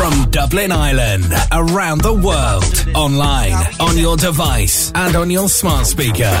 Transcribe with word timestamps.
From 0.00 0.30
Dublin 0.30 0.72
Ireland, 0.72 1.30
around 1.52 2.00
the 2.00 2.14
world, 2.14 2.96
online, 2.96 3.52
on 3.78 3.98
your 3.98 4.16
device, 4.16 4.90
and 4.94 5.14
on 5.14 5.28
your 5.28 5.50
smart 5.50 5.86
speaker. 5.86 6.32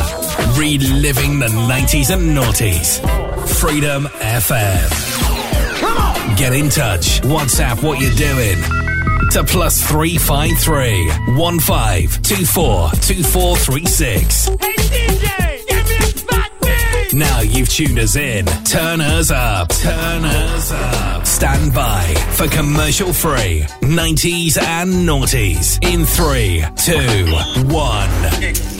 Reliving 0.56 1.40
the 1.40 1.48
90s 1.68 2.10
and 2.10 2.34
noughties. 2.34 2.98
Freedom 3.60 4.06
FM. 4.06 4.88
Get 6.38 6.54
in 6.54 6.70
touch. 6.70 7.20
WhatsApp 7.20 7.82
what 7.82 8.00
you're 8.00 8.14
doing. 8.14 8.56
To 9.32 9.44
plus 9.44 9.86
353 9.86 11.10
1524 11.36 12.90
2436. 12.92 15.49
Now 17.12 17.40
you've 17.40 17.68
tuned 17.68 17.98
us 17.98 18.14
in. 18.14 18.46
Turn 18.64 19.00
us 19.00 19.32
up. 19.32 19.70
Turn 19.70 20.24
us 20.24 20.70
up. 20.70 21.26
Stand 21.26 21.74
by 21.74 22.02
for 22.32 22.46
commercial 22.48 23.12
free 23.12 23.62
90s 23.80 24.60
and 24.60 25.08
noughties 25.08 25.82
in 25.82 26.04
3, 26.04 26.64
2, 26.76 27.72
1. 27.74 28.79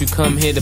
You 0.00 0.06
come 0.06 0.36
here 0.36 0.52
to 0.52 0.60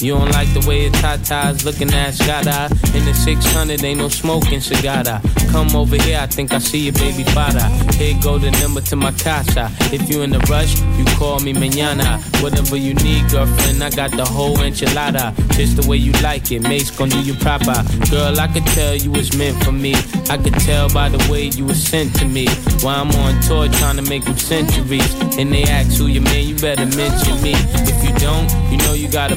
You 0.00 0.14
don't 0.14 0.30
like 0.30 0.52
the 0.54 0.64
way 0.68 0.86
it 0.86 0.92
tatas 0.92 1.64
looking 1.64 1.92
at 1.92 2.14
Scada. 2.14 2.70
In 2.94 3.04
the 3.04 3.12
600, 3.14 3.82
ain't 3.82 3.98
no 3.98 4.08
smoking 4.08 4.60
cigada. 4.60 5.20
Come 5.50 5.74
over 5.74 5.96
here, 5.96 6.20
I 6.20 6.26
think 6.26 6.52
I 6.52 6.58
see 6.58 6.84
your 6.86 6.92
baby 6.92 7.24
father. 7.24 7.64
Here 7.96 8.16
go 8.22 8.38
the 8.38 8.52
number 8.62 8.80
to 8.82 8.96
my 8.96 9.10
casa. 9.12 9.70
If 9.92 10.08
you 10.08 10.22
in 10.22 10.32
a 10.34 10.38
rush, 10.50 10.80
you 10.96 11.04
call 11.16 11.40
me 11.40 11.52
mañana. 11.52 12.22
Whatever 12.42 12.76
you 12.76 12.94
need, 12.94 13.28
girlfriend, 13.30 13.82
I 13.82 13.90
got 13.90 14.12
the 14.12 14.24
whole 14.24 14.56
enchilada. 14.58 15.34
Just 15.56 15.80
the 15.80 15.88
way 15.88 15.96
you 15.96 16.12
like 16.22 16.52
it, 16.52 16.62
Mace 16.62 16.90
gon' 16.92 17.08
do 17.08 17.20
you 17.20 17.34
proper. 17.34 17.82
Girl, 18.10 18.38
I 18.38 18.46
could 18.46 18.66
tell 18.66 18.94
you 18.94 19.10
was 19.10 19.36
meant 19.36 19.62
for 19.64 19.72
me. 19.72 19.94
I 20.30 20.38
could 20.38 20.54
tell 20.60 20.88
by 20.90 21.08
the 21.08 21.18
way 21.30 21.46
you 21.46 21.64
was 21.64 21.82
sent 21.82 22.14
to 22.16 22.24
me. 22.24 22.46
While 22.82 23.02
I'm 23.02 23.10
on 23.10 23.40
tour 23.42 23.68
trying 23.68 23.96
to 23.96 24.02
make 24.02 24.24
them 24.24 24.36
centuries. 24.36 25.12
And 25.38 25.52
they 25.52 25.64
ask 25.64 25.98
who 25.98 26.06
your 26.06 26.22
man, 26.22 26.46
you 26.46 26.54
better 26.54 26.86
mention 26.86 27.42
me. 27.42 27.54
If 27.90 28.04
you 28.04 28.14
don't, 28.18 28.48
you 28.70 28.78
know 28.78 28.94
you 28.94 29.08
got 29.08 29.32
a 29.32 29.36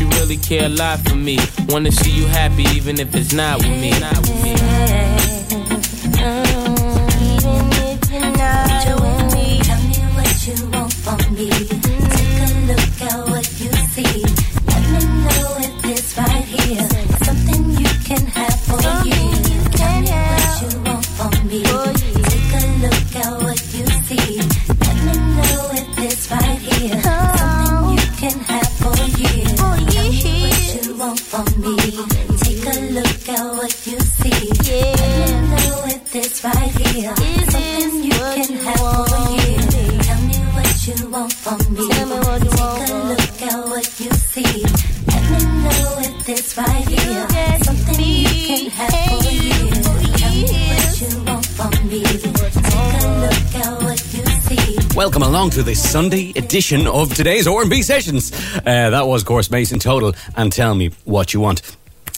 you 0.00 0.08
really 0.10 0.36
care 0.36 0.66
a 0.66 0.68
lot 0.68 0.98
for 1.00 1.14
me. 1.14 1.38
Wanna 1.68 1.92
see 1.92 2.10
you 2.10 2.26
happy, 2.26 2.64
even 2.74 2.98
if 2.98 3.14
it's 3.14 3.32
not 3.32 3.58
with 3.58 3.80
me. 3.80 3.90
Not 4.00 4.18
with 4.18 4.42
me. 4.42 4.65
Along 55.46 55.52
to 55.52 55.62
this 55.62 55.88
Sunday 55.92 56.32
edition 56.34 56.88
of 56.88 57.14
today's 57.14 57.46
R&B 57.46 57.82
Sessions. 57.82 58.32
Uh, 58.56 58.90
that 58.90 59.06
was, 59.06 59.22
of 59.22 59.28
course, 59.28 59.48
Mason 59.48 59.78
Total, 59.78 60.12
and 60.34 60.52
tell 60.52 60.74
me 60.74 60.90
what 61.04 61.32
you 61.32 61.38
want. 61.38 61.62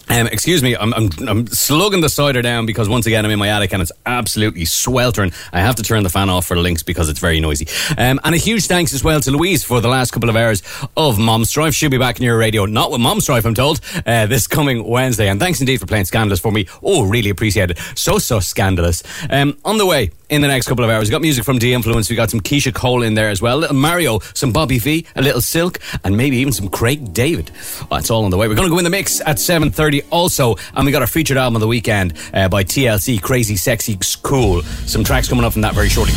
Um, 0.09 0.29
excuse 0.29 0.63
me, 0.63 0.75
I'm, 0.75 0.95
I'm, 0.95 1.11
I'm 1.29 1.47
slugging 1.49 2.01
the 2.01 2.09
cider 2.09 2.41
down 2.41 2.65
because 2.65 2.89
once 2.89 3.05
again 3.05 3.27
I'm 3.27 3.31
in 3.31 3.39
my 3.39 3.49
attic 3.49 3.75
and 3.75 3.83
it's 3.83 3.93
absolutely 4.07 4.65
sweltering. 4.65 5.33
I 5.53 5.61
have 5.61 5.75
to 5.77 5.83
turn 5.83 6.05
the 6.05 6.09
fan 6.09 6.31
off 6.31 6.47
for 6.47 6.57
links 6.57 6.83
because 6.83 7.11
it's 7.11 7.21
very 7.21 7.39
noisy. 7.39 7.67
Um, 7.99 8.19
and 8.25 8.35
a 8.35 8.39
huge 8.39 8.67
thanks 8.67 8.95
as 8.95 9.05
well 9.05 9.21
to 9.21 9.31
Louise 9.31 9.63
for 9.63 9.83
the 9.83 9.89
last 9.89 10.13
couple 10.13 10.31
of 10.31 10.37
hours 10.37 10.63
of 10.97 11.19
Mom 11.19 11.45
Strife. 11.45 11.75
She'll 11.75 11.91
be 11.91 11.99
back 11.99 12.17
in 12.17 12.23
your 12.23 12.39
radio, 12.39 12.65
not 12.65 12.91
with 12.91 13.03
Mom 13.03 13.21
Strife, 13.21 13.45
I'm 13.45 13.55
told, 13.55 13.81
uh, 14.07 14.25
this 14.25 14.47
coming 14.47 14.89
Wednesday. 14.89 15.29
And 15.29 15.39
thanks 15.39 15.61
indeed 15.61 15.81
for 15.81 15.87
playing 15.87 16.07
Scandalous 16.07 16.41
for 16.41 16.51
me. 16.51 16.67
Oh, 16.83 17.05
really 17.05 17.29
appreciate 17.29 17.73
it. 17.73 17.79
So, 17.95 18.19
so 18.19 18.41
scandalous. 18.41 19.03
Um, 19.29 19.59
on 19.67 19.77
the 19.77 19.85
way, 19.85 20.13
in 20.29 20.43
the 20.43 20.49
next 20.49 20.69
couple 20.69 20.85
of 20.85 20.91
hours. 20.91 21.09
We 21.09 21.13
got 21.13 21.23
music 21.23 21.45
from 21.45 21.59
D'Influence. 21.59 22.11
We 22.11 22.17
got 22.17 22.31
some 22.31 22.41
Keyshia 22.41 22.75
Cole 22.75 23.03
in 23.03 23.15
there 23.15 23.31
as 23.31 23.41
well. 23.41 23.59
Little 23.59 23.77
Mario, 23.77 24.19
some 24.35 24.53
Bobby 24.53 24.79
V, 24.79 25.07
a 25.17 25.23
little 25.23 25.41
Silk, 25.41 25.79
and 26.05 26.17
maybe 26.17 26.37
even 26.39 26.53
some 26.53 26.69
Craig 26.69 27.13
David. 27.13 27.51
Well, 27.91 28.01
it's 28.01 28.11
all 28.11 28.25
on 28.25 28.31
the 28.31 28.37
way. 28.37 28.49
We're 28.49 28.55
going 28.55 28.69
to 28.69 28.73
go 28.73 28.79
in 28.79 28.85
the 28.85 28.91
mix 28.91 29.21
at 29.21 29.39
seven 29.39 29.71
thirty 29.71 30.03
also, 30.11 30.57
and 30.75 30.87
we 30.87 30.93
got 30.93 31.03
our 31.03 31.09
featured 31.09 31.37
album 31.37 31.57
of 31.57 31.61
the 31.61 31.69
weekend 31.69 32.15
uh, 32.35 32.49
by 32.49 32.65
TLC, 32.65 33.21
Crazy 33.21 33.57
Sexy 33.57 33.99
Cool. 34.23 34.63
Some 34.63 35.05
tracks 35.05 35.29
coming 35.29 35.45
up 35.45 35.53
from 35.53 35.63
that 35.63 35.75
very 35.75 35.89
shortly. 35.89 36.15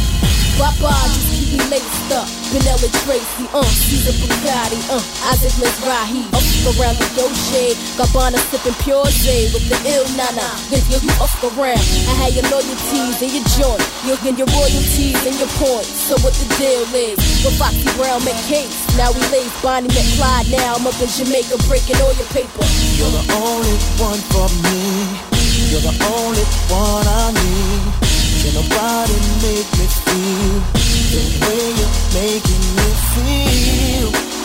Just 0.62 0.78
keep 1.50 1.58
me 1.58 1.66
laced 1.72 2.12
up. 2.14 2.28
Vanilla 2.52 2.90
Tracy, 3.08 3.48
uh, 3.56 3.64
Caesar 3.64 4.12
Bugatti, 4.20 4.78
uh, 4.92 5.32
Isaac 5.32 5.56
Mizrahi. 5.58 6.28
Up 6.36 6.44
around 6.78 6.98
the 7.00 7.08
Gabbana 7.98 8.38
sipping 8.52 8.76
pure 8.84 9.06
J 9.24 9.50
with 9.54 9.66
the 9.70 9.80
ill 9.90 10.06
nana. 10.20 10.46
You 10.70 10.78
up 11.18 11.32
around. 11.58 11.80
I 11.80 12.14
had 12.20 12.34
your 12.36 12.44
loyalties 12.52 13.22
and 13.24 13.32
your 13.32 13.46
joint. 13.56 13.82
You'll 14.02 14.18
get 14.26 14.34
your 14.34 14.50
royalties 14.50 15.14
and 15.30 15.38
your 15.38 15.52
points. 15.62 16.10
So 16.10 16.18
what 16.26 16.34
the 16.34 16.50
deal 16.58 16.90
is? 16.90 17.22
With 17.46 17.54
Foxy 17.62 17.86
Brown 17.94 18.22
McCase. 18.22 18.74
Now 18.98 19.14
we 19.14 19.22
lace 19.30 19.54
Bonnie 19.62 19.90
McFly. 19.90 20.50
Now 20.50 20.74
I'm 20.74 20.88
up 20.88 20.98
in 20.98 21.08
Jamaica 21.08 21.62
breaking 21.70 22.02
all 22.02 22.14
your 22.18 22.26
paper. 22.34 22.66
You're 22.98 23.14
the 23.14 23.26
only 23.38 23.78
one 24.02 24.18
for 24.34 24.50
me. 24.66 25.06
You're 25.70 25.86
the 25.86 25.94
only 26.18 26.46
one 26.74 27.06
I 27.06 27.30
need. 27.30 27.94
Can 28.42 28.58
nobody 28.58 29.18
make 29.46 29.70
me 29.78 29.86
feel 29.86 30.58
the 31.14 31.22
way 31.46 31.62
you're 31.78 31.94
making 32.18 32.64
me 32.74 32.88
feel? 33.14 34.41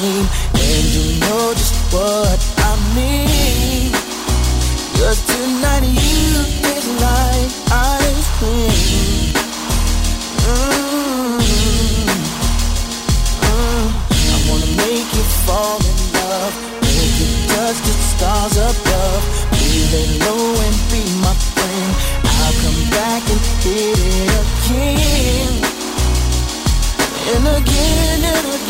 Make 0.00 0.28
and 0.54 0.86
you 0.96 1.20
know 1.20 1.52
just 1.54 1.74
what 1.92 2.40
I 2.58 2.72
mean. 2.96 3.92
Cause 4.96 5.20
tonight 5.28 5.84
you 5.84 6.44
taste 6.64 6.92
like 7.04 7.50
ice 7.72 8.28
cream. 8.38 9.32
Mm. 10.48 11.40
Mm. 13.44 13.86
I 14.32 14.38
wanna 14.48 14.70
make 14.84 15.08
you 15.16 15.24
fall 15.44 15.80
in 15.90 15.98
love, 16.16 16.54
make 16.80 17.16
you 17.20 17.30
touch 17.52 17.78
the 17.84 17.94
stars 18.10 18.56
above, 18.56 19.22
feeling 19.56 20.12
low 20.24 20.44
and 20.64 20.76
be 20.92 21.02
my 21.24 21.34
friend. 21.52 21.90
I'll 22.24 22.56
come 22.64 22.80
back 22.90 23.22
and 23.32 23.42
hit 23.64 23.98
it 24.00 24.30
again, 24.44 25.54
and 27.34 27.44
again 27.58 28.20
and 28.24 28.46
again 28.54 28.69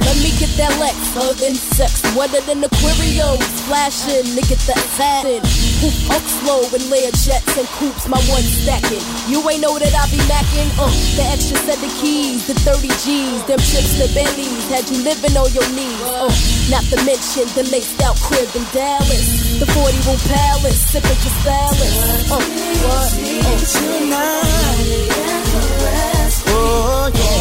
Let 0.00 0.16
me 0.24 0.32
get 0.40 0.50
that 0.56 0.72
Lex, 0.80 0.96
than 1.40 1.54
sex, 1.54 2.00
wetter 2.16 2.40
than 2.48 2.64
Aquarius, 2.64 3.44
flashing, 3.68 4.24
nigga 4.32 4.56
that 4.66 4.80
satin. 4.96 5.40
Hoop 5.84 5.96
up 6.12 6.24
slow 6.40 6.60
and 6.72 6.84
layer 6.88 7.12
jets 7.12 7.56
and 7.56 7.68
coops, 7.76 8.08
my 8.08 8.20
one 8.32 8.42
stacking. 8.42 9.04
You 9.28 9.44
ain't 9.48 9.60
know 9.60 9.78
that 9.78 9.92
I 9.92 10.04
be 10.08 10.20
macking, 10.24 10.70
uh, 10.80 10.88
the 11.16 11.24
extra 11.28 11.56
set 11.64 11.80
of 11.80 11.92
keys, 12.00 12.46
the 12.46 12.54
30 12.64 12.88
G's, 13.04 13.40
them 13.44 13.60
trips 13.60 14.00
to 14.00 14.08
Bentleys, 14.16 14.68
had 14.72 14.88
you 14.88 15.04
living 15.04 15.36
on 15.36 15.48
your 15.52 15.68
knees, 15.76 16.00
uh, 16.08 16.28
not 16.72 16.84
to 16.88 16.96
mention 17.04 17.44
the 17.52 17.68
laced 17.68 18.00
out 18.02 18.16
crib 18.24 18.48
in 18.56 18.64
Dallas, 18.72 19.60
the 19.60 19.66
40 19.68 20.00
room 20.08 20.20
palace, 20.28 20.80
sipping 20.90 21.20
for 21.20 21.32
stylist, 21.44 22.32
uh, 22.32 22.40
what? 22.88 23.12
Uh, 23.40 23.60
tonight. 23.68 25.00
Oh 26.52 27.10
yeah. 27.14 27.39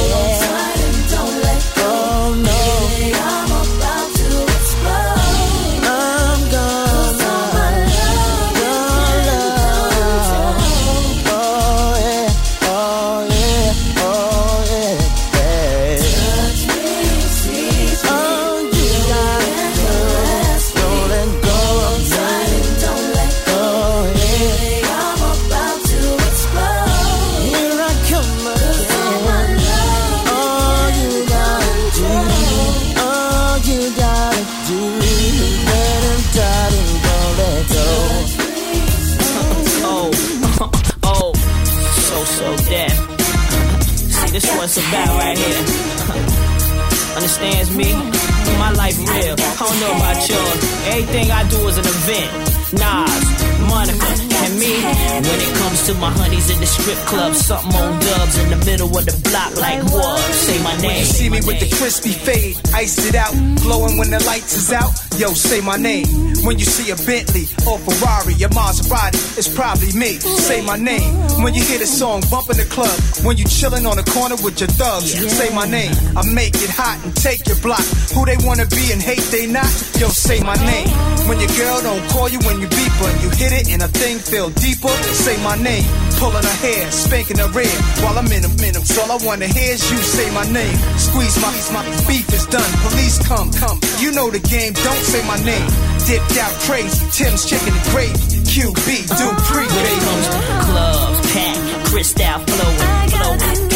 Everything 51.00 51.32
I 51.32 51.48
do 51.48 51.66
is 51.70 51.78
an 51.78 51.86
event. 51.88 52.30
Nas, 52.74 53.24
Monica, 53.72 54.12
and 54.44 54.60
me. 54.60 54.84
When 55.24 55.40
it 55.40 55.56
comes 55.56 55.69
to 55.86 55.94
my 55.96 56.10
honeys 56.12 56.50
in 56.50 56.60
the 56.60 56.66
strip 56.66 56.98
club, 57.06 57.34
something 57.36 57.76
on 57.80 58.00
dubs 58.00 58.38
in 58.38 58.50
the 58.50 58.58
middle 58.66 58.90
of 58.98 59.06
the 59.06 59.16
block 59.30 59.56
like 59.58 59.84
what? 59.94 60.20
Say 60.34 60.62
my 60.64 60.76
name. 60.78 60.88
When 60.88 60.98
you 60.98 61.06
see 61.06 61.30
me 61.30 61.40
with 61.46 61.60
the 61.60 61.70
crispy 61.78 62.12
fade, 62.12 62.58
iced 62.74 63.06
it 63.06 63.16
out, 63.16 63.34
glowing 63.62 63.98
when 63.98 64.10
the 64.10 64.20
lights 64.26 64.56
is 64.58 64.72
out. 64.72 64.92
Yo, 65.20 65.30
say 65.34 65.62
my 65.62 65.78
name. 65.78 66.08
When 66.44 66.58
you 66.58 66.66
see 66.66 66.90
a 66.92 66.98
Bentley 67.06 67.46
or 67.68 67.78
Ferrari, 67.80 68.34
a 68.42 68.50
Maserati, 68.50 69.38
it's 69.38 69.52
probably 69.52 69.92
me. 69.94 70.20
Say 70.20 70.66
my 70.66 70.78
name. 70.78 71.14
When 71.44 71.54
you 71.54 71.64
hear 71.64 71.80
the 71.80 71.88
song 71.88 72.24
bump 72.32 72.50
in 72.50 72.58
the 72.58 72.66
club, 72.66 72.96
when 73.26 73.38
you 73.38 73.46
chillin' 73.46 73.86
on 73.86 73.98
the 73.98 74.08
corner 74.10 74.36
with 74.42 74.60
your 74.60 74.72
thugs, 74.74 75.12
say 75.12 75.54
my 75.54 75.68
name. 75.68 75.92
I 76.16 76.24
make 76.34 76.56
it 76.56 76.72
hot 76.72 76.98
and 77.04 77.16
take 77.16 77.46
your 77.48 77.60
block. 77.60 77.84
Who 78.16 78.26
they 78.26 78.38
wanna 78.42 78.66
be 78.66 78.92
and 78.92 79.02
hate 79.02 79.24
they 79.30 79.46
not? 79.46 79.70
Yo, 80.00 80.10
say 80.10 80.40
my 80.42 80.56
name. 80.66 80.90
When 81.28 81.40
your 81.40 81.52
girl 81.54 81.82
don't 81.84 82.04
call 82.10 82.28
you 82.30 82.40
when 82.48 82.60
you 82.60 82.68
beep 82.68 82.96
her 83.00 83.12
you 83.22 83.30
hit 83.36 83.52
it 83.54 83.70
and 83.70 83.84
a 83.84 83.88
thing 83.88 84.18
feel 84.20 84.50
deeper, 84.50 84.94
say 85.14 85.36
my 85.44 85.56
name. 85.56 85.69
Pulling 86.18 86.44
her 86.44 86.60
hair, 86.66 86.92
spanking 86.92 87.38
her 87.38 87.48
red 87.54 87.70
while 88.02 88.18
I'm 88.18 88.28
in 88.34 88.42
them, 88.42 88.52
in 88.60 88.74
them. 88.74 88.84
So 88.84 89.02
all 89.06 89.12
I 89.14 89.20
wanna 89.24 89.48
hear 89.48 89.78
is 89.78 89.86
you 89.92 89.98
say 89.98 90.28
my 90.34 90.44
name. 90.52 90.76
Squeeze 90.98 91.38
my, 91.40 91.54
my 91.72 91.84
beef 92.08 92.28
is 92.34 92.46
done. 92.48 92.72
Police 92.90 93.22
come, 93.28 93.54
come. 93.54 93.80
You 94.00 94.12
know 94.12 94.30
the 94.30 94.40
game, 94.40 94.74
don't 94.74 95.04
say 95.06 95.22
my 95.28 95.38
name. 95.46 95.70
Dipped 96.10 96.38
out 96.42 96.52
crazy, 96.66 97.06
Tim's 97.14 97.46
chicken 97.46 97.72
and 97.72 97.86
gravy. 97.94 98.18
QB, 98.50 98.88
do 99.14 99.28
pre 99.46 99.64
When 99.70 99.86
it 99.86 100.00
comes 100.02 100.28
to 100.34 100.40
clubs, 100.66 101.20
pack, 101.34 101.58
crystal 101.86 102.40
flowing, 102.50 103.10
flowing. 103.14 103.70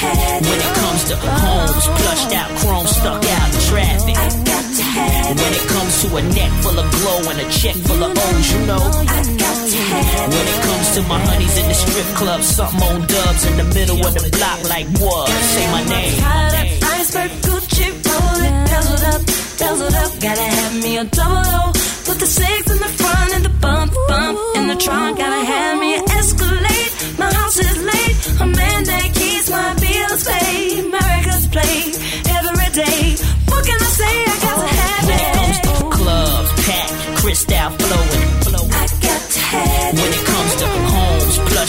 When 0.00 0.58
it 0.62 0.72
comes 0.80 1.02
to 1.10 1.16
homes, 1.16 1.84
plushed 1.98 2.32
out, 2.32 2.50
chrome 2.62 2.86
stuck 2.86 3.24
out 3.26 3.48
in 3.52 3.60
traffic. 3.68 4.16
When 5.36 5.52
it 5.52 5.66
comes 5.68 6.02
to 6.02 6.16
a 6.16 6.22
neck 6.22 6.52
full 6.62 6.78
of 6.78 6.86
glow 6.90 7.30
and 7.30 7.40
a 7.40 7.50
check 7.50 7.74
full 7.74 8.02
of 8.02 8.16
O's, 8.16 8.52
you 8.52 8.60
know. 8.66 9.39
When 9.70 10.46
it 10.52 10.62
comes 10.66 10.90
to 10.96 11.02
my 11.02 11.20
honeys 11.20 11.56
in 11.58 11.68
the 11.68 11.74
strip 11.74 12.06
club, 12.16 12.42
something 12.42 12.82
on 12.82 13.06
dubs 13.06 13.46
in 13.46 13.56
the 13.56 13.64
middle 13.72 14.04
of 14.04 14.14
the 14.14 14.28
block, 14.36 14.58
like 14.68 14.88
what? 14.98 15.28
Say 15.28 15.66
my 15.70 15.84
name. 15.84 16.18
Iceberg 16.82 17.30
Gucci 17.46 17.86
rolling, 18.02 18.56
dazzled 18.66 19.04
up, 19.14 19.22
dazzled 19.58 19.94
up. 19.94 20.10
Gotta 20.20 20.42
have 20.42 20.74
me 20.82 20.98
a 20.98 21.04
double 21.04 21.46
O. 21.54 21.72
Put 22.02 22.18
the 22.18 22.26
six 22.26 22.68
in 22.68 22.78
the 22.78 22.92
front 22.98 23.32
and 23.34 23.44
the 23.44 23.54
bump, 23.62 23.94
bump 24.08 24.38
in 24.56 24.66
the 24.66 24.74
trunk. 24.74 25.18
Gotta 25.18 25.44
have 25.44 25.78
me 25.78 25.94
an 25.98 26.04
Escalade. 26.18 26.92
My 27.16 27.32
house 27.32 27.58
is 27.58 27.78
late. 27.90 28.16
A 28.40 28.46
man 28.46 28.84
that 28.90 29.06
keeps 29.14 29.50
my 29.50 29.74
bills 29.74 30.24
paid. 30.26 30.49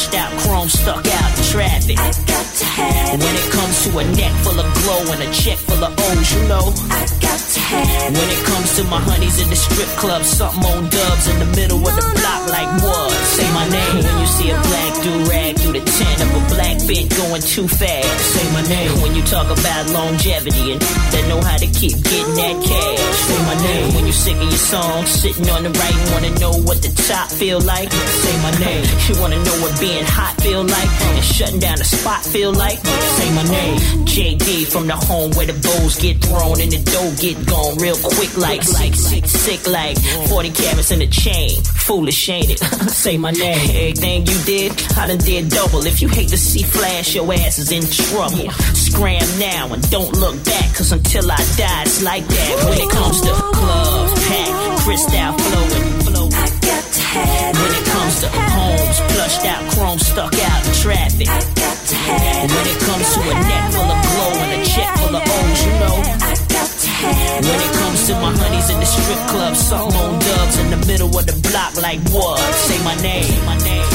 Homes, 0.02 0.16
out, 0.16 0.40
chrome 0.40 0.70
stuck 0.70 1.06
out 1.06 1.38
in 1.38 1.44
traffic. 1.44 2.51
I 2.82 2.90
got 2.90 2.98
to 2.98 3.20
have 3.20 3.20
When 3.22 3.36
it 3.36 3.50
comes 3.52 3.76
to 3.86 3.90
a 3.98 4.04
neck 4.16 4.34
full 4.44 4.60
of 4.60 4.68
glow 4.82 5.02
and 5.14 5.22
a 5.22 5.30
check 5.34 5.58
full 5.58 5.84
of 5.84 5.94
O's, 5.94 6.28
you 6.34 6.42
know. 6.48 6.66
I 6.90 7.02
got 7.22 7.40
to 7.40 7.60
have 7.60 8.14
When 8.18 8.30
it 8.30 8.44
comes 8.46 8.76
to 8.78 8.84
my 8.86 9.00
honeys 9.00 9.40
in 9.42 9.50
the 9.50 9.56
strip 9.56 9.90
club, 10.00 10.24
something 10.24 10.64
on 10.66 10.90
dubs 10.90 11.28
in 11.28 11.38
the 11.40 11.50
middle 11.58 11.82
of 11.82 11.94
the 11.96 12.08
block, 12.18 12.42
like 12.50 12.70
what? 12.82 13.12
Say 13.38 13.48
my 13.54 13.68
name. 13.70 14.04
When 14.04 14.18
you 14.20 14.28
see 14.28 14.50
a 14.50 14.58
black 14.58 14.92
do 15.04 15.12
rag 15.30 15.58
through 15.60 15.74
the 15.80 15.86
tent 15.86 16.20
of 16.22 16.30
a 16.36 16.42
black 16.54 16.78
bit 16.88 17.10
going 17.18 17.42
too 17.42 17.68
fast, 17.68 18.20
say 18.34 18.46
my 18.54 18.62
name. 18.68 18.92
When 19.02 19.16
you 19.16 19.24
talk 19.24 19.50
about 19.50 19.90
longevity 19.90 20.74
and 20.74 20.82
that 20.82 21.26
know 21.28 21.42
how 21.42 21.58
to 21.58 21.68
keep 21.68 21.96
getting 22.06 22.36
that 22.38 22.56
cash, 22.62 23.18
say 23.28 23.40
my 23.50 23.58
name. 23.66 23.96
When 23.96 24.06
you 24.06 24.14
sick 24.14 24.36
of 24.36 24.44
your 24.44 24.64
song, 24.72 25.06
sitting 25.06 25.50
on 25.50 25.64
the 25.64 25.72
right, 25.72 25.98
wanna 26.14 26.32
know 26.40 26.54
what 26.68 26.82
the 26.82 26.92
top 27.10 27.30
feel 27.30 27.60
like, 27.62 27.92
say 27.92 28.36
my 28.42 28.54
name. 28.60 28.86
You 29.08 29.20
wanna 29.20 29.42
know 29.44 29.58
what 29.64 29.80
being 29.80 30.06
hot 30.06 30.40
feel 30.42 30.64
like 30.64 30.92
and 31.02 31.24
shutting 31.24 31.60
down 31.60 31.78
the 31.78 31.86
spot 31.86 32.24
feel 32.26 32.54
like, 32.54 32.71
say 32.80 33.30
my 33.36 33.44
name. 33.44 33.78
JD 34.06 34.68
from 34.68 34.88
the 34.88 34.96
home 34.96 35.32
where 35.32 35.46
the 35.46 35.54
bowls 35.54 36.00
get 36.00 36.22
thrown 36.24 36.60
and 36.60 36.72
the 36.72 36.82
dough 36.92 37.14
get 37.20 37.36
gone 37.48 37.78
real 37.78 37.96
quick 37.96 38.38
like 38.38 38.64
sick, 38.64 38.96
sick, 38.96 39.26
sick 39.26 39.68
like 39.68 39.98
40 40.30 40.52
carats 40.52 40.92
in 40.92 41.02
a 41.02 41.08
chain. 41.08 41.62
Foolish 41.64 42.30
ain't 42.30 42.52
it? 42.52 42.60
Say 42.92 43.18
my 43.18 43.32
name. 43.32 43.70
Everything 43.72 44.26
you 44.28 44.38
did, 44.46 44.72
I 44.98 45.08
done 45.08 45.18
did 45.18 45.50
double. 45.50 45.86
If 45.86 46.02
you 46.02 46.08
hate 46.08 46.30
to 46.30 46.38
see 46.38 46.64
flash, 46.64 47.16
your 47.16 47.32
ass 47.34 47.60
is 47.60 47.72
in 47.72 47.84
trouble. 47.84 48.52
Scram 48.76 49.28
now 49.40 49.74
and 49.74 49.82
don't 49.90 50.14
look 50.18 50.44
back, 50.46 50.76
cause 50.76 50.92
until 50.92 51.32
I 51.32 51.38
die, 51.58 51.84
it's 51.84 52.04
like 52.04 52.26
that. 52.28 52.56
When 52.70 52.78
it 52.78 52.90
comes 52.90 53.22
to 53.22 53.32
clubs, 53.32 54.28
packed, 54.28 54.82
crystal 54.84 55.34
flowing, 55.38 56.00
flow. 56.06 56.28
I 56.28 56.48
got 56.62 56.84
to 56.94 57.02
have 57.02 57.56
it 57.56 57.91
comes 58.12 58.22
to 58.22 58.30
homes, 58.30 59.00
plushed 59.14 59.46
out, 59.46 59.72
chrome 59.72 60.00
stuck 60.00 60.34
out 60.34 60.68
in 60.68 60.74
traffic. 60.74 61.28
I 61.30 61.40
got 61.56 61.78
to 61.88 61.96
have 61.96 62.52
When 62.52 62.68
it 62.68 62.80
comes 62.84 63.14
to 63.14 63.22
a 63.22 63.34
neck 63.34 63.72
full 63.72 63.92
of 63.92 64.02
glow 64.04 64.32
and 64.42 64.62
a 64.62 64.66
check 64.66 64.98
full 64.98 65.16
of 65.16 65.24
O's, 65.24 65.66
you 65.66 65.72
know. 65.80 65.96
I 66.20 66.36
got 66.52 66.70
to 66.84 66.90
have 66.90 67.46
When 67.46 67.60
it 67.62 67.74
comes 67.80 68.08
to 68.08 68.14
my 68.16 68.36
honeys 68.36 68.70
in 68.70 68.80
the 68.80 68.86
strip 68.86 69.28
club, 69.30 69.56
something 69.56 70.00
on 70.00 70.20
dubs 70.20 70.58
in 70.60 70.70
the 70.72 70.78
middle 70.88 71.18
of 71.18 71.26
the 71.26 71.38
block, 71.50 71.76
like 71.82 72.00
what? 72.10 72.40
Say 72.68 72.84
my 72.84 72.96
name. 73.02 73.24
Say 73.24 73.46
my 73.46 73.58
name. 73.58 73.86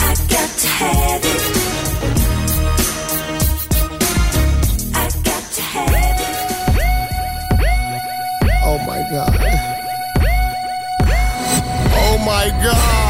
I 0.00 0.14
got 0.28 0.50
to 0.60 0.68
have 0.68 1.24
it. 1.24 1.42
I 4.94 5.04
got 5.24 5.44
to 5.56 5.62
have 5.62 6.20
it. 6.20 6.34
Oh 8.66 8.78
my 8.86 9.00
god. 9.10 9.43
Oh 12.24 12.26
my 12.26 12.48
god. 12.62 13.03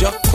Lecture, 0.00 0.27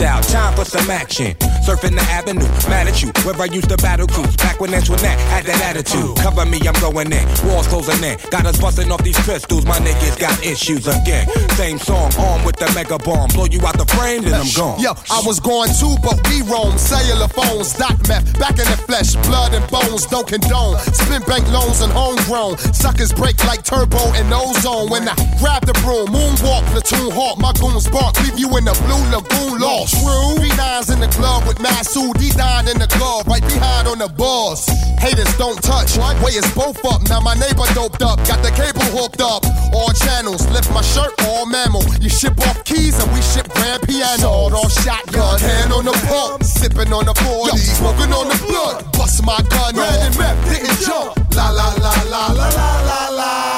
out. 0.00 0.22
Time 0.24 0.54
for 0.54 0.64
some 0.64 0.90
action. 0.90 1.34
Surfing 1.64 1.94
the 1.94 2.06
avenue, 2.10 2.46
mad 2.68 2.86
at 2.88 3.02
you, 3.02 3.10
where 3.24 3.34
I 3.40 3.46
used 3.46 3.68
to 3.70 3.76
battle 3.78 4.06
cruise. 4.06 4.36
Back 4.36 4.60
when 4.60 4.72
Antoinette 4.74 5.18
had 5.32 5.44
that 5.46 5.60
attitude. 5.62 6.16
Cover 6.16 6.46
me, 6.46 6.60
I'm 6.66 6.78
going 6.80 7.12
in. 7.12 7.24
Walls 7.46 7.66
closing 7.66 8.02
in. 8.02 8.18
Got 8.30 8.46
us 8.46 8.60
busting 8.60 8.90
off 8.90 9.02
these 9.02 9.18
pistols, 9.26 9.64
my 9.64 9.78
niggas 9.78 10.18
got 10.18 10.34
issues 10.44 10.86
again. 10.86 11.28
Same 11.56 11.78
song, 11.78 12.12
armed 12.18 12.44
with 12.44 12.56
the 12.56 12.70
mega 12.74 12.98
bomb. 12.98 13.28
Blow 13.30 13.46
you 13.46 13.60
out 13.66 13.78
the 13.78 13.86
frame, 13.86 14.22
then 14.22 14.34
I'm 14.34 14.50
gone. 14.54 14.80
Yo, 14.80 14.92
I 15.10 15.22
was 15.24 15.40
going 15.40 15.70
too, 15.74 15.96
but 16.02 16.20
we 16.28 16.42
roam. 16.42 16.76
Cellular 16.78 17.28
phones, 17.28 17.74
dot 17.74 17.96
meth, 18.08 18.26
back 18.38 18.58
in 18.58 18.66
the 18.66 18.78
flesh, 18.86 19.14
blood 19.26 19.54
and 19.54 19.64
bones, 19.70 20.06
don't 20.06 20.26
condone. 20.26 20.78
Spin 20.92 21.22
bank 21.22 21.46
loans 21.50 21.80
and 21.80 21.92
homegrown. 21.92 22.58
Suckers 22.74 23.12
break 23.12 23.38
like 23.44 23.64
turbo 23.64 24.12
and 24.14 24.32
ozone. 24.32 24.90
When 24.90 25.08
I 25.08 25.14
grab 25.40 25.64
the 25.66 25.74
broom, 25.82 26.08
moonwalk, 26.08 26.64
platoon 26.70 27.10
hawk, 27.10 27.38
my 27.38 27.52
goons 27.58 27.88
bark, 27.88 28.18
leave 28.22 28.38
you 28.38 28.48
in 28.56 28.64
the 28.64 28.74
blue 28.86 29.04
lagoon 29.10 29.62
lost. 29.76 29.94
True. 30.00 30.36
B9's 30.40 30.90
in 30.90 31.00
the 31.00 31.08
club 31.08 31.46
with 31.46 31.58
Masu, 31.58 32.12
D9 32.14 32.72
in 32.72 32.78
the 32.78 32.88
glove, 32.96 33.26
right 33.26 33.42
behind 33.42 33.88
on 33.88 33.98
the 33.98 34.08
balls. 34.08 34.66
Haters 34.98 35.30
don't 35.36 35.60
touch, 35.62 35.96
way 36.22 36.32
is 36.32 36.48
both 36.54 36.78
up. 36.84 37.02
Now 37.08 37.20
my 37.20 37.34
neighbor 37.34 37.66
doped 37.74 38.02
up, 38.02 38.18
got 38.26 38.42
the 38.42 38.50
cable 38.50 38.86
hooked 38.96 39.20
up. 39.20 39.44
All 39.72 39.92
channels, 39.92 40.46
lift 40.50 40.70
my 40.72 40.82
shirt, 40.82 41.12
all 41.28 41.46
mammal. 41.46 41.84
You 42.00 42.08
ship 42.08 42.38
off 42.48 42.64
keys 42.64 42.96
and 43.02 43.12
we 43.12 43.20
ship 43.22 43.48
grand 43.48 43.82
piano. 43.82 44.18
Sawed 44.18 44.52
off 44.52 44.72
shotgun, 44.84 45.38
hand 45.40 45.72
on 45.72 45.84
the 45.84 45.96
pump, 46.08 46.42
sipping 46.42 46.92
on 46.92 47.04
the 47.04 47.14
40, 47.14 47.56
smoking 47.58 48.12
on 48.12 48.28
the 48.28 48.38
blood. 48.46 48.92
Bust 48.92 49.24
my 49.24 49.40
gun, 49.50 49.76
red 49.76 50.00
and 50.06 50.18
meth, 50.18 50.40
didn't 50.48 50.80
jump. 50.80 51.16
La 51.34 51.50
la 51.50 51.68
la 51.84 51.92
la 52.08 52.26
la 52.32 52.48
la 52.48 52.80
la 52.88 53.08
la. 53.10 53.55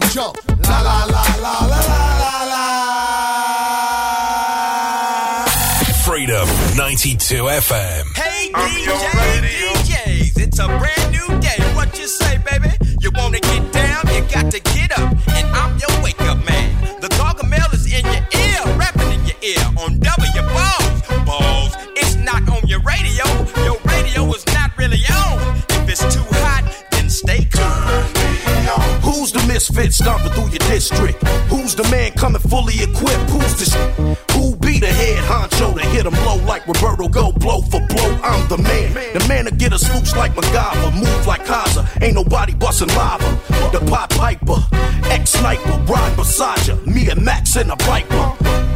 And 0.00 0.10
jump. 0.12 0.36
La 0.68 0.80
la 0.80 1.04
la 1.04 1.22
la 1.42 1.66
la 1.66 1.80
la 1.80 2.00
la 2.22 2.34
la. 2.52 2.64
Freedom 6.04 6.48
92 6.76 7.48
FM. 7.48 8.04
Hey 8.16 8.50
DJ, 8.52 8.94
DJs, 9.44 10.38
it's 10.38 10.58
a 10.58 10.66
brand 10.66 11.10
new 11.10 11.40
day. 11.40 11.60
What 11.74 11.98
you 11.98 12.06
say, 12.06 12.38
baby? 12.50 12.70
You 13.00 13.10
wanna 13.14 13.40
get 13.40 13.72
down? 13.72 14.06
You 14.14 14.22
got 14.32 14.50
to 14.52 14.60
get 14.60 14.98
up. 14.98 15.12
And 15.36 15.46
I'm 15.56 15.78
your 15.78 16.02
wake 16.02 16.20
up 16.22 16.38
man. 16.44 17.00
The 17.00 17.08
Gargamel 17.08 17.72
is 17.74 17.86
in 17.92 18.04
your 18.06 18.26
ear, 18.44 18.60
rapping 18.76 19.10
in 19.12 19.24
your 19.26 19.38
ear 19.42 19.64
on 19.78 19.98
W 19.98 20.42
balls. 20.54 21.02
Balls, 21.26 21.76
it's 21.96 22.14
not 22.16 22.48
on 22.48 22.66
your 22.66 22.80
radio. 22.80 23.24
Your 23.64 23.78
radio 23.84 24.26
is 24.34 24.44
not 24.54 24.76
really 24.78 25.02
on. 25.10 25.56
If 25.70 25.88
it's 25.88 26.14
too 26.14 26.37
misfit 29.58 29.92
stomping 29.92 30.30
through 30.30 30.48
your 30.50 30.64
district? 30.70 31.20
Who's 31.50 31.74
the 31.74 31.82
man 31.90 32.12
coming 32.12 32.40
fully 32.40 32.74
equipped? 32.80 33.28
Who's 33.30 33.54
the 33.58 34.16
who 34.32 34.54
be 34.56 34.78
the 34.78 34.86
head 34.86 35.18
honcho, 35.24 35.74
to 35.74 35.82
get 35.90 36.06
him 36.06 36.14
low 36.24 36.36
like 36.46 36.64
Roberto, 36.68 37.08
go 37.08 37.32
blow 37.32 37.60
for 37.62 37.80
blow. 37.88 38.10
I'm 38.22 38.48
the 38.48 38.58
man. 38.58 38.94
The 38.94 39.26
man 39.28 39.46
to 39.46 39.50
get 39.50 39.72
us 39.72 39.82
scoops 39.82 40.14
like 40.14 40.32
MacGyver, 40.34 40.94
move 40.94 41.26
like 41.26 41.44
Kaza. 41.44 41.82
Ain't 42.00 42.14
nobody 42.14 42.54
busting 42.54 42.88
lava. 42.88 43.28
The 43.72 43.80
pop 43.90 44.10
piper, 44.10 44.60
ex 45.10 45.30
sniper, 45.30 45.76
ride 45.92 46.14
beside. 46.16 46.86
Me 46.86 47.10
and 47.10 47.24
Max 47.24 47.56
in 47.56 47.68
a 47.70 47.76
viper. 47.76 48.26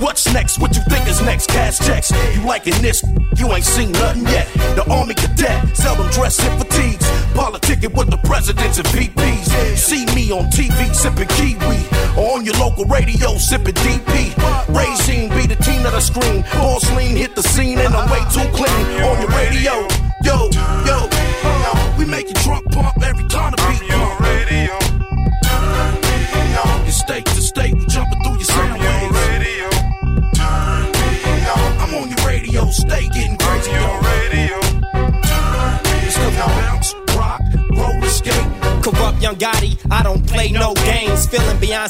What's 0.02 0.26
next? 0.34 0.58
What 0.58 0.74
you 0.74 0.82
think 0.90 1.06
is 1.06 1.22
next? 1.22 1.48
Cash 1.48 1.78
checks. 1.78 2.10
You 2.34 2.44
liking 2.44 2.74
this? 2.82 3.04
You 3.36 3.46
ain't 3.52 3.64
seen 3.64 3.92
nothing 3.92 4.24
yet. 4.24 4.48
The 4.74 4.84
army 4.90 5.14
cadet, 5.14 5.76
seldom 5.76 6.10
dressed 6.10 6.42
in 6.42 6.58
fatigues. 6.58 7.06
Politicking 7.38 7.94
with 7.96 8.10
the 8.10 8.18
presidents 8.24 8.78
and 8.78 8.88
VPs. 8.88 9.76
See 9.76 10.04
me 10.16 10.32
on 10.32 10.46
TV 10.50 10.71
sipping 10.94 11.28
kiwi. 11.28 11.78
Or 12.16 12.36
on 12.36 12.44
your 12.44 12.54
local 12.56 12.84
radio 12.84 13.36
sipping 13.38 13.74
DP. 13.74 14.32
Regime 14.68 15.30
be 15.30 15.46
the 15.46 15.56
team 15.62 15.84
of 15.86 15.92
the 15.92 16.00
screen. 16.00 16.44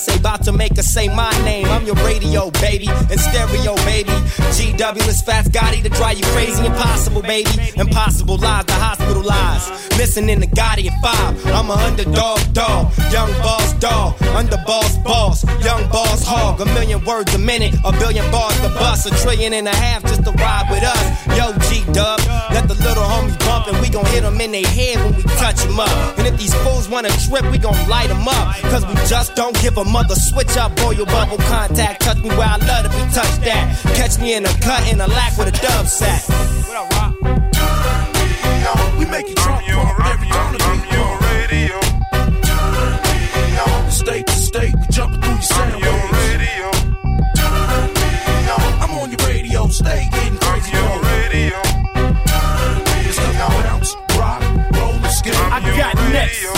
Beyonce 0.02 0.18
about 0.18 0.44
to 0.44 0.52
make 0.52 0.76
her 0.76 0.82
say 0.82 1.08
my 1.08 1.30
name. 1.44 1.66
I'm 1.66 1.84
your 1.84 1.94
radio, 1.96 2.50
baby, 2.52 2.88
and 2.88 3.20
stereo, 3.20 3.74
baby. 3.84 4.10
GW 4.52 5.08
is 5.08 5.22
fast 5.22 5.52
Gotti 5.52 5.82
to 5.82 5.88
drive 5.88 6.18
you 6.18 6.24
crazy. 6.26 6.64
Impossible, 6.66 7.22
baby. 7.22 7.50
Impossible 7.76 8.36
lies, 8.36 8.64
the 8.66 8.72
hospital 8.72 9.22
lies. 9.22 9.70
Listening 9.98 10.40
to 10.40 10.46
Gotti 10.46 10.90
at 10.90 11.02
five. 11.02 11.46
I'm 11.46 11.70
a 11.70 11.74
underdog 11.74 12.40
dog, 12.52 12.92
young 13.12 13.30
boss 13.42 13.72
dog, 13.74 14.20
under 14.34 14.56
boss 14.66 14.92
young 15.64 15.88
boss 15.90 16.24
hog. 16.24 16.60
A 16.60 16.66
million 16.66 17.04
words 17.04 17.34
a 17.34 17.38
minute, 17.38 17.74
a 17.84 17.92
billion 17.92 18.28
bars 18.30 18.58
to 18.60 18.68
bust, 18.68 19.06
a 19.06 19.10
trillion 19.22 19.52
and 19.52 19.68
a 19.68 19.74
half 19.74 20.02
just 20.02 20.24
to 20.24 20.32
ride 20.32 20.66
with 20.70 20.82
us. 20.82 21.02
Yo, 21.36 21.52
G 21.68 21.84
Dub, 21.92 22.20
let 22.50 22.68
the 22.68 22.74
little 22.74 23.04
homies 23.04 23.41
bump 23.62 23.74
and 23.74 23.82
we 23.82 23.88
gon' 23.88 24.04
hit 24.06 24.22
them 24.22 24.40
in 24.40 24.52
their 24.52 24.66
head 24.66 24.96
when 25.04 25.14
we 25.16 25.22
touch 25.22 25.56
them 25.56 25.78
up. 25.78 26.18
And 26.18 26.26
if 26.26 26.36
these 26.38 26.54
fools 26.62 26.88
wanna 26.88 27.08
trip, 27.08 27.44
we 27.50 27.58
gon' 27.58 27.76
light 27.88 28.08
them 28.08 28.26
up. 28.26 28.56
Cause 28.70 28.86
we 28.86 28.94
just 29.06 29.34
don't 29.34 29.58
give 29.60 29.76
a 29.76 29.84
mother 29.84 30.14
switch 30.14 30.56
up, 30.56 30.74
boy, 30.76 30.92
your 30.92 31.06
bubble 31.06 31.38
contact. 31.38 32.02
Touch 32.02 32.18
me 32.18 32.28
where 32.30 32.48
I 32.48 32.56
love 32.56 32.84
to 32.84 32.90
be 32.90 33.02
touched 33.12 33.42
that. 33.42 33.78
Catch 33.94 34.18
me 34.18 34.34
in 34.34 34.44
a 34.44 34.52
cut 34.60 34.90
in 34.92 35.00
a 35.00 35.06
lack 35.06 35.36
with 35.38 35.48
a 35.48 35.52
dub 35.52 35.86
sack. 35.86 36.22
What 36.68 36.76
up, 36.76 36.90
Rock? 36.92 37.12
We 38.98 39.04
make 39.06 39.28
you 39.28 39.34
drunk 39.34 39.66
pump 39.66 40.06
every 40.06 40.28
time 40.28 40.91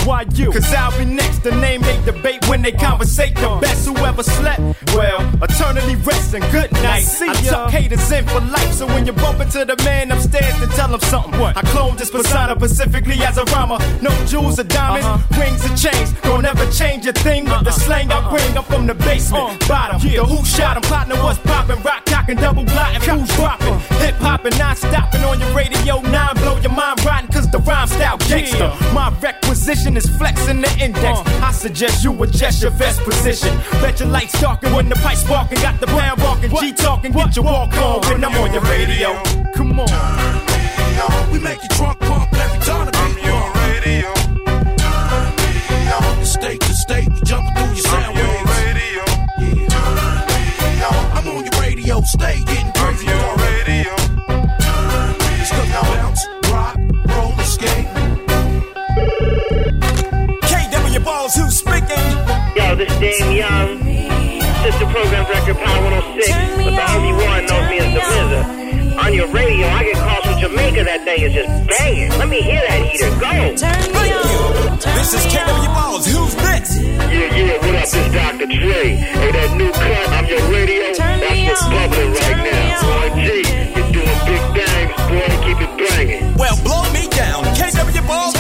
Why 0.05 0.27
you? 0.35 0.53
Cause 0.53 0.73
I'll 0.75 0.97
be 0.99 1.05
next. 1.05 1.43
The 1.45 1.53
name 1.53 1.83
they 1.83 2.01
debate 2.05 2.47
when 2.49 2.63
they 2.63 2.73
uh. 2.73 2.79
conversate. 2.79 3.35
The 3.35 3.59
best 3.61 3.87
who 3.87 3.97
ever 4.05 4.23
slept. 4.23 4.61
Well, 4.95 5.21
eternally 5.43 5.97
rest 5.97 6.35
and 6.35 6.45
good 6.53 6.71
night. 6.73 7.05
I 7.21 7.35
tuck 7.49 7.71
haters 7.71 8.11
in 8.13 8.27
for 8.27 8.41
life. 8.41 8.73
So 8.73 8.87
when 8.87 9.07
you 9.07 9.13
bump 9.13 9.41
into 9.41 9.65
the 9.65 9.77
man 9.85 10.13
upstairs, 10.13 10.59
then 10.61 10.69
tell 10.71 10.93
him 10.93 11.01
something. 11.01 11.41
What? 11.41 11.57
I 11.57 11.63
cloned 11.63 11.99
this 11.99 12.11
persona 12.11 12.55
specifically 12.57 13.23
as 13.25 13.39
a 13.39 13.45
rhymer. 13.45 13.79
No 14.03 14.11
jewels 14.27 14.59
or 14.59 14.65
diamonds, 14.65 15.07
uh-huh. 15.07 15.41
rings 15.41 15.65
or 15.65 15.75
chains. 15.77 16.13
Don't 16.23 16.45
ever 16.45 16.71
change 16.71 17.07
a 17.07 17.13
thing 17.13 17.45
with 17.45 17.65
the 17.65 17.71
uh-uh. 17.71 17.85
slang 17.85 18.11
I 18.11 18.19
uh-uh. 18.19 18.31
bring. 18.31 18.57
I'm 18.57 18.65
from 18.65 18.87
the 18.87 18.95
basement, 18.95 19.65
uh, 19.65 19.69
bottom. 19.69 20.01
Yeah. 20.03 20.21
The 20.21 20.27
who 20.27 20.45
shot 20.45 20.77
him, 20.77 20.83
partner 20.83 21.17
was 21.23 21.39
popping, 21.41 21.83
rock 21.83 22.05
cocking, 22.07 22.37
double 22.37 22.65
blotting, 22.65 23.01
fools 23.01 23.29
dropping. 23.37 23.69
Uh-uh. 23.69 24.05
Hip 24.05 24.15
hopping, 24.17 24.57
non 24.59 24.77
stopping 24.77 25.25
on 25.25 25.41
your 25.41 25.53
radio. 25.53 26.01
Nine 26.01 26.35
blow 26.37 26.59
your 26.61 26.73
mind 26.73 27.05
rotten, 27.05 27.33
cause 27.33 27.51
the 27.51 27.59
rhyme 27.59 27.89
style 27.89 28.19
gangster. 28.19 28.73
My 28.93 29.13
requisition 29.21 29.94
is 29.97 30.07
flexing 30.17 30.61
the 30.61 30.71
index. 30.79 31.19
Uh. 31.19 31.41
I 31.43 31.53
suggest 31.53 32.05
you 32.05 32.23
adjust 32.23 32.63
your 32.63 32.73
best 32.73 33.01
position. 33.03 33.57
Bet 33.81 34.01
your 34.01 34.09
lights 34.09 34.41
darken 34.41 34.73
when 34.73 34.89
the 34.89 34.97
pipe's 34.97 35.21
sparking. 35.21 35.61
Got 35.61 35.81
the 35.81 35.87
pound 35.87 36.21
walking, 36.23 36.51
G 36.57 36.73
talking. 36.73 37.13
Get 37.13 37.37
your 37.37 37.45
walk 37.45 37.73
on 37.77 38.01
when 38.03 38.25
I'm 38.25 38.35
on 38.37 38.53
your 38.53 38.63
radio. 38.63 39.15
Come 39.55 39.81
on. 39.81 41.33
We 41.33 41.39
make 41.41 41.63
you 41.63 41.69
drunk 41.71 41.99
pump 42.01 42.33
every 42.33 42.59
time 42.65 42.87
the 42.87 42.93
beat 42.93 43.19
pump. 43.25 43.55
radio. 43.57 44.15
State 46.25 46.61
to 46.61 46.75
state, 46.75 47.09
we 47.09 47.21
jumping 47.23 47.55
through 47.55 47.75
your 47.75 47.85
sound 47.85 48.17
waves. 48.17 48.51
Yeah. 49.39 51.15
I'm 51.15 51.29
on 51.29 51.45
your 51.45 51.61
radio, 51.61 52.01
stay 52.03 52.43
getting 52.47 52.73
crazy. 52.73 53.44
Yo, 62.75 62.79
this 62.83 62.99
Dame 62.99 63.37
Young, 63.39 63.79
sister 64.67 64.87
program 64.91 65.23
director, 65.31 65.55
Power 65.55 65.95
106, 65.95 66.27
but 66.59 66.75
the 66.75 66.87
only 66.91 67.15
one 67.15 67.47
knows 67.47 67.71
me 67.71 67.79
as 67.79 67.87
the 67.95 68.03
Wizard. 68.03 68.99
On 68.99 69.15
your 69.15 69.29
radio, 69.31 69.69
I 69.71 69.85
get 69.85 69.95
calls 70.03 70.27
from 70.27 70.41
Jamaica. 70.43 70.83
That 70.83 71.07
thing 71.07 71.23
is 71.23 71.35
just 71.39 71.47
banging. 71.71 72.11
Let 72.19 72.27
me 72.27 72.43
hear 72.43 72.59
that 72.67 72.83
heater 72.91 73.15
go. 73.23 73.31
This 74.91 75.15
is 75.15 75.23
KW 75.31 75.71
Balls. 75.71 76.07
Who's 76.11 76.35
this? 76.35 76.83
Yeah, 76.83 77.31
yeah, 77.31 77.63
what 77.63 77.79
up? 77.79 77.87
This 77.87 78.11
Dr. 78.11 78.51
Dre. 78.51 78.99
Hey, 78.99 79.31
that 79.31 79.55
new 79.55 79.71
cut 79.71 80.11
on 80.19 80.27
your 80.27 80.43
radio, 80.51 80.99
that's 80.99 80.99
what's 80.99 81.63
bubbling 81.71 82.11
right 82.11 82.43
now. 82.43 83.07
RG, 83.07 83.55
you're 83.71 83.87
doing 83.95 84.19
big 84.27 84.43
things, 84.51 84.99
boy. 85.15 85.31
Keep 85.47 85.63
it 85.63 85.73
banging. 85.79 86.35
Well, 86.35 86.59
blow 86.67 86.83
me 86.91 87.07
down. 87.07 87.47
KW 87.55 88.03
Balls 88.03 88.34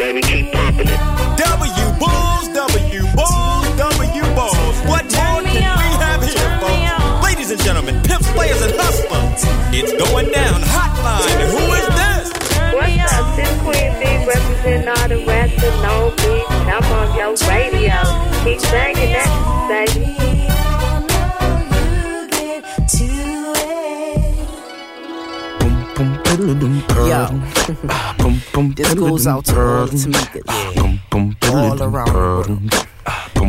baby. 0.00 0.20
Keep 0.22 0.52
pumping 0.52 0.88
it. 0.88 1.00
W 1.36 1.86
Bulls, 2.00 2.48
W 2.56 3.02
Bulls, 3.12 3.66
W 3.76 4.24
Bulls. 4.32 4.76
What 4.88 5.04
more 5.12 5.44
can 5.44 5.76
we 5.76 5.90
have 6.00 6.24
here, 6.24 6.52
folks? 6.60 7.24
Ladies 7.24 7.50
and 7.50 7.60
gentlemen, 7.60 8.00
pimps, 8.02 8.30
players, 8.32 8.62
and 8.62 8.72
hustlers. 8.80 9.44
It's 9.76 9.92
going 9.92 10.32
down. 10.32 10.62
Hotline. 10.64 11.40
Who 11.52 11.64
is 11.76 11.88
this? 12.00 12.26
What's 12.72 13.12
up? 13.12 13.36
This 13.36 13.52
Queen 13.60 13.92
B 14.00 14.04
representing 14.24 14.88
all 14.88 15.08
the 15.08 15.20
rest 15.28 15.60
of 15.68 15.74
No 15.84 15.94
Beat. 16.16 16.48
I'm 16.64 16.84
on 16.96 17.08
your 17.18 17.36
radio. 17.44 18.00
Keep 18.44 18.60
banging 18.72 19.12
that, 19.12 19.28
baby. 19.68 19.99
Yo, 26.40 27.26
this 28.74 28.94
goes 28.94 29.26
out 29.26 29.44
to 29.44 29.60
all 29.60 29.86
the 29.86 29.92
Tamikas, 29.96 31.52
all 31.52 31.82
around. 31.82 32.72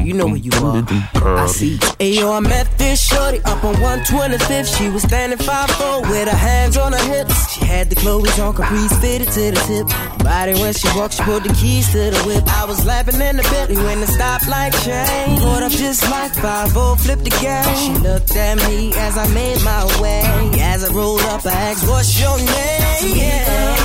You 0.04 0.14
know 0.14 0.28
where 0.28 0.38
you 0.38 0.52
are. 0.64 0.84
I 1.16 1.48
see. 1.48 1.80
Hey 2.00 2.16
yo, 2.20 2.32
I 2.32 2.40
met 2.40 2.68
this 2.78 3.02
shorty 3.02 3.40
up 3.46 3.64
on 3.64 3.76
125th. 3.76 4.78
She 4.78 4.90
was 4.90 5.04
standing 5.04 5.38
5'4 5.38 6.10
with 6.10 6.28
her 6.28 6.36
hands 6.38 6.78
on 6.78 6.94
her 6.94 7.06
hips. 7.14 7.54
She 7.54 7.66
had 7.66 7.90
the 7.90 7.96
clothes 7.96 8.40
on, 8.40 8.54
capris 8.54 9.00
fitted 9.00 9.28
to 9.30 9.52
the 9.52 9.62
tip. 9.68 9.88
Body 10.24 10.54
when 10.56 10.74
she 10.74 10.88
walked, 10.98 11.16
she 11.16 11.24
pulled 11.24 11.44
the 11.44 11.54
keys 11.54 11.92
to 11.92 12.12
the 12.12 12.24
whip. 12.26 12.44
I 12.48 12.66
was 12.66 12.86
laughing 12.86 13.22
in 13.22 13.38
the 13.38 13.44
belly 13.44 13.76
when 13.78 14.00
the 14.02 14.08
stoplight 14.08 14.74
changed. 14.84 15.42
Pulled 15.42 15.64
up 15.64 15.72
just 15.72 16.04
like 16.10 16.34
5 16.34 16.72
flipped 17.00 17.24
the 17.24 17.30
gas. 17.42 17.68
She 17.84 17.94
looked 17.94 18.36
at 18.36 18.58
me 18.68 18.94
as 18.96 19.18
I 19.18 19.28
made 19.34 19.62
my 19.64 19.86
way. 20.02 20.22
As 20.62 20.84
I 20.84 20.92
rolled 20.94 21.22
up, 21.22 21.46
I 21.46 21.52
asked, 21.52 21.88
What's 21.88 22.20
your 22.20 22.38
name? 22.38 23.18
Yeah. 23.18 23.76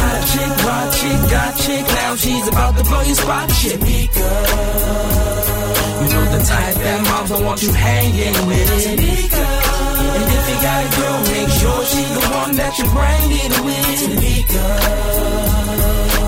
Hot 0.00 0.20
chick, 0.30 0.52
rock 0.66 0.88
chick, 0.98 1.30
got 1.30 1.52
chick. 1.58 1.86
Now 1.86 2.16
she's 2.16 2.48
about 2.48 2.76
to 2.78 2.84
blow 2.84 3.02
your 3.02 3.14
spot, 3.14 3.48
Jamaica. 3.50 5.43
You 6.04 6.10
know 6.12 6.24
the 6.36 6.44
type 6.44 6.74
that 6.76 7.00
moms 7.08 7.30
don't 7.30 7.44
want 7.44 7.62
you 7.62 7.72
hanging 7.72 8.36
with. 8.46 8.68
Tamika. 8.84 9.46
And 10.14 10.28
if 10.36 10.44
you 10.50 10.56
got 10.60 10.84
a 10.84 10.88
girl, 11.00 11.18
make 11.32 11.48
sure 11.48 11.80
she's 11.88 12.12
the 12.12 12.20
one 12.28 12.52
that 12.56 12.76
you 12.78 12.84
bring 12.92 13.32
it 13.40 13.52
with. 13.64 14.04
Tamika. 14.04 14.66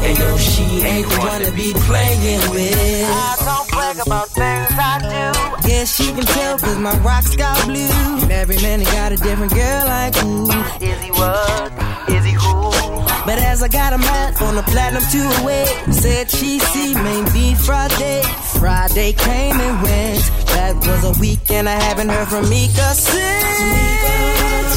And 0.07 0.19
no, 0.19 0.37
she 0.39 0.65
ain't 0.81 1.09
the 1.09 1.19
one 1.19 1.43
to 1.45 1.53
be 1.53 1.73
playing 1.75 2.51
with. 2.51 3.05
I 3.05 3.37
don't 3.45 3.69
brag 3.69 3.99
about 4.07 4.29
things 4.29 4.73
I 4.73 4.97
do. 5.05 5.69
Yeah, 5.69 5.85
she 5.85 6.07
can 6.13 6.25
tell 6.25 6.59
cause 6.59 6.79
my 6.79 6.97
rocks 7.01 7.37
got 7.37 7.67
blue. 7.67 8.23
And 8.23 8.33
every 8.33 8.57
man 8.63 8.83
got 8.85 9.13
a 9.13 9.17
different 9.17 9.53
girl 9.53 9.85
like 9.87 10.17
you. 10.23 10.49
Is 10.81 11.03
he 11.03 11.11
what? 11.11 11.73
Is 12.09 12.25
he 12.25 12.33
who? 12.33 12.86
But 13.27 13.39
as 13.43 13.61
I 13.61 13.67
got 13.67 13.93
a 13.93 13.99
mat 13.99 14.41
on 14.41 14.55
the 14.55 14.63
platinum 14.63 15.03
two 15.11 15.27
away, 15.43 15.67
said 15.91 16.31
she 16.31 16.61
see 16.61 16.95
me 16.95 17.25
be 17.35 17.55
Friday. 17.57 18.23
Friday 18.61 19.13
came 19.15 19.59
and 19.59 19.83
went. 19.83 20.23
That 20.55 20.77
was 20.87 21.03
a 21.11 21.21
weekend 21.21 21.69
I 21.69 21.75
haven't 21.75 22.09
heard 22.09 22.29
from 22.29 22.49
Mika 22.49 22.95
since. 22.95 23.11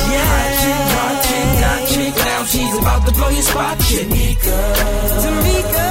Yeah. 0.10 0.26
Hot 0.98 1.22
chick, 1.30 1.54
hot 1.62 1.82
chick, 1.94 2.16
now 2.26 2.44
she's 2.50 2.74
about 2.82 3.06
to 3.06 3.14
blow 3.14 3.30
your 3.30 3.46
spot, 3.46 3.78
chick. 3.86 4.10
Tamika, 4.10 5.88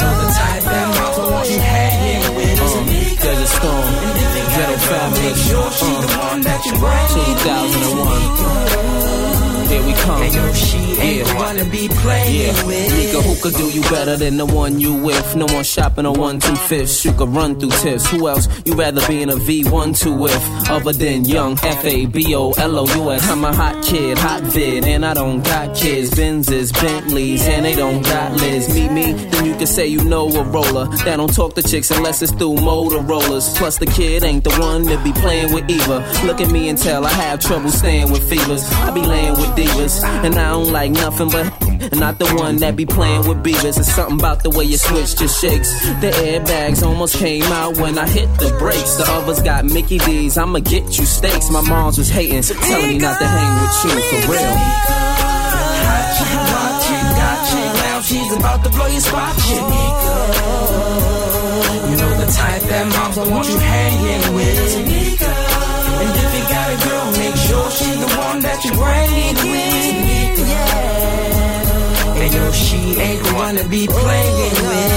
know 0.00 0.14
the 0.16 0.28
type 0.32 0.64
that 0.64 0.88
mouth 0.96 1.18
I 1.18 1.30
want 1.30 1.50
you 1.50 1.60
hanging 1.60 2.24
with. 2.36 2.56
Tamika, 2.56 3.20
uh, 3.20 3.36
Desert 3.36 3.52
Storm, 3.52 3.84
Ghetto 4.56 4.76
Fabulous, 4.88 5.20
make 5.20 5.36
sure 5.44 5.68
she's 5.76 6.00
the 6.00 6.10
one 6.24 6.40
that 6.40 6.60
you 6.64 6.72
uh, 6.72 6.80
bring 6.80 7.04
2001. 8.48 9.27
Here 9.68 9.84
we 9.84 9.92
come. 9.92 10.22
And 10.22 10.34
yo, 10.34 10.52
she 10.52 10.78
ain't 11.00 11.28
the 11.28 11.34
one 11.34 11.56
to 11.56 11.64
be 11.66 11.88
playing 11.88 12.40
Yeah, 12.40 12.66
with. 12.66 12.92
Nika, 12.96 13.20
who 13.22 13.34
could 13.42 13.54
do 13.58 13.68
you 13.70 13.82
better 13.82 14.16
than 14.16 14.36
the 14.38 14.46
one 14.46 14.80
you 14.80 14.94
with? 14.94 15.36
No 15.36 15.44
one 15.46 15.64
shopping 15.64 16.06
on 16.06 16.18
one 16.18 16.40
two 16.40 16.56
fifths. 16.56 17.04
You 17.04 17.12
could 17.12 17.28
run 17.28 17.58
through 17.60 17.70
tips. 17.70 18.08
Who 18.10 18.28
else 18.28 18.48
you 18.64 18.74
rather 18.74 19.06
be 19.06 19.22
in 19.22 19.28
a 19.30 19.36
V1 19.36 19.98
two 20.00 20.14
with? 20.16 20.34
Other 20.70 20.92
than 20.92 21.24
young 21.26 21.52
F 21.62 21.84
A 21.84 22.06
B 22.06 22.34
O 22.34 22.52
L 22.52 22.78
O 22.78 22.86
U 22.96 23.12
S. 23.12 23.28
I'm 23.30 23.44
a 23.44 23.54
hot 23.54 23.84
kid, 23.84 24.16
hot 24.18 24.42
vid, 24.42 24.84
and 24.84 25.04
I 25.04 25.12
don't 25.14 25.42
got 25.44 25.76
kids. 25.76 26.10
Benzes, 26.10 26.72
Bentleys, 26.72 27.46
and 27.46 27.64
they 27.64 27.74
don't 27.74 28.02
got 28.02 28.32
Liz. 28.40 28.72
Meet 28.74 28.92
me, 28.92 29.12
then 29.12 29.44
you 29.44 29.54
can 29.54 29.66
say 29.66 29.86
you 29.86 30.02
know 30.04 30.28
a 30.28 30.42
roller. 30.44 30.86
That 31.04 31.16
don't 31.16 31.32
talk 31.34 31.54
to 31.56 31.62
chicks 31.62 31.90
unless 31.90 32.22
it's 32.22 32.32
through 32.32 32.54
Motorola's. 32.56 33.56
Plus 33.58 33.76
the 33.78 33.86
kid 33.86 34.24
ain't 34.24 34.44
the 34.44 34.54
one 34.56 34.84
to 34.86 34.96
be 35.04 35.12
playing 35.12 35.52
with 35.52 35.68
either. 35.68 35.98
Look 36.26 36.40
at 36.40 36.50
me 36.50 36.68
and 36.70 36.78
tell 36.78 37.04
I 37.04 37.10
have 37.10 37.40
trouble 37.40 37.70
staying 37.70 38.10
with 38.10 38.28
fevers. 38.30 38.64
I 38.72 38.90
be 38.92 39.02
laying 39.02 39.32
with 39.34 39.57
divas, 39.58 40.04
and 40.24 40.34
I 40.36 40.50
don't 40.50 40.72
like 40.72 40.90
nothing 40.92 41.30
but. 41.30 41.52
And 41.80 42.00
not 42.00 42.18
the 42.18 42.26
one 42.34 42.56
that 42.56 42.74
be 42.76 42.84
playing 42.84 43.26
with 43.28 43.42
beavers. 43.42 43.78
It's 43.78 43.94
something 43.94 44.18
about 44.18 44.42
the 44.42 44.50
way 44.50 44.64
you 44.64 44.76
switch 44.76 45.16
just 45.16 45.40
shakes. 45.40 45.70
The 46.00 46.10
airbags 46.10 46.82
almost 46.82 47.16
came 47.16 47.44
out 47.44 47.78
when 47.78 47.96
I 47.96 48.06
hit 48.08 48.26
the 48.38 48.54
brakes. 48.58 48.96
The 48.96 49.04
others 49.06 49.40
got 49.40 49.64
Mickey 49.64 49.98
D's. 49.98 50.36
I'ma 50.36 50.58
get 50.58 50.98
you 50.98 51.06
steaks. 51.06 51.50
My 51.50 51.62
mom's 51.62 51.96
was 51.96 52.10
hating, 52.10 52.42
telling 52.42 52.88
me 52.88 52.98
not 52.98 53.18
to 53.20 53.26
hang 53.26 53.62
with 53.62 53.84
you 53.84 53.90
for 54.10 54.32
real. 54.32 54.54
Hot 55.88 56.06
chick, 56.18 56.28
hot 56.50 56.82
chick, 56.84 57.06
hot 57.22 57.40
chick, 57.48 57.70
now 57.86 58.00
she's 58.02 58.32
about 58.36 58.64
to 58.64 58.70
blow 58.70 58.86
your 58.88 59.00
spot, 59.00 59.34
chick. 59.46 59.64
You 61.90 61.96
know 61.96 62.10
the 62.20 62.26
type 62.32 62.62
that 62.62 62.86
moms 62.92 63.16
don't 63.16 63.30
want 63.30 63.48
you 63.48 63.58
hanging 63.58 64.34
with. 64.34 65.47
And 66.00 66.10
if 66.24 66.30
you 66.36 66.44
got 66.54 66.68
a 66.70 66.72
girl, 66.86 67.06
make 67.22 67.36
sure 67.36 67.70
she's 67.70 67.98
the 67.98 68.10
one 68.18 68.40
that 68.46 68.58
you 68.64 68.72
bring 68.72 69.10
it 69.28 69.38
with. 69.52 70.48
Yeah 70.48 72.22
And 72.22 72.30
yo, 72.34 72.52
she 72.52 72.78
ain't 73.00 73.22
the 73.24 73.32
one 73.34 73.54
to 73.56 73.64
be 73.68 73.86
playing 73.86 74.54
with. 74.70 74.92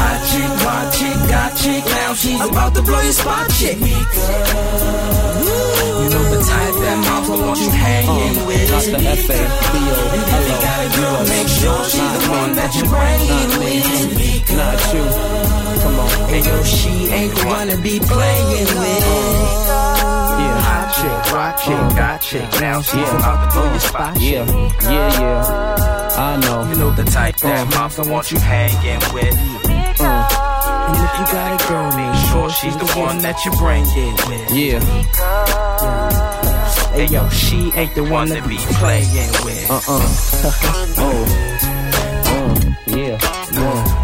Hot 0.00 0.18
chick, 0.30 0.52
hot 0.64 0.86
chick, 0.96 1.18
hot 1.32 1.52
chick, 1.56 1.84
now 1.84 2.14
she's 2.14 2.40
about 2.40 2.74
to 2.74 2.82
blow 2.82 3.00
your 3.00 3.12
spot, 3.12 3.50
chick. 3.50 3.78
You 3.80 4.04
know 6.14 6.24
the 6.30 6.42
type 6.46 6.76
that 6.78 6.96
moms 7.06 7.28
don't 7.28 7.42
want 7.42 7.58
you 7.60 7.70
hanging 7.70 8.38
uh, 8.38 8.46
with. 8.46 8.70
Not 8.70 8.86
the 8.94 9.00
F 9.02 9.26
A 9.26 9.40
B 9.70 9.76
O 9.82 9.98
And 10.14 10.22
if 10.22 10.44
you 10.46 10.56
got 10.62 10.78
a 10.86 10.88
girl, 10.94 11.20
make 11.34 11.50
sure 11.50 11.80
she's 11.90 12.12
the 12.14 12.24
one 12.30 12.52
that 12.54 12.70
you 12.78 12.84
bring 12.86 13.22
it 13.42 13.50
with. 13.58 13.84
Not 14.54 14.78
you. 14.94 15.04
Come 15.82 15.96
on. 15.98 16.10
And 16.34 16.42
yo, 16.46 16.56
she 16.62 16.94
ain't 17.10 17.34
the 17.34 17.46
one 17.46 17.66
to 17.68 17.76
be 17.82 17.98
playing 17.98 18.70
with. 18.78 19.04
Yeah, 20.38 20.58
hot 20.68 20.88
chick, 20.94 21.20
hot 21.34 21.54
chick, 21.58 21.98
hot 21.98 22.20
chick. 22.22 22.48
Now 22.60 22.80
she's 22.80 23.10
about 23.18 23.38
to 23.42 23.46
blow 23.54 23.70
your 23.70 23.80
spot. 23.80 24.20
Yeah, 24.20 24.46
yeah, 24.86 25.20
yeah. 25.20 26.14
I 26.16 26.36
know. 26.40 26.68
You 26.70 26.76
know 26.78 26.90
the 26.92 27.04
type 27.04 27.36
that 27.38 27.68
moms 27.74 27.96
don't 27.96 28.10
want 28.10 28.30
you 28.30 28.38
hanging 28.38 29.02
with. 29.12 29.34
Uh. 30.00 30.44
And 30.86 30.96
if 30.96 31.12
you 31.18 31.24
got 31.32 31.48
a 31.54 31.68
girl, 31.68 31.88
make 31.96 32.14
sure 32.28 32.50
she's 32.50 32.76
the 32.76 32.86
one 33.00 33.18
that 33.18 33.42
you're 33.44 33.54
it 33.54 34.28
with. 34.28 34.52
Yeah. 34.52 35.63
And 36.96 37.10
yo, 37.10 37.28
she 37.28 37.72
ain't 37.74 37.94
the 37.94 38.04
one 38.04 38.28
to 38.28 38.40
be 38.46 38.56
playing 38.56 39.30
with. 39.44 39.70
Uh 39.70 39.74
uh. 39.74 39.82
oh. 40.98 41.24
Uh, 42.26 42.96
yeah. 42.96 43.18
Yeah. 43.52 44.03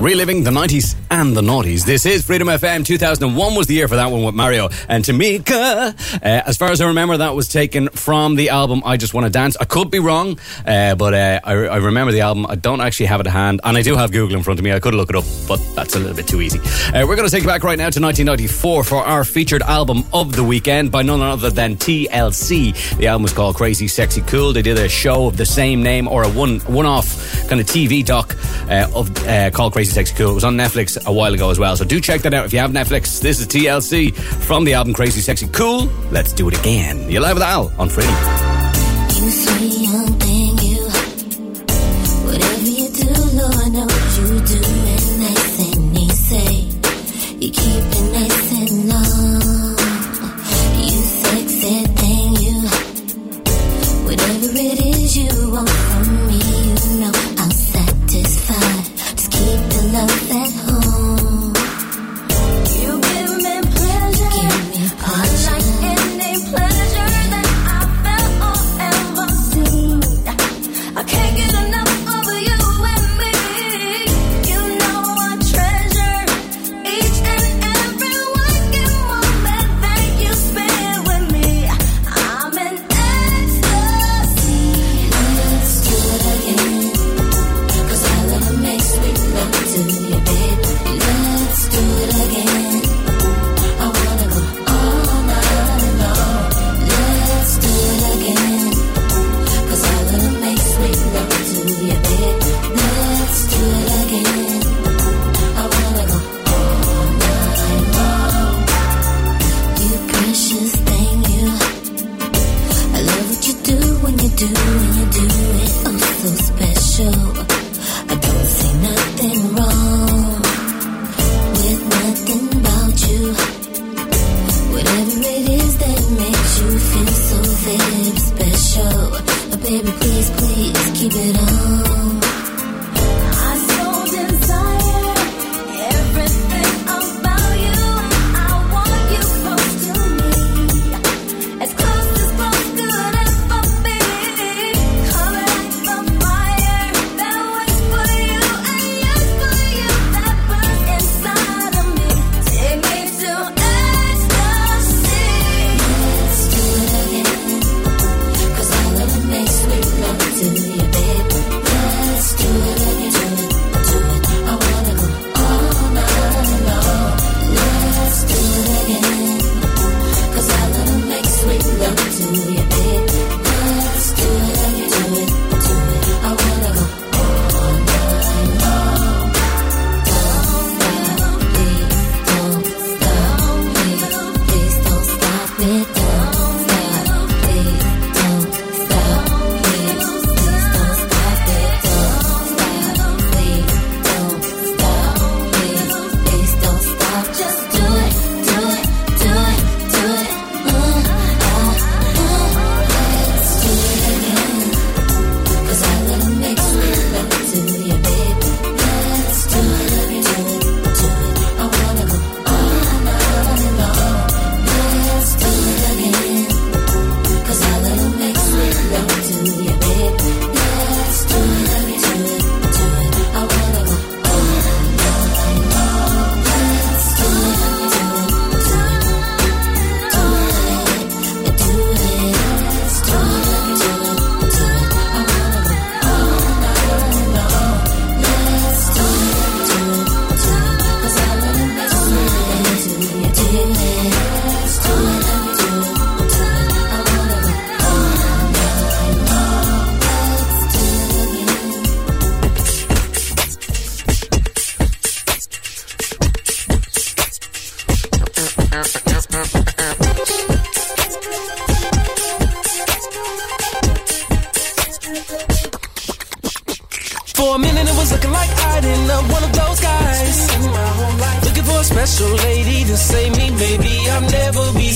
Reliving 0.00 0.42
the 0.42 0.50
90s 0.50 0.96
and 1.10 1.36
the 1.36 1.40
noughties. 1.40 1.84
This 1.84 2.04
is 2.04 2.24
Freedom 2.24 2.48
FM. 2.48 2.84
2001 2.84 3.54
was 3.54 3.66
the 3.66 3.74
year 3.74 3.86
for 3.86 3.96
that 3.96 4.10
one 4.10 4.24
with 4.24 4.34
Mario 4.34 4.68
and 4.88 5.04
Tamika. 5.04 5.94
Uh, 6.14 6.18
as 6.22 6.56
far 6.56 6.70
as 6.70 6.80
I 6.80 6.88
remember, 6.88 7.16
that 7.18 7.34
was 7.34 7.48
taken 7.48 7.88
from 7.90 8.34
the 8.34 8.50
album 8.50 8.82
I 8.84 8.96
Just 8.96 9.14
Want 9.14 9.24
to 9.24 9.30
Dance. 9.30 9.56
I 9.60 9.64
could 9.64 9.90
be 9.90 10.00
wrong, 10.00 10.38
uh, 10.66 10.96
but 10.96 11.14
uh, 11.14 11.40
I, 11.44 11.52
I 11.52 11.76
remember 11.76 12.12
the 12.12 12.22
album. 12.22 12.44
I 12.48 12.56
don't 12.56 12.80
actually 12.80 13.06
have 13.06 13.20
it 13.20 13.26
at 13.28 13.32
hand, 13.32 13.60
and 13.62 13.76
I 13.76 13.82
do 13.82 13.94
have 13.94 14.10
Google 14.10 14.36
in 14.36 14.42
front 14.42 14.58
of 14.58 14.64
me. 14.64 14.72
I 14.72 14.80
could 14.80 14.94
look 14.94 15.10
it 15.10 15.16
up, 15.16 15.24
but 15.46 15.60
that's 15.74 15.94
a 15.94 15.98
little 15.98 16.16
bit 16.16 16.26
too 16.26 16.40
easy. 16.40 16.58
Uh, 16.92 17.06
we're 17.06 17.16
going 17.16 17.28
to 17.28 17.30
take 17.30 17.42
you 17.42 17.48
back 17.48 17.62
right 17.62 17.78
now 17.78 17.90
to 17.90 18.00
1994 18.00 18.84
for 18.84 18.96
our 18.96 19.24
featured 19.24 19.62
album 19.62 20.04
of 20.12 20.34
the 20.34 20.44
weekend 20.44 20.90
by 20.90 21.02
none 21.02 21.20
other 21.20 21.50
than 21.50 21.76
TLC. 21.76 22.96
The 22.96 23.06
album 23.06 23.22
was 23.22 23.32
called 23.32 23.56
Crazy 23.56 23.88
Sexy 23.88 24.22
Cool. 24.22 24.52
They 24.52 24.62
did 24.62 24.78
a 24.78 24.88
show 24.88 25.28
of 25.28 25.36
the 25.36 25.46
same 25.46 25.82
name 25.82 26.08
or 26.08 26.24
a 26.24 26.28
one 26.28 26.60
one 26.60 26.86
off 26.86 27.48
kind 27.48 27.60
of 27.60 27.66
TV 27.66 28.04
doc 28.04 28.36
uh, 28.68 28.90
of 28.94 29.16
uh, 29.26 29.50
called 29.50 29.72
Crazy 29.72 29.83
Sexy 29.92 30.14
Cool. 30.14 30.30
It 30.30 30.34
was 30.34 30.44
on 30.44 30.56
Netflix 30.56 31.04
a 31.06 31.12
while 31.12 31.34
ago 31.34 31.50
as 31.50 31.58
well. 31.58 31.76
So 31.76 31.84
do 31.84 32.00
check 32.00 32.22
that 32.22 32.34
out 32.34 32.44
if 32.44 32.52
you 32.52 32.58
have 32.58 32.70
Netflix. 32.70 33.20
This 33.20 33.40
is 33.40 33.46
TLC 33.46 34.14
from 34.14 34.64
the 34.64 34.74
album 34.74 34.94
Crazy 34.94 35.20
Sexy 35.20 35.46
Cool. 35.48 35.86
Let's 36.10 36.32
do 36.32 36.48
it 36.48 36.58
again. 36.58 37.10
You're 37.10 37.22
live 37.22 37.34
with 37.34 37.42
Al 37.42 37.72
on 37.78 37.88
Freedom. 37.88 38.14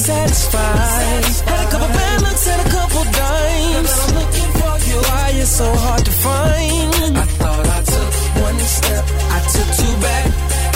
Satisfied. 0.08 1.24
Had 1.50 1.60
a 1.66 1.70
couple 1.72 1.90
bad 1.98 2.18
looks 2.24 2.44
and 2.52 2.60
a 2.66 2.70
couple 2.76 3.04
dimes. 3.20 3.92
I'm 4.02 4.12
looking 4.20 4.50
for 4.58 4.74
you. 4.88 4.96
Why 5.08 5.24
you're 5.36 5.54
so 5.62 5.68
hard 5.84 6.04
to 6.08 6.14
find? 6.26 7.12
I 7.24 7.26
thought 7.40 7.66
I 7.78 7.80
took 7.94 8.12
one 8.48 8.58
step, 8.78 9.04
I 9.36 9.38
took 9.54 9.68
two 9.80 9.94
back. 10.06 10.26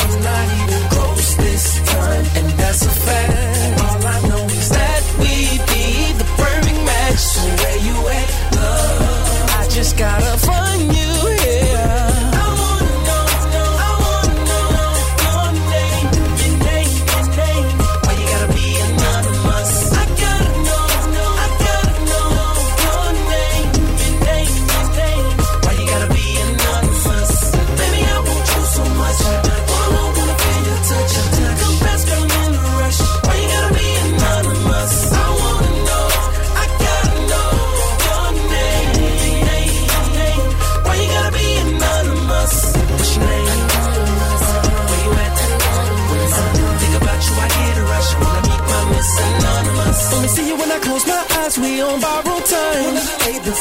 I'm 0.02 0.14
not 0.28 0.46
even 0.60 0.82
close 0.94 1.28
this 1.44 1.64
time, 1.94 2.26
and 2.38 2.48
that's 2.60 2.82
a 2.92 2.94
fact. 3.06 3.80
All 3.84 4.02
I 4.16 4.18
know 4.28 4.44
is 4.60 4.68
that 4.78 5.00
we 5.22 5.34
be 5.72 5.86
the 6.20 6.28
perfect 6.42 6.80
match. 6.90 7.20
So 7.34 7.42
where 7.60 7.80
you 7.88 7.96
at, 8.20 8.28
love? 8.60 9.60
I 9.60 9.62
just 9.78 9.92
gotta 9.96 10.34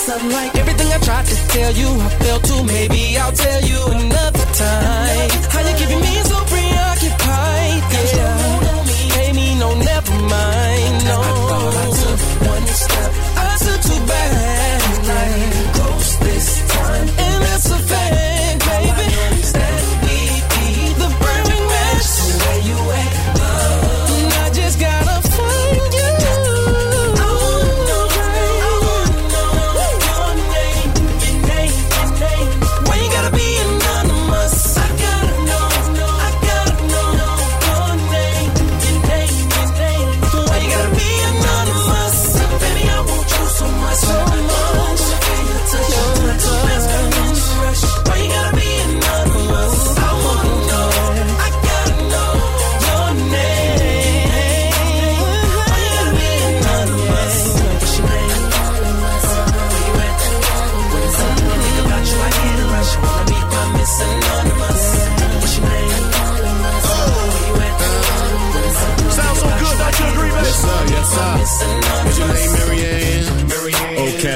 sunlight. 0.02 0.56
Everything 0.56 0.90
I 0.92 1.00
tried 1.00 1.26
to 1.26 1.36
tell 1.54 1.72
you, 1.82 1.90
I 2.06 2.10
failed 2.22 2.44
to. 2.50 2.56
Maybe 2.64 3.02
I'll 3.18 3.38
tell 3.46 3.62
you 3.72 3.80
another 4.00 4.46
time. 4.66 5.30
How 5.54 5.62
you 5.68 5.74
keeping 5.80 6.02
me 6.08 6.14
so 6.32 6.38
preoccupied? 6.54 7.84
Yeah. 8.16 9.14
Pay 9.14 9.30
me 9.34 9.48
no, 9.62 9.70
never 9.92 10.16
mind. 10.36 10.96
No. 11.10 11.18
I 11.28 11.32
thought 11.50 11.76
I 11.84 11.88
took 12.02 12.20
one 12.54 12.68
step. 12.84 13.12
I 13.46 13.50
took 13.64 13.80
two 13.88 14.00
back. 14.08 14.61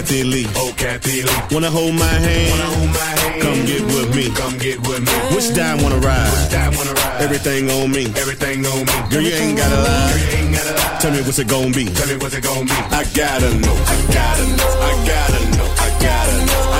Kathy 0.06 0.24
Lee. 0.24 0.46
Oh, 0.54 0.72
Kathy 0.78 1.24
Lee. 1.24 1.42
Wanna 1.50 1.72
hold 1.72 1.96
my 1.96 2.06
hand? 2.06 2.52
Wanna 2.52 2.70
hold 2.78 2.90
my 2.94 3.10
hand? 3.26 3.42
Come 3.42 3.66
get 3.66 3.82
with 3.90 4.16
me. 4.16 4.30
Come 4.38 4.56
get 4.60 4.78
with 4.88 5.02
me. 5.02 5.36
Which 5.36 5.50
dime 5.56 5.82
wanna 5.82 5.98
ride? 5.98 6.30
Which 6.30 6.52
dime 6.52 6.78
wanna 6.78 6.94
ride? 6.94 7.22
Everything 7.24 7.72
on 7.72 7.90
me. 7.90 8.06
Everything 8.14 8.64
on 8.68 8.86
me. 8.86 8.96
Girl, 9.10 9.24
you 9.26 9.34
ain't 9.34 9.58
gotta 9.58 9.82
lie. 9.82 10.10
Girl, 10.14 10.22
you 10.22 10.30
ain't 10.38 10.54
gotta 10.54 10.74
lie. 10.78 11.00
Tell 11.02 11.12
me 11.12 11.22
what's 11.26 11.40
it 11.40 11.48
gonna 11.48 11.72
be. 11.74 11.86
Tell 11.86 12.08
me 12.08 12.18
what's 12.18 12.36
it 12.36 12.44
gonna 12.44 12.66
be. 12.70 12.78
I 12.94 13.02
gotta 13.18 13.50
know. 13.66 13.78
I 13.82 13.96
gotta 14.14 14.46
know. 14.46 14.72
I 14.78 14.94
gotta 15.10 15.42
know. 15.58 15.70
I 15.74 15.90
gotta 15.98 16.46
know. 16.46 16.75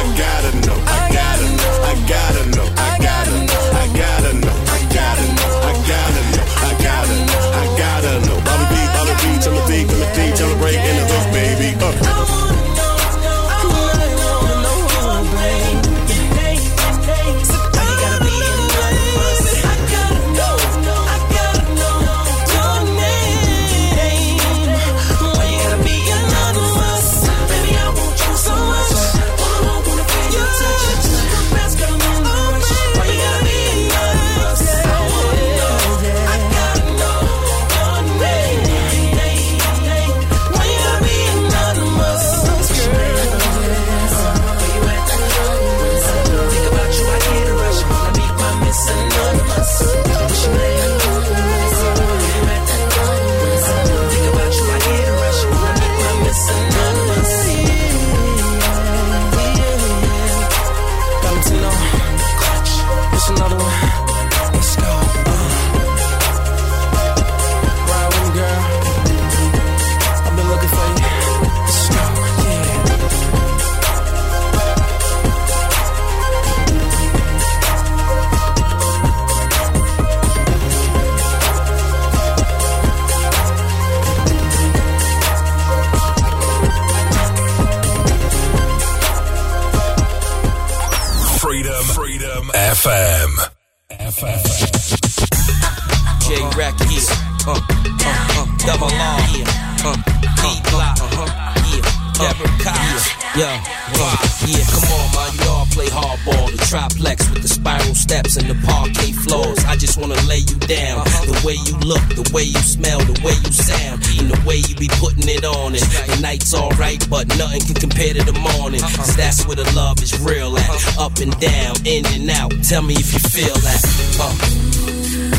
Way 112.36 112.44
you 112.44 112.60
smell, 112.60 113.00
the 113.00 113.16
way 113.24 113.32
you 113.32 113.52
sound, 113.56 114.04
and 114.20 114.30
the 114.30 114.36
way 114.46 114.58
you 114.68 114.76
be 114.76 114.90
putting 115.00 115.24
it 115.30 115.46
on. 115.46 115.72
And 115.72 115.82
the 116.12 116.20
night's 116.22 116.54
alright, 116.54 117.00
but 117.10 117.26
nothing 117.40 117.62
can 117.62 117.76
compare 117.76 118.14
to 118.14 118.24
the 118.28 118.36
morning. 118.36 118.82
Cause 118.82 119.16
that's 119.16 119.48
where 119.48 119.56
the 119.56 119.64
love 119.72 120.04
is 120.04 120.12
real 120.20 120.58
at. 120.58 120.98
Up 121.00 121.16
and 121.24 121.32
down, 121.40 121.78
in 121.88 122.06
and 122.12 122.30
out. 122.30 122.52
Tell 122.68 122.82
me 122.82 122.96
if 122.96 123.14
you 123.14 123.20
feel 123.24 123.56
that. 123.64 123.80
Uh, 124.20 124.36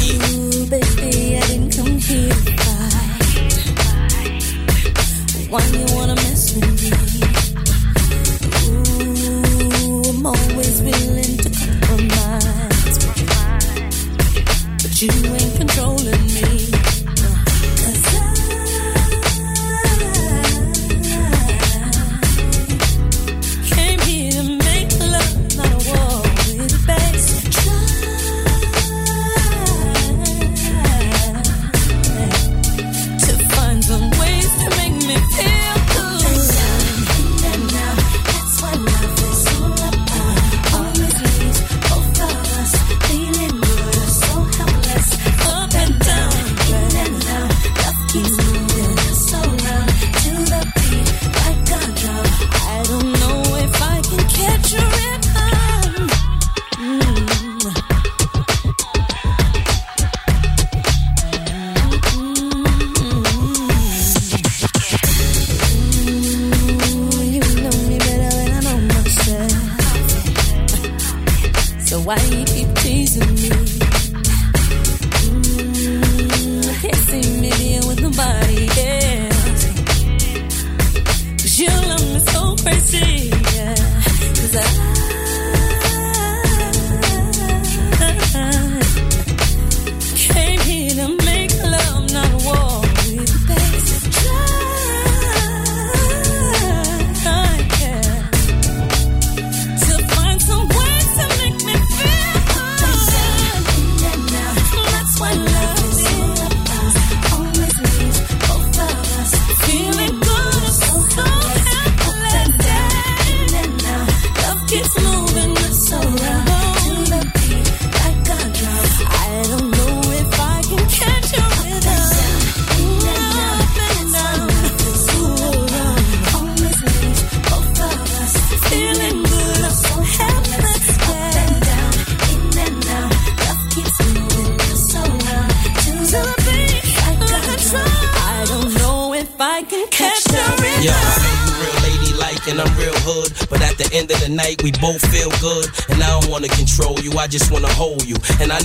Ooh, 0.08 0.64
baby, 0.72 1.36
I 1.36 1.44
didn't 1.52 1.76
come 1.76 1.98
here 2.00 2.32
to 2.32 2.56
fight. 2.64 2.96
Why 5.52 5.60
you 5.76 5.84
wanna 5.94 6.16
mess 6.16 6.56
with 6.56 6.64
me? 6.80 6.90
Ooh, 8.72 10.08
I'm 10.08 10.24
always 10.24 10.80
willing 10.80 11.35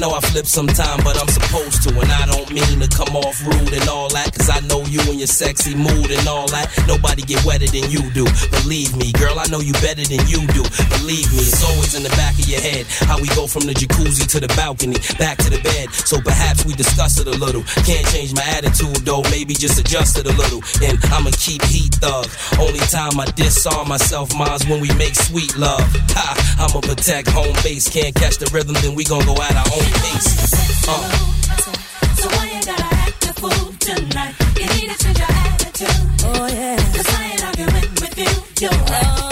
know 0.01 0.17
I 0.17 0.21
flip 0.33 0.47
sometime, 0.47 0.97
but 1.05 1.13
I'm 1.21 1.29
supposed 1.29 1.85
to, 1.85 1.93
and 1.93 2.09
I 2.09 2.25
don't 2.25 2.49
mean 2.49 2.81
to 2.81 2.89
come 2.89 3.15
off 3.15 3.37
rude 3.45 3.69
and 3.69 3.87
all 3.87 4.09
that, 4.09 4.33
cause 4.33 4.49
I 4.49 4.57
know 4.65 4.81
you 4.89 4.99
and 5.05 5.21
your 5.21 5.29
sexy 5.29 5.77
mood 5.77 6.09
and 6.09 6.27
all 6.27 6.49
that. 6.49 6.73
Nobody 6.89 7.21
get 7.21 7.45
wetter 7.45 7.69
than 7.69 7.85
you 7.93 8.01
do. 8.09 8.25
Believe 8.49 8.97
me, 8.97 9.13
girl, 9.13 9.37
I 9.37 9.45
know 9.53 9.61
you 9.61 9.73
better 9.77 10.01
than 10.01 10.25
you 10.25 10.41
do. 10.57 10.65
Believe 10.97 11.29
me, 11.37 11.45
it's 11.45 11.61
always 11.61 11.93
in 11.93 12.01
the 12.01 12.09
back 12.17 12.33
of 12.33 12.49
your 12.49 12.59
head 12.59 12.89
how 13.05 13.21
we 13.21 13.29
go 13.37 13.45
from 13.45 13.69
the 13.69 13.77
jacuzzi 13.77 14.25
to 14.25 14.39
the 14.41 14.49
balcony, 14.57 14.97
back 15.21 15.37
to 15.45 15.53
the 15.53 15.61
bed. 15.61 15.93
So 15.93 16.17
perhaps 16.19 16.65
we 16.65 16.73
discuss 16.73 17.21
it 17.21 17.29
a 17.29 17.37
little. 17.37 17.61
Can't 17.85 18.05
change 18.09 18.33
my 18.33 18.45
attitude 18.57 19.05
though, 19.05 19.21
maybe 19.29 19.53
just 19.53 19.77
adjust 19.77 20.17
it 20.17 20.25
a 20.25 20.33
little. 20.33 20.65
And 20.81 20.97
I'ma 21.13 21.29
keep 21.37 21.62
heat 21.69 21.93
thug. 22.02 22.25
Only 22.58 22.81
time 22.89 23.21
I 23.21 23.29
disarm 23.37 23.89
myself, 23.89 24.33
mine's 24.33 24.65
when 24.65 24.81
we 24.81 24.89
make 24.97 25.13
sweet 25.13 25.54
love. 25.58 25.85
Ha! 26.17 26.50
I'ma 26.72 26.80
protect 26.80 27.28
home 27.28 27.54
base. 27.63 27.90
Can't 27.90 28.15
catch 28.15 28.38
the 28.38 28.50
rhythm, 28.54 28.76
then 28.82 28.96
we 28.96 29.04
gon' 29.04 29.26
go 29.26 29.34
at 29.34 29.56
our 29.56 29.67
own 29.76 29.88
pace. 30.00 30.88
Uh. 30.88 31.12
So 32.15 32.30
why 32.30 32.46
you 32.48 32.65
gotta 32.65 32.96
act 32.96 33.26
a 33.26 33.34
fool 33.34 33.74
tonight? 33.78 34.36
You 34.56 34.67
need 34.80 34.90
to 34.90 35.04
change 35.04 35.19
your 35.19 35.28
attitude. 35.28 35.90
Oh 36.24 36.48
yeah. 36.48 36.78
Cause 36.96 37.10
I 37.10 37.32
ain't 37.32 37.44
arguing 37.44 37.92
with 38.00 38.17
you. 38.17 38.67
You're 38.69 38.80
right. 38.86 39.31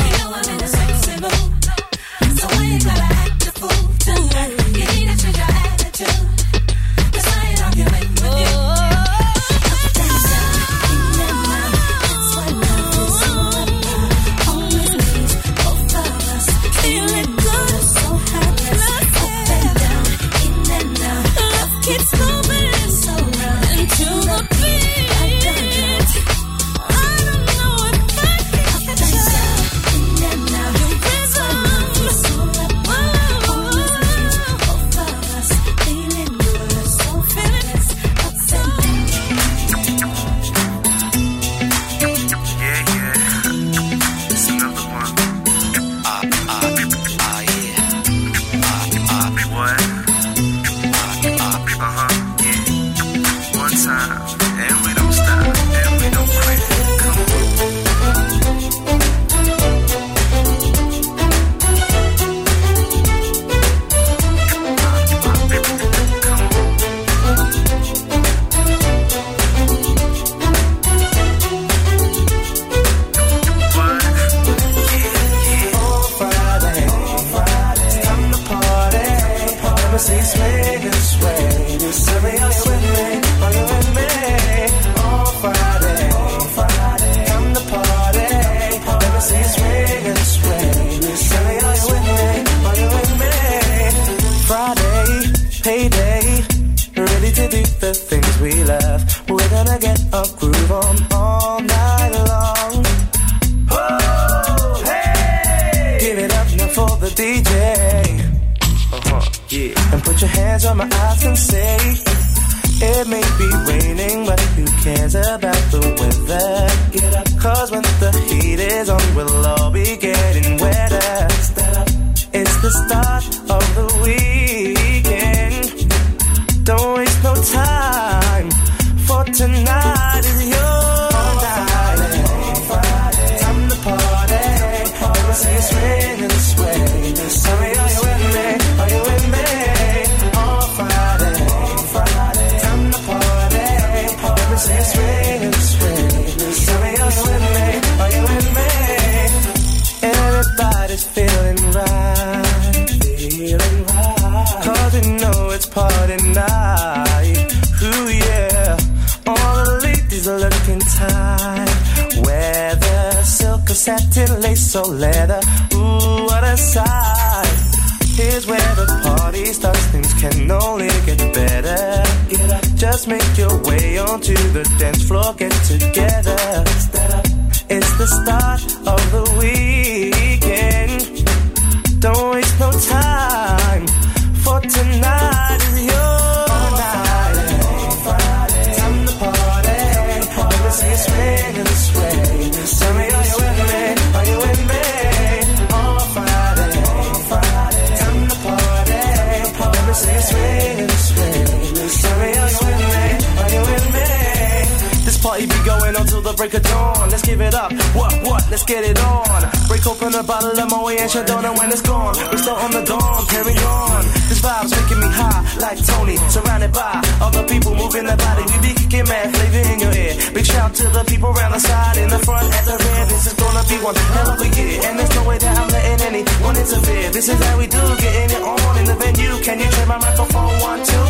High, 215.29 215.43
like 215.61 215.79
Tony. 215.85 216.17
Surrounded 216.29 216.73
by 216.73 217.01
other 217.21 217.43
people 217.45 217.75
moving 217.75 218.05
their 218.05 218.17
body. 218.17 218.43
We 218.49 218.57
be 218.65 218.73
kicking 218.73 219.05
mad 219.05 219.29
flavor 219.33 219.63
in 219.73 219.79
your 219.79 219.93
ear. 219.93 220.13
Big 220.33 220.45
shout 220.45 220.73
to 220.81 220.85
the 220.89 221.03
people 221.05 221.29
around 221.29 221.53
the 221.53 221.61
side, 221.61 221.97
in 221.97 222.09
the 222.09 222.19
front, 222.19 222.45
at 222.57 222.65
the 222.65 222.75
rear. 222.77 223.03
This 223.13 223.23
is 223.29 223.33
gonna 223.33 223.63
be 223.69 223.77
one 223.83 223.95
hell 223.95 224.29
of 224.33 224.41
a 224.41 224.49
year. 224.57 224.81
And 224.85 224.93
there's 224.97 225.13
no 225.15 225.23
way 225.29 225.37
that 225.37 225.53
I'm 225.57 225.69
letting 225.69 226.01
anyone 226.09 226.55
interfere. 226.57 227.09
This 227.11 227.27
is 227.29 227.39
how 227.45 227.55
we 227.57 227.67
do, 227.67 227.83
getting 228.03 228.29
it 228.37 228.43
on 228.43 228.73
in 228.81 228.85
the 228.85 228.95
venue. 228.95 229.33
Can 229.45 229.57
you 229.59 229.69
turn 229.69 229.87
my 229.87 229.99
microphone 229.99 230.53
one, 230.69 230.81
two? 230.89 231.05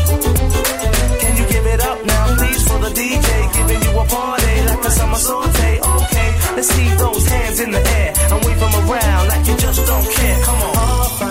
Can 1.21 1.33
you 1.39 1.45
give 1.47 1.65
it 1.65 1.81
up 1.81 1.99
now, 2.05 2.23
please, 2.37 2.63
for 2.67 2.79
the 2.79 2.91
DJ? 2.99 3.27
Giving 3.55 3.81
you 3.85 3.91
a 3.99 4.05
party 4.05 4.53
like 4.69 4.83
a 4.83 4.91
summer 4.91 5.21
saute. 5.27 5.71
Okay, 5.79 6.29
let's 6.55 6.69
see 6.75 6.89
those 6.95 7.25
hands 7.27 7.59
in 7.59 7.71
the 7.71 7.81
air 7.99 8.13
and 8.31 8.39
wave 8.45 8.59
them 8.59 8.73
around 8.83 9.27
like 9.31 9.43
you 9.47 9.55
just 9.57 9.85
don't 9.85 10.07
care. 10.15 10.39
Come 10.45 10.61
on. 10.61 11.28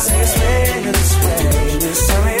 Let 0.00 0.18
me 0.18 0.24
see 0.24 0.80
you 0.82 0.92
swing 0.94 1.72
in 1.72 1.78
the 1.78 2.39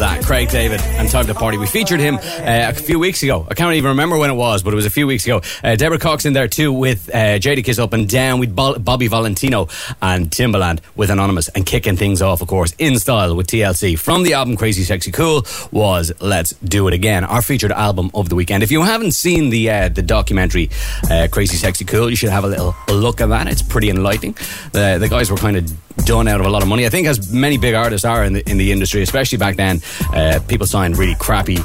That. 0.00 0.19
Craig 0.30 0.48
David 0.48 0.80
and 0.80 1.08
Time 1.08 1.26
to 1.26 1.34
Party. 1.34 1.58
We 1.58 1.66
featured 1.66 1.98
him 1.98 2.14
uh, 2.14 2.20
a 2.68 2.72
few 2.72 3.00
weeks 3.00 3.20
ago. 3.24 3.44
I 3.50 3.54
can't 3.54 3.74
even 3.74 3.88
remember 3.88 4.16
when 4.16 4.30
it 4.30 4.34
was, 4.34 4.62
but 4.62 4.72
it 4.72 4.76
was 4.76 4.86
a 4.86 4.90
few 4.90 5.08
weeks 5.08 5.24
ago. 5.24 5.40
Uh, 5.64 5.74
Deborah 5.74 5.98
Cox 5.98 6.24
in 6.24 6.34
there 6.34 6.46
too 6.46 6.72
with 6.72 7.12
uh, 7.12 7.40
Jadakiss 7.40 7.80
Up 7.80 7.92
and 7.94 8.08
Down 8.08 8.38
with 8.38 8.54
Bo- 8.54 8.78
Bobby 8.78 9.08
Valentino 9.08 9.66
and 10.00 10.30
Timbaland 10.30 10.82
with 10.94 11.10
Anonymous 11.10 11.48
and 11.48 11.66
kicking 11.66 11.96
things 11.96 12.22
off, 12.22 12.42
of 12.42 12.46
course, 12.46 12.72
in 12.78 13.00
style 13.00 13.34
with 13.34 13.48
TLC. 13.48 13.98
From 13.98 14.22
the 14.22 14.34
album 14.34 14.56
Crazy 14.56 14.84
Sexy 14.84 15.10
Cool 15.10 15.44
was 15.72 16.12
Let's 16.20 16.52
Do 16.62 16.86
It 16.86 16.94
Again, 16.94 17.24
our 17.24 17.42
featured 17.42 17.72
album 17.72 18.12
of 18.14 18.28
the 18.28 18.36
weekend. 18.36 18.62
If 18.62 18.70
you 18.70 18.82
haven't 18.82 19.12
seen 19.12 19.50
the 19.50 19.68
uh, 19.68 19.88
the 19.88 20.02
documentary 20.02 20.70
uh, 21.10 21.26
Crazy 21.28 21.56
Sexy 21.56 21.84
Cool, 21.84 22.08
you 22.08 22.14
should 22.14 22.30
have 22.30 22.44
a 22.44 22.48
little 22.48 22.76
look 22.86 23.20
at 23.20 23.30
that. 23.30 23.48
It's 23.48 23.62
pretty 23.62 23.90
enlightening. 23.90 24.34
The, 24.70 24.98
the 25.00 25.08
guys 25.08 25.28
were 25.28 25.38
kind 25.38 25.56
of 25.56 25.68
done 26.04 26.28
out 26.28 26.40
of 26.40 26.46
a 26.46 26.50
lot 26.50 26.62
of 26.62 26.68
money. 26.68 26.86
I 26.86 26.88
think 26.88 27.06
as 27.06 27.32
many 27.32 27.58
big 27.58 27.74
artists 27.74 28.04
are 28.04 28.24
in 28.24 28.32
the 28.32 28.48
in 28.50 28.58
the 28.58 28.72
industry, 28.72 29.02
especially 29.02 29.38
back 29.38 29.56
then, 29.56 29.80
uh, 30.20 30.40
people 30.46 30.66
sign 30.66 30.92
really 30.92 31.14
crappy 31.14 31.58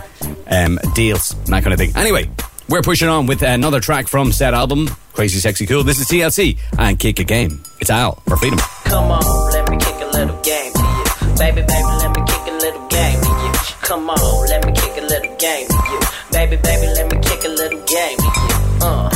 um, 0.48 0.80
deals 0.94 1.34
and 1.34 1.48
that 1.48 1.64
kind 1.64 1.74
of 1.74 1.80
thing. 1.80 1.92
Anyway, 1.96 2.30
we're 2.70 2.82
pushing 2.82 3.10
on 3.10 3.28
with 3.28 3.42
another 3.42 3.80
track 3.80 4.08
from 4.08 4.32
said 4.32 4.54
album, 4.54 4.88
Crazy 5.14 5.40
Sexy 5.40 5.66
Cool. 5.66 5.84
This 5.84 6.00
is 6.00 6.08
TLC 6.08 6.58
and 6.80 6.98
Kick 6.98 7.20
a 7.20 7.24
Game. 7.24 7.62
It's 7.80 7.90
Al 7.90 8.16
for 8.28 8.38
Freedom. 8.38 8.60
Come 8.86 9.12
on, 9.12 9.52
let 9.52 9.70
me 9.70 9.78
kick 9.78 9.96
a 10.02 10.06
little 10.06 10.42
game 10.42 10.74
to 10.74 10.80
you. 10.80 11.38
Baby, 11.38 11.62
baby, 11.62 11.84
let 12.02 12.16
me 12.16 12.24
kick 12.26 12.48
a 12.48 12.58
little 12.58 12.88
game 12.88 13.22
to 13.22 13.30
you. 13.30 13.52
Come 13.82 14.10
on, 14.10 14.48
let 14.48 14.66
me 14.66 14.72
kick 14.74 14.98
a 14.98 15.06
little 15.06 15.36
game 15.36 15.68
to 15.68 15.76
you. 15.92 16.00
Baby, 16.32 16.56
baby, 16.58 16.88
let 16.88 17.12
me 17.12 17.20
kick 17.22 17.44
a 17.44 17.50
little 17.50 17.82
game 17.84 18.18
to 18.18 18.24
you. 18.24 18.86
Uh. 18.88 19.15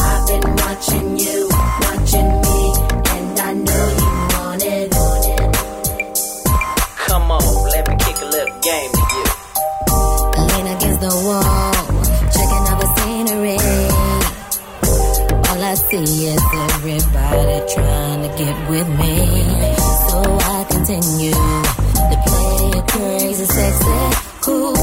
See 15.89 16.27
is 16.27 16.43
everybody 16.53 17.73
trying 17.73 18.21
to 18.21 18.29
get 18.37 18.69
with 18.69 18.87
me. 18.99 19.75
So 20.09 20.21
I 20.21 20.65
continue 20.69 21.31
to 21.31 22.15
play 22.27 22.79
it 22.79 22.87
crazy, 22.87 23.45
sexy, 23.45 24.41
cool. 24.41 24.78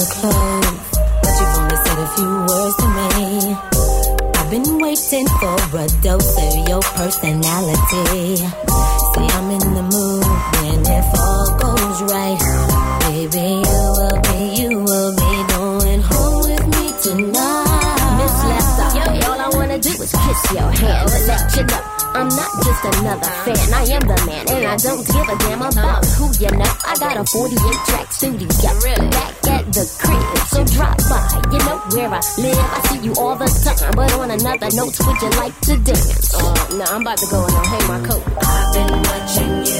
Club's 0.00 0.20
close, 0.20 0.90
but 1.20 1.34
you've 1.40 1.56
only 1.58 1.76
said 1.76 1.98
a 1.98 2.08
few 2.16 2.32
words 2.48 2.76
to 2.76 2.88
me. 2.88 3.54
I've 4.34 4.50
been 4.50 4.78
waiting 4.78 5.26
for 5.26 5.56
a 5.76 5.88
dose 6.00 6.36
of 6.38 6.68
your 6.68 6.80
personality. 6.96 8.36
See, 8.36 9.28
I'm 9.36 9.50
in 9.50 9.74
the 9.74 9.84
mood 9.92 10.24
when 10.56 10.80
if 10.86 11.04
all 11.20 11.58
goes 11.58 12.02
right, 12.12 12.40
baby, 13.12 13.60
you 13.68 13.82
will 13.98 14.20
be, 14.24 14.62
you 14.62 14.78
will 14.78 15.12
be 15.16 15.52
going 15.52 16.00
home 16.00 16.48
with 16.48 16.66
me 16.74 16.92
tonight. 17.02 18.16
Miss 18.16 18.36
Lester, 18.50 19.30
all 19.30 19.40
I 19.40 19.50
wanna 19.52 19.78
do 19.78 19.90
is 19.90 20.12
kiss 20.12 20.52
your 20.52 20.70
hand 20.70 21.10
let 21.28 21.56
you 21.56 21.64
know 21.64 21.89
I'm 22.12 22.28
not 22.28 22.50
just 22.64 22.82
another 22.84 23.30
fan. 23.46 23.72
I 23.72 23.82
am 23.94 24.02
the 24.02 24.18
man, 24.26 24.44
and 24.50 24.66
I 24.66 24.76
don't 24.76 25.06
give 25.06 25.28
a 25.28 25.36
damn 25.46 25.62
about 25.62 26.04
who 26.18 26.26
you 26.42 26.50
know. 26.58 26.72
I 26.84 26.94
got 26.98 27.16
a 27.16 27.24
48 27.24 27.56
track 27.86 28.12
studio 28.12 28.48
back 29.14 29.34
at 29.46 29.64
the 29.70 29.84
crib, 30.02 30.38
so 30.50 30.64
drop 30.74 30.98
by. 31.06 31.22
You 31.54 31.58
know 31.62 31.78
where 31.94 32.10
I 32.10 32.20
live. 32.42 32.58
I 32.58 32.80
see 32.90 33.00
you 33.06 33.14
all 33.14 33.36
the 33.36 33.46
time, 33.46 33.94
but 33.94 34.12
on 34.18 34.30
another 34.30 34.70
note, 34.74 34.98
would 35.06 35.18
you 35.22 35.30
like 35.38 35.54
to 35.70 35.76
dance? 35.78 36.34
Uh, 36.34 36.50
no, 36.74 36.84
I'm 36.90 37.02
about 37.02 37.18
to 37.18 37.26
go 37.30 37.46
and 37.46 37.54
uh, 37.54 37.62
hang 37.70 37.86
my 37.86 38.00
coat. 38.02 38.24
I've 38.42 38.74
been 38.74 38.90
watching 39.06 39.54
you, 39.70 39.79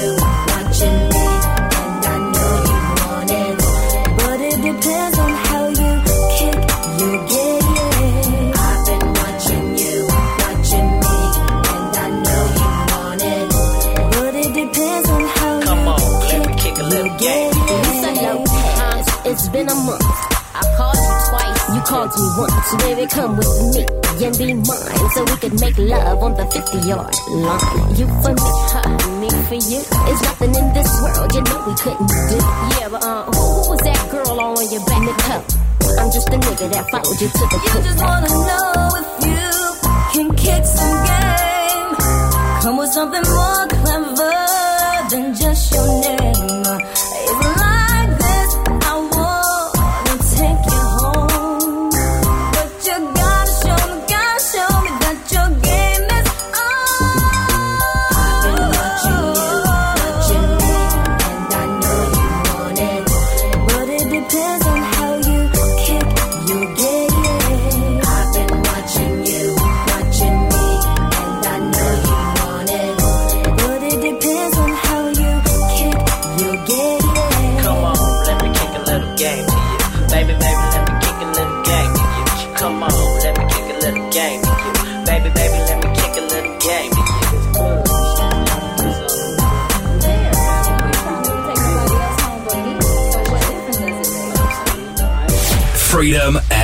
called 22.47 22.71
me. 22.71 22.95
Baby, 22.95 23.07
come 23.07 23.37
with 23.37 23.51
me 23.75 23.85
and 24.25 24.37
be 24.37 24.53
mine. 24.53 25.09
So 25.13 25.23
we 25.25 25.35
could 25.37 25.59
make 25.59 25.77
love 25.77 26.23
on 26.23 26.33
the 26.35 26.45
50 26.45 26.87
yard 26.87 27.15
line. 27.29 27.95
You 27.95 28.07
for 28.21 28.33
me, 28.33 28.49
me 29.21 29.29
for 29.49 29.59
you. 29.59 29.81
It's 30.09 30.21
nothing 30.23 30.53
in 30.55 30.73
this 30.73 30.89
world 31.01 31.33
you 31.33 31.41
know 31.41 31.59
we 31.67 31.73
couldn't 31.75 32.07
do. 32.07 32.37
Yeah, 32.79 32.89
but 32.89 33.03
uh, 33.03 33.25
who, 33.25 33.69
was 33.69 33.79
that 33.81 34.09
girl 34.11 34.39
all 34.39 34.57
on 34.57 34.71
your 34.71 34.83
back? 34.85 35.01
Nicole. 35.01 35.45
I'm 35.99 36.11
just 36.11 36.29
a 36.29 36.37
nigga 36.37 36.71
that 36.71 36.85
followed 36.89 37.19
you 37.19 37.27
to 37.27 37.43
the 37.51 37.57
You 37.65 37.81
just 37.83 37.99
wanna 37.99 38.29
know 38.29 38.89
if 39.01 39.09
you 39.25 39.49
can 40.13 40.35
kick 40.35 40.65
some 40.65 40.97
game. 41.09 41.95
Come 42.61 42.77
with 42.77 42.91
something 42.91 43.25
more 43.27 43.67
clever 43.67 44.37
than 45.09 45.35
just 45.35 45.73
your 45.73 45.87
name. 46.01 46.81
It's 47.31 47.70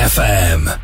FM. 0.08 0.77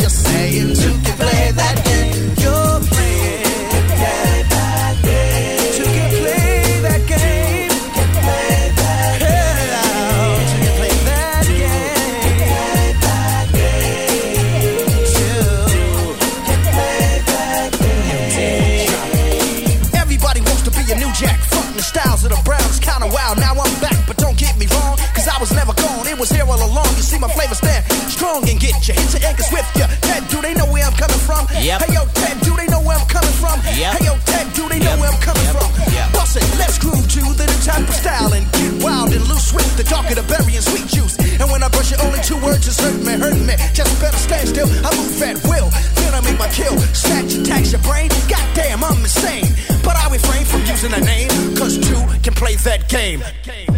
just 0.00 0.24
saying 0.24 0.74
to 0.74 1.11
at 28.88 28.96
you, 28.96 29.02
hit 29.02 29.12
your 29.14 29.28
ankles 29.28 29.50
with 29.52 29.68
ya. 29.76 29.86
Ted, 30.02 30.22
do 30.28 30.40
they 30.42 30.54
know 30.54 30.66
where 30.66 30.84
I'm 30.84 30.96
coming 30.98 31.22
from? 31.22 31.46
Yep. 31.54 31.82
Hey 31.82 31.94
yo, 31.94 32.02
Ted, 32.14 32.40
do 32.42 32.56
they 32.56 32.66
know 32.66 32.80
where 32.82 32.98
I'm 32.98 33.06
coming 33.06 33.36
from? 33.38 33.60
Yep. 33.62 33.92
Hey 33.98 34.04
yo, 34.06 34.14
Ted, 34.26 34.46
do 34.54 34.68
they 34.68 34.80
know 34.80 34.96
where 34.98 35.10
I'm 35.10 35.20
coming 35.22 35.46
from? 35.54 35.68
Bust 36.12 36.36
it, 36.36 36.46
let's 36.58 36.78
groove 36.78 37.06
to 37.06 37.22
the 37.38 37.46
new 37.46 37.60
type 37.62 37.86
of 37.86 37.94
style 37.94 38.32
and 38.32 38.44
get 38.52 38.82
wild 38.82 39.12
and 39.12 39.22
loose 39.28 39.52
with 39.52 39.68
the 39.76 39.84
darker 39.84 40.14
the 40.14 40.26
berry 40.26 40.56
and 40.56 40.64
sweet 40.64 40.86
juice. 40.88 41.14
And 41.38 41.50
when 41.50 41.62
I 41.62 41.68
brush 41.68 41.92
it, 41.92 42.00
only 42.02 42.20
two 42.22 42.38
words 42.42 42.66
is 42.66 42.78
hurting 42.78 43.04
me, 43.06 43.14
hurting 43.14 43.46
me. 43.46 43.54
Just 43.72 43.92
better 44.00 44.18
stand 44.18 44.48
still. 44.48 44.68
I 44.82 44.90
move 44.96 45.22
at 45.22 45.38
will, 45.46 45.70
then 46.02 46.14
I 46.14 46.20
make 46.22 46.38
my 46.38 46.48
kill. 46.48 46.76
Snatch, 46.94 47.38
tax 47.46 47.72
your 47.72 47.82
brain. 47.82 48.10
Goddamn, 48.28 48.82
I'm 48.82 48.98
insane. 48.98 49.46
But 49.82 49.96
I 49.96 50.10
refrain 50.10 50.44
from 50.44 50.62
using 50.66 50.92
a 50.92 51.00
name, 51.00 51.30
cause 51.56 51.78
two 51.78 52.00
can 52.22 52.34
play 52.34 52.56
that 52.66 52.88
game. 52.88 53.20
Whoa, 53.20 53.71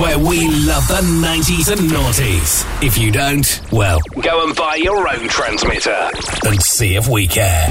where 0.00 0.18
we 0.18 0.48
love 0.64 0.88
the 0.88 1.04
90s 1.20 1.68
and 1.70 1.90
noughties. 1.92 2.64
If 2.82 2.96
you 2.96 3.12
don't, 3.12 3.44
well, 3.70 4.00
go 4.22 4.46
and 4.46 4.56
buy 4.56 4.76
your 4.76 5.06
own 5.06 5.28
transmitter 5.28 6.08
and 6.46 6.62
see 6.62 6.96
if 6.96 7.06
we 7.06 7.26
care. 7.26 7.68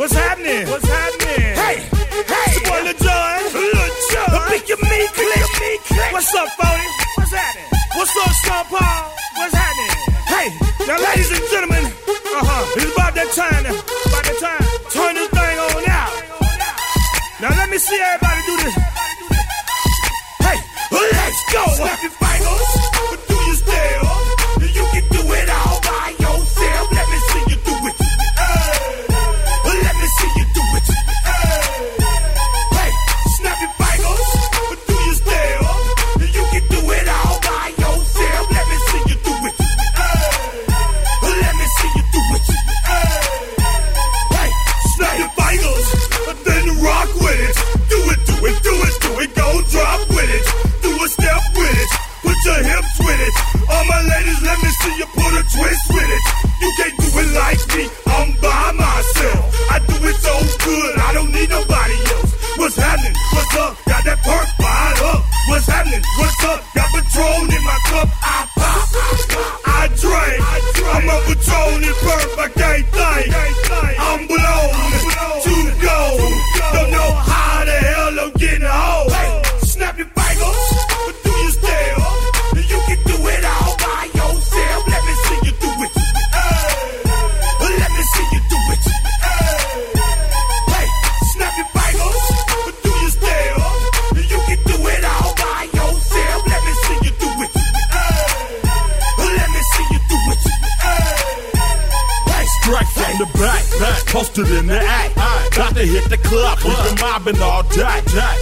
What's 0.00 0.14
happening? 0.14 0.64
What's 0.66 0.88
happening? 0.88 1.52
Hey, 1.60 1.76
hey, 1.76 2.48
it's 2.48 2.56
your 2.56 2.64
boy 2.72 2.80
Lil 2.88 2.96
Jon. 3.04 3.36
Lil 3.52 3.88
Jon. 4.08 4.28
The 4.32 4.40
pick 4.48 4.64
your 4.64 4.80
me 4.80 4.98
click. 5.12 5.52
me 5.60 5.72
click. 5.84 6.12
What's 6.16 6.34
up, 6.34 6.48
Phony? 6.56 6.88
What's 7.20 7.32
happening? 7.36 7.68
What's 7.96 8.16
up, 8.16 8.32
Sean 8.40 8.64
Paul? 8.72 9.12
What's 9.36 9.52
happening? 9.52 9.92
Hey, 10.32 10.48
now, 10.88 10.96
ladies 11.04 11.30
and 11.36 11.44
gentlemen, 11.52 11.84
uh 11.84 12.44
huh, 12.48 12.80
it's 12.80 12.92
about 12.96 13.12
that 13.12 13.28
time. 13.36 13.60
now. 13.60 13.76
About 13.76 14.24
that 14.24 14.38
time. 14.40 14.64
Turn 14.88 15.12
this 15.12 15.28
thing 15.28 15.56
on 15.60 15.84
out. 15.84 16.26
Now 17.44 17.52
let 17.60 17.68
me 17.68 17.76
see 17.76 18.00
everybody 18.00 18.40
do 18.48 18.56
this. 18.64 18.85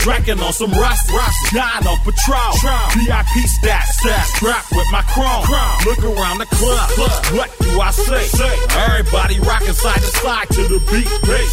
drive 0.05 0.14
Drinking 0.25 0.47
on 0.47 0.55
some 0.55 0.73
rust, 0.73 1.05
dying 1.53 1.85
on 1.85 1.99
patrol. 2.01 2.57
VIP 2.97 3.45
stats, 3.45 3.93
stats, 4.01 4.33
strapped 4.33 4.73
with 4.73 4.89
my 4.91 5.03
chrome. 5.13 5.45
Look 5.85 6.01
around 6.01 6.39
the 6.39 6.49
club, 6.49 6.89
what 7.37 7.53
do 7.61 7.69
I 7.77 7.91
say? 7.93 8.25
Everybody 8.89 9.39
rocking 9.41 9.77
side 9.77 10.01
to 10.01 10.13
side 10.25 10.49
to 10.57 10.63
the 10.65 10.81
beat, 10.89 11.05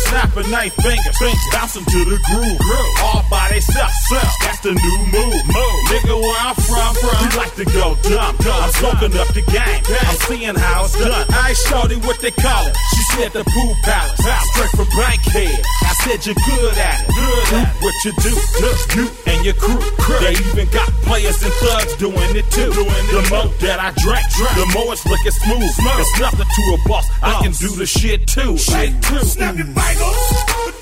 snapping 0.08 0.48
they 0.48 0.70
fingers, 0.72 1.20
bouncing 1.52 1.84
to 1.84 2.00
the 2.16 2.16
groove, 2.32 2.60
all 3.04 3.26
by 3.30 3.52
themselves. 3.52 3.92
That's 4.40 4.64
the 4.64 4.72
new 4.72 5.00
move, 5.12 5.44
move. 5.52 5.80
Nigga, 5.92 6.16
where 6.16 6.40
I'm 6.40 6.56
from, 6.56 6.96
from, 6.96 7.28
we 7.28 7.36
like 7.36 7.56
to 7.60 7.66
go 7.76 8.00
dumb. 8.08 8.40
I'm 8.40 8.72
soaking 8.80 9.20
up 9.20 9.28
the 9.36 9.44
game, 9.52 9.84
I'm 9.84 10.16
seeing 10.32 10.56
how 10.56 10.86
it's 10.86 10.96
done. 10.96 11.28
I 11.28 11.52
shorty 11.68 12.00
what 12.08 12.24
they 12.24 12.32
call 12.32 12.68
it. 12.68 12.78
She 12.96 13.04
said 13.20 13.36
the 13.36 13.44
pool 13.44 13.76
palace, 13.84 14.16
straight 14.56 14.72
from 14.80 14.88
Bankhead. 14.96 15.60
I 15.60 15.94
said 16.08 16.24
you're 16.24 16.40
good 16.40 16.78
at 16.80 17.04
it. 17.04 17.08
Good 17.12 17.54
at 17.60 17.68
it. 17.68 17.84
What 17.84 17.96
you 18.06 18.14
do, 18.16 18.32
you 18.96 19.10
and 19.26 19.46
your 19.46 19.56
crew. 19.56 19.80
They 20.20 20.34
even 20.34 20.70
got 20.70 20.90
players 21.04 21.42
and 21.44 21.54
thugs 21.54 21.96
doing 21.96 22.36
it 22.36 22.46
too. 22.52 22.70
the 22.70 23.28
more 23.30 23.48
that 23.62 23.80
I 23.80 23.92
drink, 24.02 24.26
the 24.56 24.66
more 24.74 24.94
it's 24.94 25.06
looking 25.06 25.32
smooth. 25.32 25.64
It's 25.64 26.20
nothing 26.20 26.46
to 26.46 26.62
a 26.76 26.88
boss. 26.88 27.08
I 27.22 27.42
can 27.42 27.52
do 27.54 27.70
the 27.76 27.86
shit 27.86 28.28
too. 28.28 28.58
Shit 28.58 29.02
too. 29.02 29.16
Mm. 29.16 29.26
Snap 29.26 29.56
your 29.58 29.66
fingers. 29.66 30.81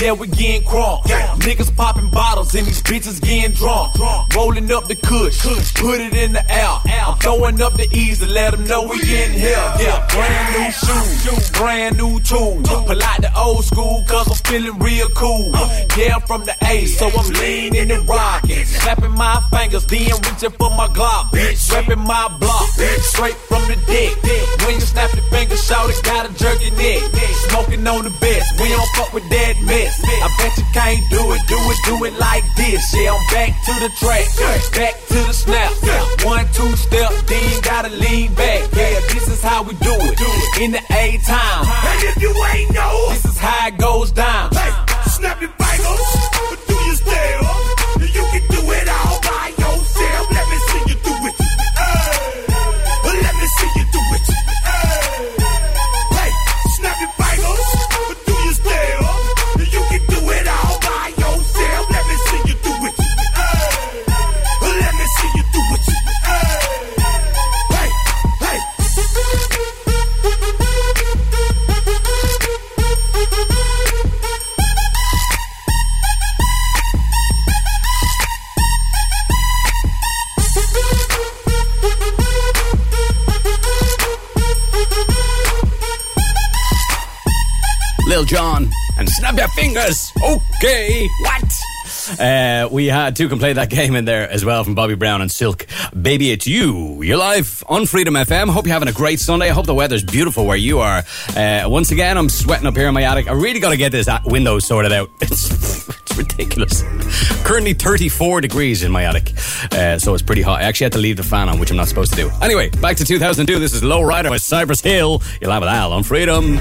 Yeah, 0.00 0.12
we 0.12 0.28
getting 0.28 0.62
crunk. 0.62 1.02
Niggas 1.44 1.76
popping 1.76 2.08
bottles 2.08 2.54
and 2.54 2.66
these 2.66 2.82
bitches 2.82 3.20
getting 3.20 3.52
drunk. 3.52 3.94
Rolling 4.34 4.72
up 4.72 4.88
the 4.88 4.96
kush, 4.96 5.42
put 5.74 6.00
it 6.00 6.14
in 6.14 6.32
the 6.32 6.50
air. 6.50 6.78
I'm 7.04 7.18
throwing 7.18 7.60
up 7.60 7.74
the 7.74 7.86
to 7.86 8.26
let 8.26 8.52
them 8.52 8.66
know 8.66 8.82
we 8.84 8.96
in 8.96 9.30
hell. 9.32 9.76
Yeah, 9.78 10.06
brand 10.08 10.56
new 10.56 10.70
shoes, 10.72 11.50
brand 11.50 11.98
new 11.98 12.18
tools. 12.20 12.66
Pull 12.66 13.02
out 13.02 13.20
the 13.20 13.30
old 13.36 13.64
school 13.64 14.02
cause 14.08 14.26
I'm 14.28 14.36
feeling 14.50 14.78
real 14.78 15.08
cool. 15.10 15.52
Yeah, 15.98 16.18
from 16.20 16.44
the 16.44 16.56
A, 16.64 16.86
so 16.86 17.08
I'm 17.08 17.28
leaning 17.34 17.90
and 17.90 18.08
rocking. 18.08 18.64
Snapping 18.64 19.12
my 19.12 19.42
fingers, 19.50 19.84
then 19.86 20.00
reaching 20.00 20.50
for 20.56 20.70
my 20.70 20.88
Glock. 20.88 21.30
Bitch, 21.30 21.70
repping 21.70 22.04
my 22.06 22.28
block. 22.38 22.68
Straight 23.12 23.36
from 23.48 23.62
the 23.68 23.76
dick. 23.86 24.16
When 24.64 24.76
you 24.76 24.80
snap 24.80 25.12
your 25.14 25.24
fingers, 25.24 25.62
shout 25.62 25.90
it, 25.90 26.00
gotta 26.02 26.32
jerk 26.34 26.60
your 26.64 26.74
neck. 26.76 27.02
Smoking 27.48 27.86
on 27.86 28.04
the 28.04 28.10
best, 28.20 28.60
we 28.60 28.68
don't 28.68 28.88
fuck 28.96 29.12
with 29.12 29.28
that 29.28 29.60
mess. 29.62 29.89
I 29.98 30.28
bet 30.38 30.56
you 30.56 30.64
can't 30.72 31.04
do 31.10 31.22
it, 31.32 31.42
do 31.48 31.58
it, 31.58 31.78
do 31.84 32.04
it 32.04 32.14
like 32.18 32.44
this. 32.56 32.82
Yeah, 32.94 33.14
I'm 33.14 33.24
back 33.32 33.50
to 33.66 33.72
the 33.80 33.90
track, 33.98 34.26
back 34.76 34.94
to 35.08 35.18
the 35.26 35.32
snap. 35.32 35.72
One, 36.24 36.46
two 36.52 36.70
step, 36.76 37.10
then 37.26 37.60
gotta 37.62 37.90
lean 37.90 38.34
back. 38.34 38.62
Yeah, 38.72 39.00
this 39.12 39.28
is 39.28 39.42
how 39.42 39.62
we 39.62 39.74
do 39.74 39.94
it. 39.94 40.20
In 40.60 40.72
the 40.72 40.82
A 40.90 41.18
time. 41.26 41.64
And 41.66 42.04
if 42.04 42.22
you 42.22 42.32
ain't 42.54 42.72
know, 42.72 43.08
this 43.10 43.24
is 43.24 43.38
how 43.38 43.68
it 43.68 43.78
goes 43.78 44.12
down. 44.12 44.52
Snap 45.06 45.40
your 45.40 45.50
fingers, 45.50 46.28
but 46.48 46.58
do 46.68 46.74
your 46.74 46.94
step. 46.94 47.49
Lil 88.10 88.24
Jon 88.24 88.68
and 88.98 89.08
snap 89.08 89.36
your 89.38 89.46
fingers. 89.50 90.10
Okay, 90.20 91.08
what? 91.20 92.18
Uh, 92.18 92.68
we 92.72 92.86
had 92.86 93.14
two 93.14 93.28
can 93.28 93.38
play 93.38 93.52
that 93.52 93.70
game 93.70 93.94
in 93.94 94.04
there 94.04 94.28
as 94.28 94.44
well 94.44 94.64
from 94.64 94.74
Bobby 94.74 94.96
Brown 94.96 95.22
and 95.22 95.30
Silk. 95.30 95.64
Baby, 96.02 96.32
it's 96.32 96.44
you. 96.44 97.02
You're 97.04 97.18
live 97.18 97.62
on 97.68 97.86
Freedom 97.86 98.14
FM. 98.14 98.48
Hope 98.50 98.66
you're 98.66 98.72
having 98.72 98.88
a 98.88 98.92
great 98.92 99.20
Sunday. 99.20 99.48
I 99.48 99.52
hope 99.52 99.66
the 99.66 99.76
weather's 99.76 100.02
beautiful 100.02 100.44
where 100.44 100.56
you 100.56 100.80
are. 100.80 101.04
Uh, 101.36 101.66
once 101.68 101.92
again, 101.92 102.18
I'm 102.18 102.28
sweating 102.28 102.66
up 102.66 102.76
here 102.76 102.88
in 102.88 102.94
my 102.94 103.04
attic. 103.04 103.28
I 103.28 103.32
really 103.32 103.60
got 103.60 103.70
to 103.70 103.76
get 103.76 103.92
this 103.92 104.08
window 104.24 104.58
sorted 104.58 104.92
out. 104.92 105.08
It's, 105.20 105.88
it's 105.88 106.16
ridiculous. 106.16 106.82
Currently 107.44 107.74
34 107.74 108.40
degrees 108.40 108.82
in 108.82 108.90
my 108.90 109.04
attic, 109.04 109.32
uh, 109.72 109.98
so 109.98 110.14
it's 110.14 110.22
pretty 110.24 110.42
hot. 110.42 110.60
I 110.60 110.64
actually 110.64 110.86
had 110.86 110.92
to 110.94 110.98
leave 110.98 111.16
the 111.16 111.22
fan 111.22 111.48
on, 111.48 111.60
which 111.60 111.70
I'm 111.70 111.76
not 111.76 111.86
supposed 111.86 112.12
to 112.14 112.16
do. 112.16 112.30
Anyway, 112.42 112.70
back 112.70 112.96
to 112.96 113.04
2002. 113.04 113.60
This 113.60 113.72
is 113.72 113.84
Low 113.84 114.02
Rider 114.02 114.30
by 114.30 114.38
Cypress 114.38 114.80
Hill. 114.80 115.22
You'll 115.40 115.52
have 115.52 115.62
it 115.62 115.66
Al 115.66 115.92
on 115.92 116.02
Freedom. 116.02 116.58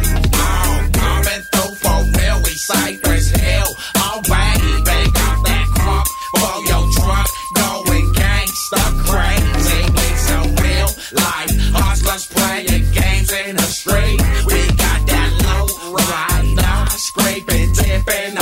Cypress 2.69 3.31
Hill. 3.31 3.69
Alright, 3.97 4.61
bang 4.85 5.11
out 5.25 5.41
that 5.41 5.65
crunk 5.73 6.05
for 6.37 6.55
your 6.69 6.85
truck. 7.01 7.29
Going 7.57 8.07
gangsta 8.13 8.81
crazy. 9.09 9.81
We 9.97 10.07
so 10.29 10.37
real 10.61 10.89
life. 11.17 11.49
Hustlers 11.73 12.27
playing 12.27 12.85
games 12.93 13.31
in 13.33 13.55
the 13.55 13.69
street. 13.73 14.21
We 14.45 14.59
got 14.77 15.01
that 15.09 15.31
low 15.49 15.65
rider. 15.97 16.89
Scraping, 16.93 17.73
tipping 17.73 18.37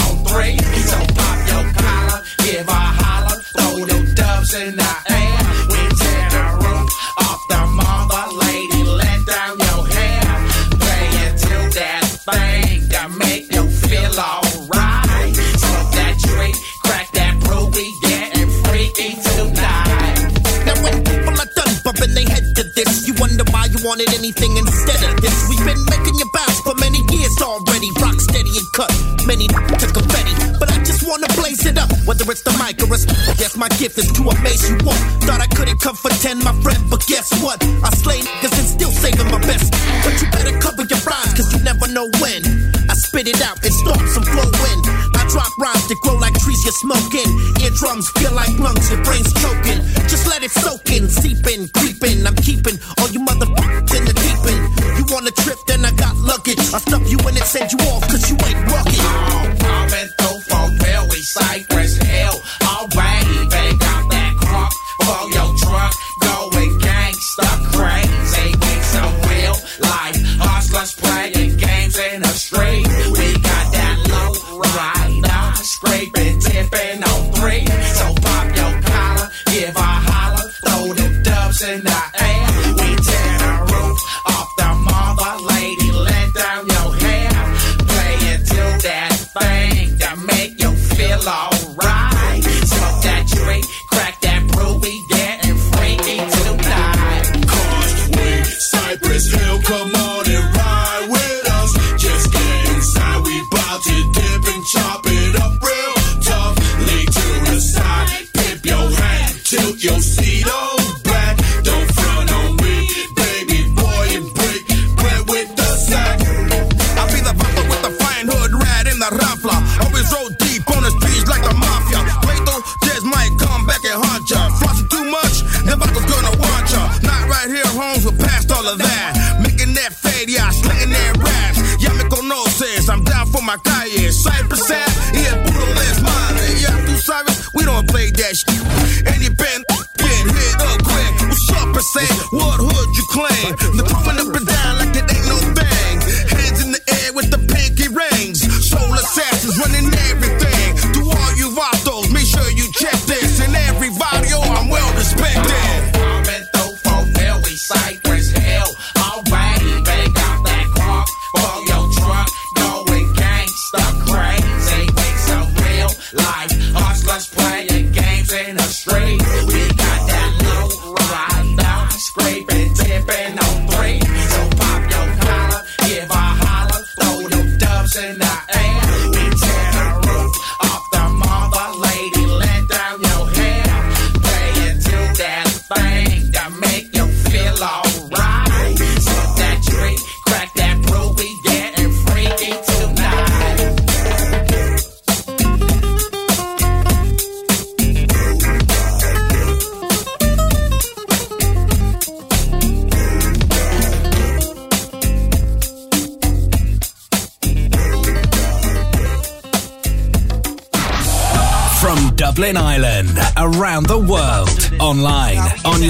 Is 33.77 34.11
to 34.13 34.25
amaze 34.25 34.69
you 34.69 34.75
all. 34.89 34.97
Thought 35.21 35.37
I 35.37 35.45
couldn't 35.53 35.77
come 35.79 35.95
for 35.95 36.09
ten, 36.09 36.41
my 36.41 36.51
friend, 36.65 36.81
but 36.89 37.05
guess 37.05 37.29
what? 37.45 37.61
I 37.85 37.93
slay 37.93 38.17
niggas 38.25 38.57
and 38.57 38.67
still 38.67 38.89
saving 38.89 39.29
my 39.29 39.37
best. 39.45 39.69
But 40.01 40.17
you 40.17 40.25
better 40.33 40.57
cover 40.57 40.81
your 40.89 40.97
rhymes, 41.05 41.37
cause 41.37 41.53
you 41.53 41.61
never 41.61 41.85
know 41.93 42.09
when. 42.17 42.41
I 42.89 42.93
spit 42.97 43.29
it 43.29 43.37
out 43.45 43.61
and 43.61 43.73
storm 43.73 44.01
some 44.09 44.25
flow. 44.25 44.49
I 45.13 45.21
drop 45.29 45.53
rhymes 45.61 45.85
that 45.87 45.97
grow 46.01 46.17
like 46.17 46.33
trees 46.41 46.57
you're 46.65 46.73
smoking. 46.81 47.29
Eardrums 47.61 48.09
feel 48.17 48.33
like 48.33 48.49
lungs, 48.57 48.89
your 48.89 48.97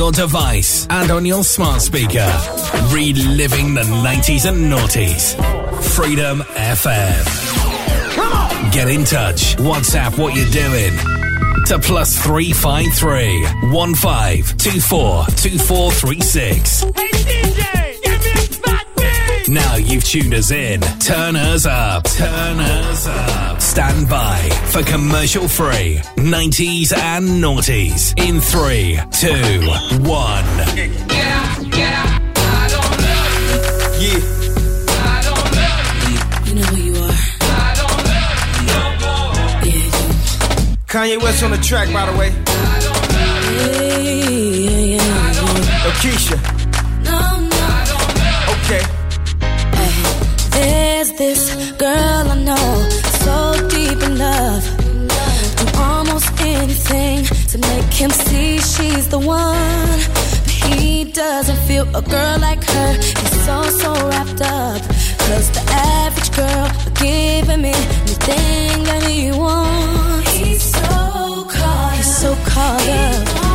your 0.08 0.14
device, 0.14 0.88
and 0.90 1.12
on 1.12 1.26
your 1.26 1.44
smart 1.44 1.82
speaker. 1.82 2.26
Reliving 2.94 3.74
the 3.74 3.82
90s 3.82 4.48
and 4.48 4.72
noughties. 4.72 5.36
Freedom 5.84 6.40
FM. 6.40 7.26
Get 8.72 8.88
in 8.88 9.04
touch. 9.04 9.58
WhatsApp 9.58 10.18
what 10.18 10.34
you're 10.34 10.50
doing. 10.50 10.94
To 11.66 11.78
plus 11.80 12.18
353 12.24 13.44
1524 13.72 15.26
2436. 15.26 16.86
Now 19.50 19.76
you've 19.78 20.04
tuned 20.04 20.34
us 20.34 20.52
in. 20.52 20.82
Turn 21.00 21.38
us 21.38 21.66
up. 21.66 22.04
Turn 22.04 22.60
us 22.60 23.08
up. 23.08 23.62
Stand 23.62 24.10
by 24.10 24.40
for 24.66 24.84
commercial 24.84 25.48
free 25.48 26.02
90s 26.18 26.92
and 26.94 27.42
noughties 27.42 28.14
in 28.18 28.42
3, 28.42 29.00
2, 29.12 29.30
1. 30.04 30.46
Yeah. 30.78 31.94
You 36.46 36.56
know 36.56 36.62
who 36.64 36.78
you 36.78 36.96
are. 37.04 37.14
Kanye 40.88 41.22
West 41.22 41.44
on 41.44 41.52
the 41.52 41.58
track, 41.58 41.94
by 41.94 42.06
the 42.12 42.18
way. 42.18 42.30
Yo, 45.84 45.92
Keyshia. 46.02 46.38
No, 47.06 47.40
no. 47.40 47.58
Okay. 48.66 48.97
Him 57.98 58.12
see 58.12 58.60
she's 58.60 59.08
the 59.08 59.18
one. 59.18 60.00
But 60.14 60.50
he 60.50 61.04
doesn't 61.06 61.58
feel 61.68 61.84
a 61.96 62.02
girl 62.02 62.38
like 62.40 62.64
her. 62.64 62.94
He's 62.94 63.46
so, 63.46 63.64
so 63.64 63.94
wrapped 64.08 64.42
up. 64.42 64.82
Cause 65.26 65.50
the 65.52 65.64
average 65.72 66.32
girl 66.36 66.70
will 66.78 66.92
give 66.94 67.48
him 67.48 67.66
anything 67.66 68.84
that 68.84 69.04
he 69.04 69.32
wants. 69.32 70.32
He's 70.32 70.64
so 70.64 71.46
caught 71.50 71.94
He's 71.96 72.18
so 72.18 72.36
caught 72.46 72.88
up. 72.88 73.47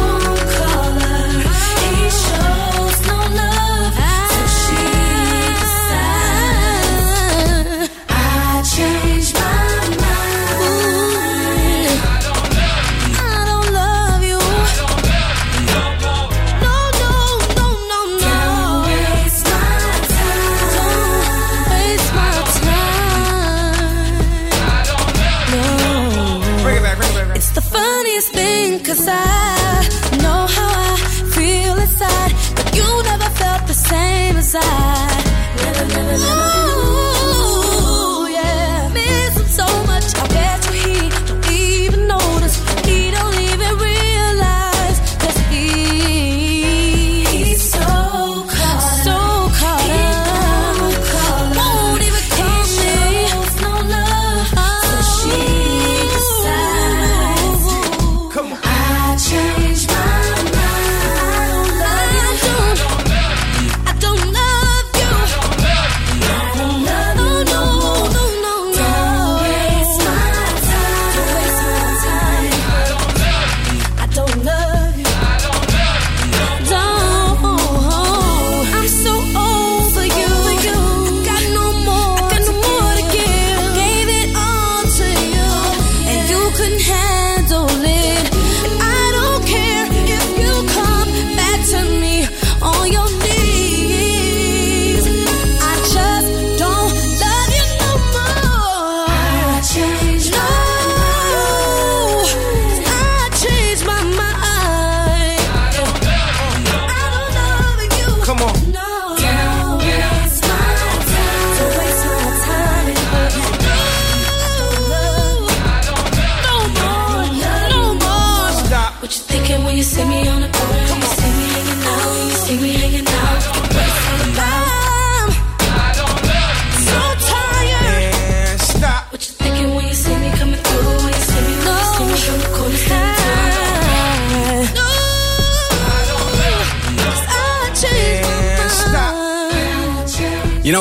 Cause 28.94 29.08
I 29.08 30.18
know 30.22 30.46
how 30.56 30.92
I 30.92 30.96
feel 31.34 31.78
inside. 31.78 32.32
But 32.56 32.76
you 32.76 33.02
never 33.04 33.30
felt 33.40 33.66
the 33.66 33.74
same 33.74 34.36
as 34.36 34.54
I. 34.54 34.81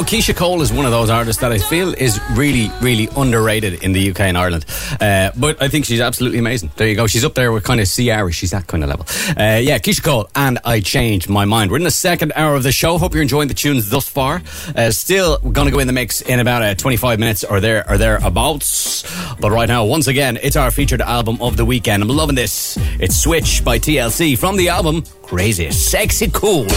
know, 0.01 0.07
Keyshia 0.07 0.35
Cole 0.35 0.61
is 0.61 0.71
one 0.71 0.85
of 0.85 0.91
those 0.91 1.09
artists 1.09 1.41
that 1.41 1.51
I 1.51 1.57
feel 1.57 1.93
is 1.93 2.19
really, 2.31 2.71
really 2.81 3.07
underrated 3.15 3.83
in 3.83 3.91
the 3.91 4.11
UK 4.11 4.21
and 4.21 4.37
Ireland. 4.37 4.65
Uh, 4.99 5.31
but 5.37 5.61
I 5.61 5.67
think 5.67 5.85
she's 5.85 5.99
absolutely 5.99 6.39
amazing. 6.39 6.71
There 6.75 6.87
you 6.87 6.95
go. 6.95 7.07
She's 7.07 7.25
up 7.25 7.33
there 7.33 7.51
with 7.51 7.63
kind 7.63 7.79
of 7.79 7.87
Ciara. 7.87 8.31
She's 8.31 8.51
that 8.51 8.67
kind 8.67 8.83
of 8.83 8.89
level. 8.89 9.05
Uh, 9.29 9.57
yeah, 9.57 9.77
Keyshia 9.77 10.03
Cole, 10.03 10.29
and 10.35 10.59
I 10.65 10.79
changed 10.79 11.29
my 11.29 11.45
mind. 11.45 11.71
We're 11.71 11.77
in 11.77 11.83
the 11.83 11.91
second 11.91 12.33
hour 12.35 12.55
of 12.55 12.63
the 12.63 12.71
show. 12.71 12.97
Hope 12.97 13.13
you're 13.13 13.21
enjoying 13.21 13.47
the 13.47 13.53
tunes 13.53 13.89
thus 13.89 14.07
far. 14.07 14.41
Uh, 14.75 14.91
still 14.91 15.37
going 15.39 15.67
to 15.67 15.71
go 15.71 15.79
in 15.79 15.87
the 15.87 15.93
mix 15.93 16.21
in 16.21 16.39
about 16.39 16.61
uh, 16.61 16.73
25 16.73 17.19
minutes 17.19 17.43
or 17.43 17.59
there 17.59 17.89
or 17.89 17.97
thereabouts. 17.97 19.03
But 19.39 19.51
right 19.51 19.67
now, 19.67 19.85
once 19.85 20.07
again, 20.07 20.39
it's 20.41 20.55
our 20.55 20.71
featured 20.71 21.01
album 21.01 21.41
of 21.41 21.57
the 21.57 21.65
weekend. 21.65 22.01
I'm 22.01 22.09
loving 22.09 22.35
this. 22.35 22.77
It's 22.99 23.17
Switch 23.17 23.63
by 23.63 23.77
TLC 23.77 24.37
from 24.37 24.57
the 24.57 24.69
album 24.69 25.03
Crazy, 25.23 25.69
Sexy, 25.71 26.29
Cool. 26.29 26.67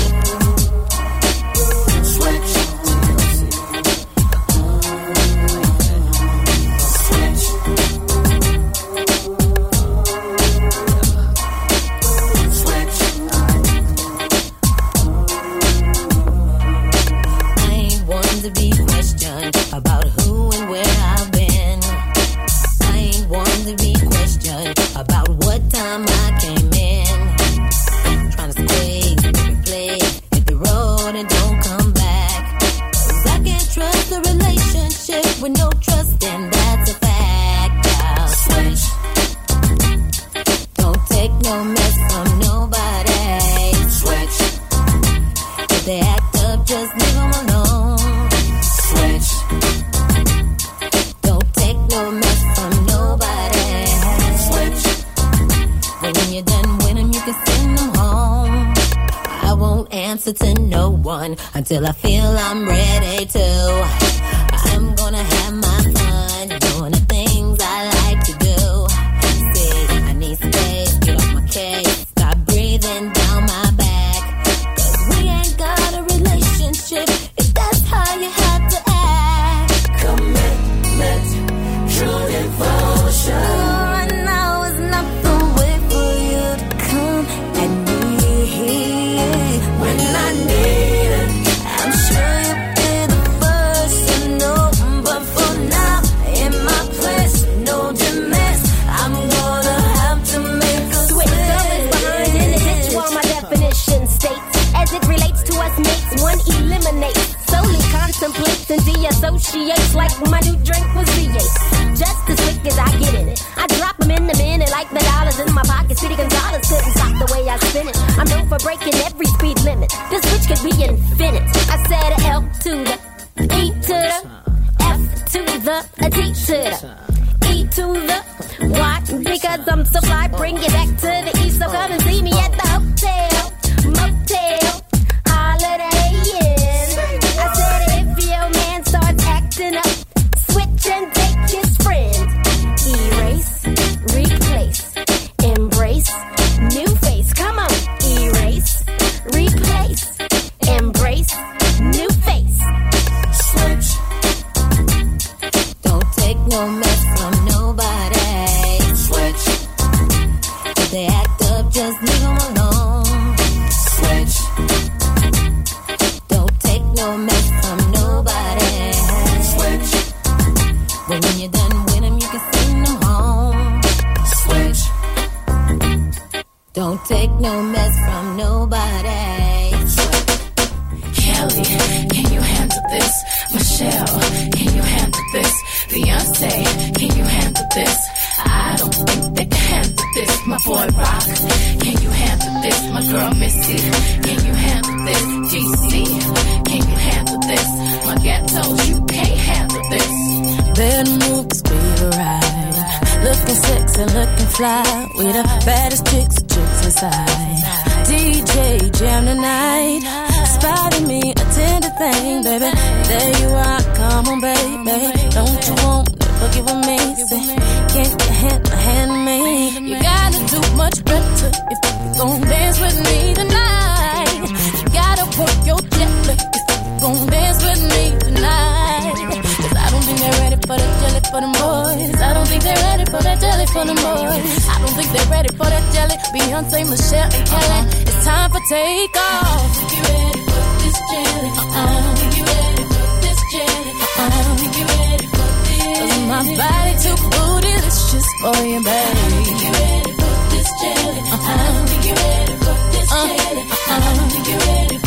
Your 225.75 225.89
jet 225.91 226.13
lag 226.27 226.41
if 226.41 226.63
you 226.63 227.01
gon' 227.01 227.27
dance 227.27 227.61
with 227.65 227.83
me 227.83 228.05
tonight. 228.21 229.15
Cause 229.63 229.77
I 229.77 229.91
don't 229.91 230.05
think 230.07 230.19
they're 230.21 230.39
ready 230.43 230.57
for 230.63 230.77
that 230.79 230.93
jelly 231.01 231.21
for 231.31 231.41
them 231.41 231.53
boys. 231.53 232.21
I 232.21 232.33
don't 232.35 232.49
think 232.49 232.63
they're 232.63 232.83
ready 232.89 233.05
for 233.05 233.23
that 233.23 233.39
jelly 233.41 233.67
for 233.75 233.85
them 233.85 233.97
boys. 233.97 234.69
I 234.69 234.77
don't 234.81 234.95
think 234.99 235.11
they're 235.15 235.31
ready 235.31 235.51
for 235.59 235.69
that 235.73 235.85
jelly. 235.95 236.17
Beyonce, 236.35 236.79
Michelle, 236.91 237.31
and 237.35 237.45
Kelly. 237.49 237.81
Uh-huh. 237.81 238.03
It's 238.03 238.25
time 238.25 238.51
for 238.51 238.63
take 238.69 239.17
off. 239.17 239.77
Think 239.77 239.93
you 239.95 240.03
ready 240.15 240.41
for 240.49 240.63
this 240.83 240.97
jelly? 241.11 241.51
Uh-uh. 241.55 242.15
Think 242.19 242.35
you 242.39 242.45
ready 242.45 242.85
for 242.93 243.05
this 243.25 243.41
jelly? 243.53 243.93
Uh-uh. 243.95 244.57
Think 244.61 244.75
you 244.79 244.87
ready 244.95 245.27
for 245.35 245.49
this? 245.67 245.99
Cause 245.99 246.15
my 246.31 246.41
body 246.61 246.93
too 247.05 247.17
bootylicious 247.35 248.29
for 248.41 248.59
you, 248.65 248.81
baby. 248.89 249.23
I 249.25 249.41
think 249.45 249.61
you 249.65 249.73
ready 249.81 250.13
for 250.19 250.35
this 250.53 250.69
jelly? 250.81 251.21
Uh-uh. 251.35 251.87
Think 251.91 252.05
you 252.09 252.15
ready 252.15 252.55
for 252.65 252.75
this 252.95 253.09
uh-huh. 253.13 253.27
jelly? 253.29 253.65
Uh-uh. 253.95 254.29
Think 254.33 254.47
you 254.49 254.59
ready 254.69 255.04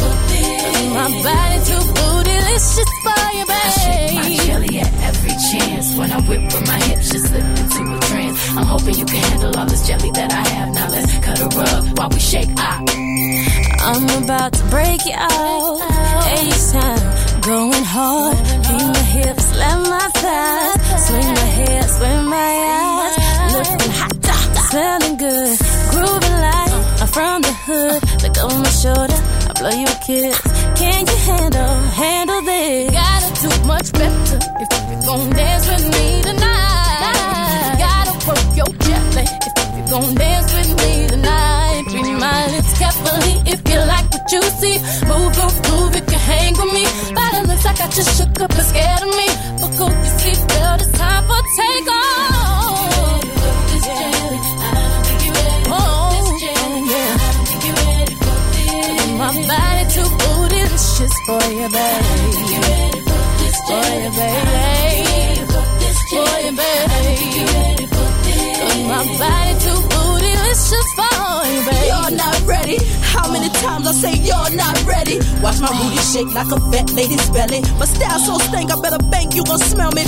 for 0.73 0.83
this? 0.83 0.87
Cause 0.87 0.93
my 0.93 1.09
body 1.23 1.57
too 1.65 1.83
bootylicious 1.97 2.91
for 3.03 3.23
you, 3.37 3.45
babe. 3.45 3.63
I 3.63 3.69
shake 3.81 4.15
my 4.15 4.29
jelly 4.45 4.79
at 4.79 4.93
every 5.09 5.35
chance. 5.51 5.95
When 5.97 6.11
I 6.11 6.19
whip 6.27 6.51
from 6.51 6.63
my 6.65 6.79
hips, 6.87 7.11
just 7.11 7.25
slip 7.27 7.43
into 7.43 7.95
a 7.95 7.99
trance. 8.09 8.49
I'm 8.57 8.65
hoping 8.65 8.95
you 8.95 9.05
can 9.05 9.21
handle 9.29 9.57
all 9.57 9.65
this 9.65 9.87
jelly 9.87 10.11
that 10.11 10.31
I 10.31 10.47
have. 10.49 10.73
Now 10.73 10.89
let's 10.89 11.17
cut 11.19 11.39
a 11.39 11.47
rug 11.57 11.97
while 11.97 12.09
we 12.09 12.19
shake. 12.19 12.49
Ah. 12.57 12.83
I'm 13.79 14.23
about 14.23 14.53
to 14.53 14.63
break 14.65 15.05
you 15.05 15.13
out. 15.15 15.81
Anytime, 16.39 17.41
going 17.41 17.83
hard. 17.83 18.37
Beat 18.67 18.87
my 18.87 19.05
hips, 19.15 19.55
let 19.55 19.77
my 19.89 20.07
thighs. 20.21 21.07
Swing 21.07 21.27
my 21.39 21.49
hair, 21.59 21.83
swing 21.83 22.25
my 22.25 22.51
eyes. 22.75 23.53
Looking 23.55 23.93
hot, 23.99 24.15
smelling 24.69 25.17
good. 25.17 25.57
Grooving 25.91 26.37
like 26.47 26.71
I'm 27.01 27.07
from 27.07 27.41
the 27.43 27.53
hood. 27.65 27.99
Look 28.23 28.37
over 28.43 28.59
my 28.59 28.69
shoulder, 28.69 29.19
I 29.49 29.53
blow 29.59 29.69
you 29.69 29.87
a 29.87 29.97
kiss. 30.05 30.56
Can 30.77 31.07
you 31.07 31.17
handle, 31.27 31.75
handle 32.01 32.41
this? 32.43 32.91
Gotta 32.91 33.29
do 33.41 33.49
much 33.65 33.91
better 33.93 34.39
if 34.61 34.69
you 34.89 34.97
gon' 35.07 35.29
dance 35.31 35.67
with 35.67 35.85
me 35.95 36.21
tonight. 36.21 37.75
Gotta 37.85 38.13
work 38.27 38.45
your 38.55 38.71
jet 38.85 39.15
lag 39.15 39.27
if 39.47 39.77
you 39.77 39.83
gon' 39.91 40.13
dance 40.15 40.53
with 40.53 40.71
me 40.81 41.07
tonight. 41.07 41.83
Read 41.93 42.19
my 42.19 42.47
lips 42.53 42.77
carefully 42.77 43.35
if 43.53 43.59
you 43.67 43.79
like 43.93 44.07
what 44.13 44.31
you 44.31 44.41
see. 44.61 44.77
Move, 45.09 45.33
move, 45.39 45.57
move, 45.69 45.95
if 45.95 46.05
you 46.11 46.19
hang 46.29 46.53
with 46.53 46.71
me. 46.73 46.85
The 47.17 47.47
lips 47.47 47.65
like 47.65 47.81
I 47.81 47.87
just 47.89 48.17
shook 48.17 48.39
up 48.39 48.51
and 48.51 48.67
scared 48.71 49.01
of 49.01 49.11
me. 49.19 49.27
Buckle 49.61 49.89
your 49.89 50.13
seatbelt, 50.21 50.81
it's 50.81 50.91
time 50.97 51.23
for 51.25 51.41
take 51.57 51.87
bootylicious 60.97 61.15
for 61.25 61.43
you, 61.51 61.69
baby. 61.69 62.41
You 62.47 63.51
for 63.67 63.87
you, 64.01 64.11
baby. 64.17 65.45
For 66.09 66.39
you, 66.41 66.53
baby. 66.55 67.87
Cause 68.59 68.83
my 68.83 69.01
body 69.19 69.53
too 69.59 69.79
bootylicious 69.89 70.89
for 70.95 71.16
you, 71.45 71.61
baby. 71.65 71.87
You're 71.87 72.15
not 72.17 72.37
ready. 72.47 72.77
How 73.01 73.31
many 73.31 73.49
times 73.49 73.87
I 73.87 73.91
say 73.93 74.13
you're 74.21 74.51
not 74.55 74.77
ready? 74.85 75.19
Watch 75.41 75.59
my 75.59 75.71
booty 75.73 76.01
shake 76.13 76.31
like 76.33 76.51
a 76.51 76.59
fat 76.71 76.91
lady's 76.93 77.29
belly. 77.29 77.61
My 77.79 77.85
style 77.85 78.19
so 78.19 78.37
stank, 78.37 78.71
I 78.71 78.79
better 78.79 79.01
bang, 79.09 79.31
you 79.31 79.43
gon' 79.43 79.59
smell 79.59 79.91
me. 79.91 80.03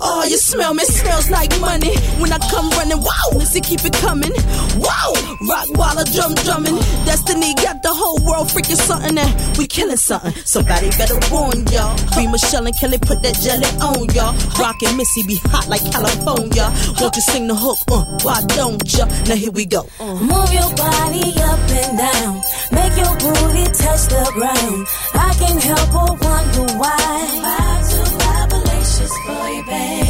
Oh, 0.00 0.24
you 0.28 0.38
smell 0.38 0.74
me, 0.74 0.84
smells 0.84 1.30
like 1.30 1.52
money. 1.60 1.94
When 2.18 2.32
I 2.32 2.38
come 2.50 2.70
running, 2.70 3.00
wow, 3.00 3.38
Missy 3.38 3.60
keep 3.60 3.84
it 3.84 3.94
coming. 3.94 4.32
Wow, 4.78 5.12
rock 5.46 5.68
I 5.98 6.04
drum 6.14 6.34
drumming. 6.46 6.76
Destiny 7.04 7.54
got 7.54 7.82
the 7.82 7.92
whole 7.92 8.18
world 8.24 8.48
freaking 8.48 8.76
something 8.76 9.16
and 9.18 9.58
we 9.58 9.66
killing 9.66 9.96
something. 9.96 10.32
Somebody 10.44 10.90
better 10.98 11.18
warn 11.30 11.66
y'all. 11.68 11.94
Be 12.16 12.26
Michelle 12.26 12.66
and 12.66 12.76
Kelly, 12.78 12.98
put 12.98 13.22
that 13.22 13.36
jelly 13.44 13.68
on 13.78 14.08
y'all. 14.14 14.34
Rockin' 14.58 14.96
Missy 14.96 15.22
be 15.26 15.36
hot 15.52 15.68
like 15.68 15.84
California. 15.92 16.72
Won't 17.00 17.14
you 17.16 17.22
sing 17.22 17.46
the 17.46 17.54
hook? 17.54 17.78
Uh, 17.90 18.04
why 18.22 18.42
don't 18.56 18.82
ya? 18.92 19.04
Now 19.28 19.36
here 19.36 19.52
we 19.52 19.66
go. 19.66 19.86
Uh. 20.00 20.14
Move 20.16 20.52
your 20.52 20.63
body 20.76 21.26
up 21.50 21.60
and 21.80 21.98
down. 21.98 22.34
Make 22.72 22.94
your 22.96 23.14
booty 23.22 23.64
touch 23.82 24.02
the 24.14 24.24
ground. 24.34 24.86
I 25.14 25.30
can't 25.40 25.62
help 25.62 25.88
but 25.92 26.12
wonder 26.24 26.66
why. 26.80 27.16
Far 27.44 27.74
too 27.90 28.06
vibrations 28.22 29.14
for 29.26 29.48
you, 29.48 29.64
babe. 29.66 30.03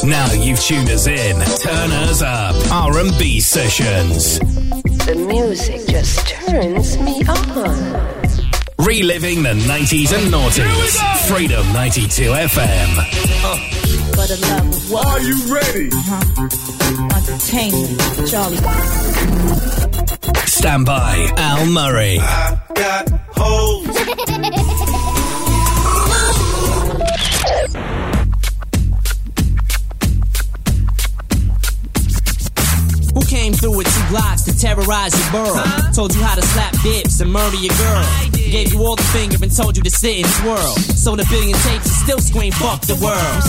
Now 0.05 0.31
you've 0.33 0.59
tuned 0.59 0.89
us 0.89 1.07
in. 1.07 1.35
Turn 1.59 1.91
us 1.91 2.21
up. 2.21 2.55
R&B 2.71 3.39
sessions. 3.39 4.39
The 4.39 5.15
music 5.27 5.87
just 5.87 6.27
turns 6.27 6.97
me 6.97 7.23
on. 7.27 8.22
Reliving 8.85 9.43
the 9.43 9.53
90s 9.53 10.11
and 10.13 10.33
noughties. 10.33 11.27
Freedom 11.27 11.65
92 11.73 12.23
FM. 12.31 12.89
For 14.11 14.27
the 14.27 14.37
love 14.41 14.91
what? 14.91 15.05
Are 15.05 15.21
you 15.21 15.35
ready? 15.53 15.89
Uh-huh. 15.93 16.47
Entertainment. 17.15 18.29
Charlie. 18.29 18.57
Stand 20.45 20.85
by. 20.85 21.31
Al 21.37 21.65
Murray. 21.67 22.17
Got 22.75 23.09
hoes. 23.35 24.89
came 33.43 33.53
through 33.53 33.75
with 33.75 33.87
two 33.93 34.07
blocks 34.07 34.43
to 34.43 34.55
terrorize 34.57 35.11
your 35.19 35.31
borough? 35.35 35.91
Told 35.91 36.15
you 36.15 36.23
how 36.23 36.35
to 36.35 36.41
slap 36.41 36.71
dips 36.81 37.19
and 37.19 37.29
murder 37.29 37.57
your 37.57 37.75
girl. 37.75 38.05
Gave 38.31 38.71
you 38.71 38.79
all 38.79 38.95
the 38.95 39.03
finger 39.11 39.35
and 39.43 39.51
told 39.51 39.75
you 39.75 39.83
to 39.83 39.89
sit 39.89 40.23
and 40.23 40.29
twirl. 40.39 40.75
Sold 40.95 41.19
a 41.19 41.25
billion 41.27 41.57
tapes 41.67 41.91
and 41.91 41.99
still 42.07 42.19
scream 42.19 42.53
fuck 42.53 42.79
the 42.87 42.95
world. 43.03 43.43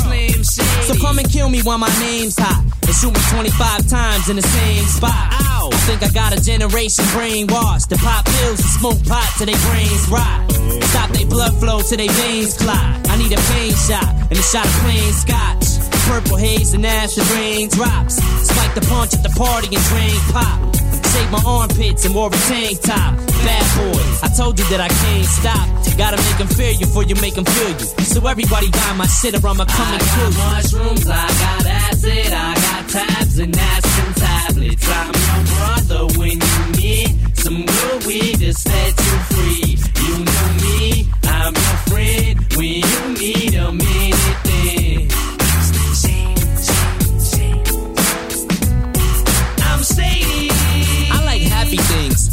So 0.82 0.98
come 0.98 1.20
and 1.20 1.30
kill 1.30 1.48
me 1.48 1.62
while 1.62 1.78
my 1.78 1.92
name's 2.00 2.34
hot. 2.36 2.64
And 2.82 2.94
shoot 2.98 3.14
me 3.14 3.20
25 3.30 3.86
times 3.88 4.28
in 4.28 4.34
the 4.34 4.42
same 4.42 4.84
spot. 4.84 5.14
Ow! 5.14 5.70
I 5.72 5.76
think 5.86 6.02
I 6.02 6.08
got 6.10 6.36
a 6.36 6.42
generation 6.42 7.04
brainwashed. 7.14 7.86
To 7.94 7.96
pop 7.96 8.26
pills 8.26 8.58
and 8.58 8.72
smoke 8.74 9.00
pot 9.06 9.28
till 9.38 9.46
they 9.46 9.58
brains 9.70 10.08
rot. 10.08 10.50
Stop 10.90 11.10
their 11.10 11.26
blood 11.26 11.54
flow 11.60 11.78
till 11.82 11.98
they 11.98 12.08
veins 12.08 12.56
clot. 12.56 12.82
I 13.10 13.14
need 13.16 13.30
a 13.30 13.40
pain 13.54 13.72
shot 13.86 14.10
and 14.10 14.38
a 14.38 14.42
shot 14.42 14.66
of 14.66 14.74
plain 14.82 15.12
scotch. 15.12 15.63
Purple 16.04 16.36
haze 16.36 16.74
and 16.74 16.84
acid 16.86 17.28
rain 17.32 17.68
drops. 17.68 18.16
Spike 18.48 18.74
the 18.74 18.86
punch 18.88 19.14
at 19.14 19.22
the 19.22 19.30
party 19.30 19.74
and 19.74 19.84
drain 19.90 20.20
pop. 20.32 20.74
Shake 21.12 21.30
my 21.30 21.42
armpits 21.46 22.04
and 22.04 22.14
wore 22.14 22.28
a 22.28 22.38
tank 22.48 22.80
top. 22.80 23.16
Bad 23.46 23.66
boy, 23.78 24.02
I 24.22 24.28
told 24.36 24.58
you 24.58 24.64
that 24.66 24.80
I 24.80 24.88
can't 24.88 25.26
stop. 25.26 25.84
Gotta 25.96 26.16
make 26.16 26.38
them 26.38 26.48
fear 26.48 26.72
you 26.72 26.86
before 26.86 27.04
you 27.04 27.14
make 27.16 27.34
them 27.34 27.44
feel 27.44 27.70
you. 27.70 28.04
So 28.04 28.26
everybody 28.26 28.68
buy 28.70 28.94
my 28.96 29.06
shit 29.06 29.34
or 29.34 29.46
I'ma 29.46 29.64
come 29.64 29.94
and 29.94 30.02
kill 30.02 30.30
you. 30.30 30.38
mushrooms, 30.50 31.06
I 31.08 31.26
got 31.44 31.66
acid, 31.66 32.32
I 32.32 32.54
got 32.66 32.88
tabs 32.90 33.38
and 33.38 33.56
aspirin 33.56 34.14
tablets. 34.14 34.88
I'm 34.90 35.14
your 35.24 35.42
brother 35.54 36.02
when 36.18 36.36
you 36.42 36.62
need 36.82 37.38
some 37.38 37.64
good 37.64 38.06
weed 38.06 38.40
to 38.40 38.52
set 38.52 38.92
you 39.06 39.16
free. 39.30 39.78
You 40.02 40.14
know 40.24 40.48
me, 40.66 41.08
I'm 41.24 41.54
your 41.54 41.78
friend 41.86 42.34
when 42.56 42.82
you 42.82 43.00
need 43.14 43.54
a 43.54 43.70
minute. 43.72 44.03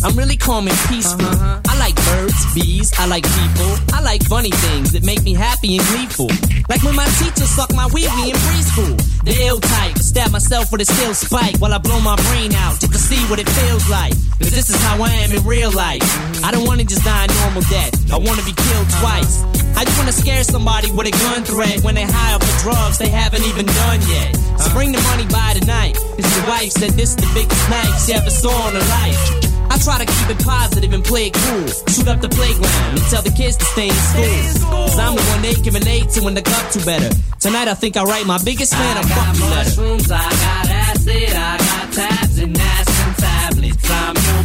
I'm 0.03 0.15
really 0.17 0.37
calm 0.37 0.67
and 0.67 0.77
peaceful. 0.89 1.25
Uh-huh. 1.25 1.61
I 1.67 1.77
like 1.77 1.95
birds, 1.95 2.53
bees. 2.55 2.91
I 2.97 3.05
like 3.05 3.23
people. 3.23 3.71
I 3.93 4.01
like 4.01 4.23
funny 4.25 4.49
things 4.49 4.91
that 4.93 5.03
make 5.03 5.21
me 5.23 5.33
happy 5.33 5.77
and 5.77 5.85
gleeful. 5.93 6.29
Like 6.69 6.81
when 6.83 6.95
my 6.95 7.05
teacher 7.21 7.45
sucked 7.45 7.75
my 7.75 7.85
wee 7.93 8.09
wee 8.17 8.31
in 8.31 8.37
preschool. 8.49 8.97
The 9.23 9.35
ill 9.45 9.59
type. 9.59 9.97
Stab 9.97 10.31
myself 10.31 10.71
with 10.71 10.81
a 10.81 10.85
steel 10.85 11.13
spike 11.13 11.57
while 11.59 11.73
I 11.73 11.77
blow 11.77 11.99
my 12.01 12.15
brain 12.29 12.53
out 12.53 12.79
just 12.79 12.93
to 12.93 12.99
see 12.99 13.21
what 13.29 13.39
it 13.39 13.47
feels 13.49 13.89
like. 13.89 14.13
Cause 14.41 14.49
this 14.49 14.69
is 14.69 14.81
how 14.81 15.01
I 15.01 15.11
am 15.21 15.31
in 15.31 15.43
real 15.45 15.71
life. 15.71 16.01
I 16.43 16.51
don't 16.51 16.65
wanna 16.65 16.83
just 16.83 17.03
die 17.05 17.25
a 17.25 17.29
normal 17.45 17.61
death. 17.69 17.93
I 18.11 18.17
wanna 18.17 18.41
be 18.41 18.53
killed 18.57 18.89
twice. 18.97 19.45
I 19.77 19.85
just 19.85 19.97
wanna 19.99 20.11
scare 20.11 20.43
somebody 20.43 20.89
with 20.91 21.07
a 21.07 21.11
gun 21.11 21.43
threat 21.43 21.83
when 21.83 21.93
they 21.93 22.05
high 22.09 22.33
up 22.33 22.43
for 22.43 22.57
drugs 22.65 22.97
they 22.97 23.09
haven't 23.09 23.45
even 23.45 23.65
done 23.65 24.01
yet? 24.09 24.35
So 24.57 24.73
bring 24.73 24.91
the 24.91 25.01
money 25.13 25.29
by 25.29 25.53
tonight. 25.53 25.93
Cause 25.93 26.29
your 26.37 26.47
wife 26.47 26.71
said 26.71 26.91
this 26.97 27.11
is 27.11 27.15
the 27.17 27.29
biggest 27.37 27.69
night 27.69 27.93
she 28.01 28.13
ever 28.13 28.29
saw 28.29 28.69
in 28.69 28.75
her 28.75 28.87
life. 28.89 29.50
I 29.71 29.77
try 29.77 29.97
to 30.03 30.05
keep 30.05 30.29
it 30.35 30.43
positive 30.43 30.91
and 30.91 31.01
play 31.01 31.27
it 31.27 31.33
cool. 31.33 31.67
Shoot 31.87 32.07
up 32.09 32.19
the 32.19 32.27
playground 32.27 32.99
and 32.99 33.01
tell 33.07 33.21
the 33.21 33.31
kids 33.31 33.55
to 33.55 33.63
stay 33.63 33.87
in 33.87 33.95
school. 33.95 34.83
Cause 34.91 34.99
I'm 34.99 35.15
the 35.15 35.23
one 35.31 35.41
they 35.41 35.53
can 35.53 35.73
relate 35.73 36.09
to 36.11 36.23
when 36.23 36.33
the 36.33 36.41
got 36.41 36.71
to 36.73 36.85
better. 36.85 37.09
Tonight 37.39 37.69
I 37.69 37.73
think 37.73 37.95
I 37.95 38.03
write 38.03 38.25
my 38.25 38.37
biggest 38.43 38.73
fan 38.73 38.97
a 38.97 38.99
I 38.99 39.03
got 39.03 39.37
you 39.37 39.45
letter. 39.45 39.69
mushrooms, 39.69 40.11
I 40.11 40.27
got 40.27 40.67
acid, 40.67 41.31
I 41.31 41.57
got 41.57 41.93
tabs 41.93 42.37
and 42.39 42.57
aspirin 42.57 43.15
tablets. 43.15 43.89
I'm 43.89 44.40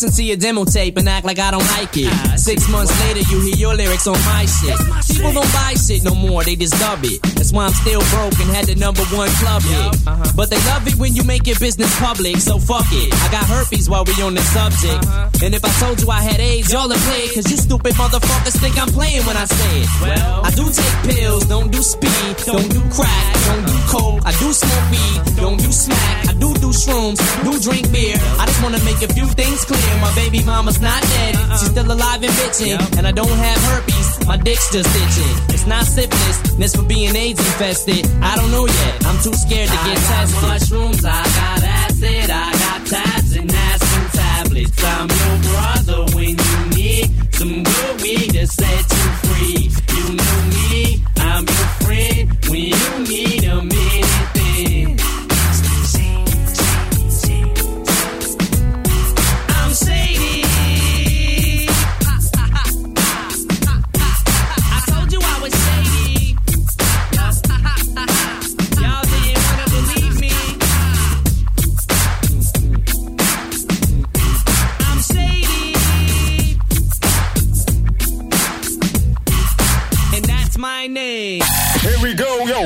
listen 0.00 0.14
to 0.14 0.22
your 0.22 0.36
demo 0.36 0.64
tape 0.64 0.96
and 0.96 1.08
act 1.08 1.26
like 1.26 1.40
I 1.40 1.50
don't 1.50 1.66
like 1.74 1.90
it. 1.96 2.06
Ah, 2.06 2.34
Six 2.36 2.70
months 2.70 2.94
later, 3.02 3.18
you 3.34 3.40
hear 3.42 3.56
your 3.56 3.74
lyrics 3.74 4.06
on 4.06 4.14
my 4.30 4.46
shit. 4.46 4.78
People 5.10 5.32
don't 5.32 5.50
buy 5.50 5.74
shit 5.74 6.04
no 6.04 6.14
more, 6.14 6.44
they 6.44 6.54
just 6.54 6.78
dub 6.78 7.02
it. 7.02 7.18
That's 7.34 7.50
why 7.50 7.66
I'm 7.66 7.74
still 7.74 7.98
broke 8.14 8.38
and 8.38 8.46
had 8.54 8.66
the 8.66 8.76
number 8.76 9.02
one 9.10 9.28
club 9.42 9.62
hit. 9.62 10.06
Uh-huh. 10.06 10.32
But 10.36 10.50
they 10.50 10.60
love 10.70 10.86
it 10.86 10.94
when 11.02 11.16
you 11.16 11.24
make 11.24 11.48
your 11.48 11.58
business 11.58 11.90
public, 11.98 12.36
so 12.36 12.60
fuck 12.60 12.86
it. 12.92 13.10
I 13.10 13.26
got 13.32 13.42
herpes 13.50 13.90
while 13.90 14.04
we 14.04 14.14
on 14.22 14.34
the 14.34 14.44
subject. 14.54 15.02
Uh-huh. 15.02 15.42
And 15.42 15.50
if 15.52 15.64
I 15.66 15.72
told 15.82 16.00
you 16.00 16.06
I 16.10 16.22
had 16.22 16.38
AIDS, 16.38 16.70
y'all 16.72 16.86
would 16.86 17.02
play 17.10 17.26
it, 17.26 17.34
cause 17.34 17.50
you 17.50 17.56
stupid 17.56 17.94
motherfuckers 17.98 18.54
think 18.62 18.78
I'm 18.78 18.94
playing 18.94 19.26
when 19.26 19.36
I 19.36 19.46
say 19.46 19.82
it. 19.82 19.88
Well, 19.98 20.46
I 20.46 20.50
do 20.54 20.70
take 20.70 20.96
pills, 21.10 21.42
don't 21.50 21.72
do 21.74 21.82
speed, 21.82 22.38
don't 22.46 22.70
do 22.70 22.78
crack, 22.94 23.34
don't 23.50 23.66
do 23.66 23.76
coke, 23.90 24.22
I 24.22 24.30
do 24.38 24.52
smoke 24.54 24.86
weed, 24.94 25.18
don't 25.42 25.58
do 25.58 25.72
smack, 25.72 26.28
I 26.30 26.32
do 26.38 26.54
do 26.62 26.70
shrooms, 26.70 27.18
do 27.42 27.58
drink 27.58 27.90
beer. 27.90 28.14
I 28.38 28.46
just 28.46 28.62
wanna 28.62 28.78
make 28.86 29.02
a 29.02 29.10
few 29.10 29.26
things 29.34 29.64
clear. 29.66 29.87
My 30.00 30.12
baby 30.14 30.44
mama's 30.44 30.80
not 30.80 31.02
dead, 31.02 31.34
she's 31.58 31.70
still 31.70 31.90
alive 31.90 32.22
and 32.22 32.32
bitching. 32.40 32.78
And 32.98 33.06
I 33.06 33.12
don't 33.12 33.28
have 33.28 33.58
herpes, 33.70 34.26
my 34.26 34.36
dick's 34.36 34.70
just 34.72 34.88
itching. 34.94 35.54
It's 35.54 35.66
not 35.66 35.84
syphilis, 35.84 36.52
and 36.54 36.62
it's 36.64 36.74
for 36.76 36.82
being 36.82 37.14
AIDS 37.14 37.40
infested. 37.40 38.06
I 38.22 38.36
don't 38.36 38.50
know 38.50 38.66
yet, 38.66 39.06
I'm 39.06 39.18
too 39.22 39.34
scared 39.34 39.68
to 39.68 39.74
get 39.74 39.84
I 39.86 39.94
got 39.94 40.28
tested. 40.28 40.48
mushrooms, 40.48 41.04
I 41.04 41.22
got 41.38 41.62
acid, 41.64 42.30
I 42.30 42.52
got 42.64 42.86
tabs 42.86 43.36
and 43.36 43.50
aspirin 43.50 44.08
tablets. 44.12 44.84
I'm 44.84 45.08
your 45.08 45.36
brother 45.48 46.00
when 46.16 46.34
you 46.46 46.58
need 46.76 47.34
some 47.34 47.62
good 47.62 48.02
weed 48.02 48.30
to 48.34 48.46
set 48.46 48.84
you 48.96 49.06
free. 49.26 49.70
You 49.96 50.04
know 50.16 50.38
me, 50.54 51.02
I'm 51.18 51.44
your 51.46 51.68
friend 51.84 52.24
when 52.48 52.62
you 52.72 52.90
need 53.08 53.27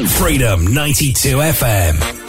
Freedom 0.09 0.65
92 0.73 1.41
FM. 1.41 2.22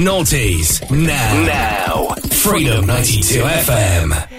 Noughties, 0.00 0.80
now. 0.90 1.44
Now. 1.44 2.14
Freedom 2.30 2.86
92 2.86 3.42
FM. 3.42 4.29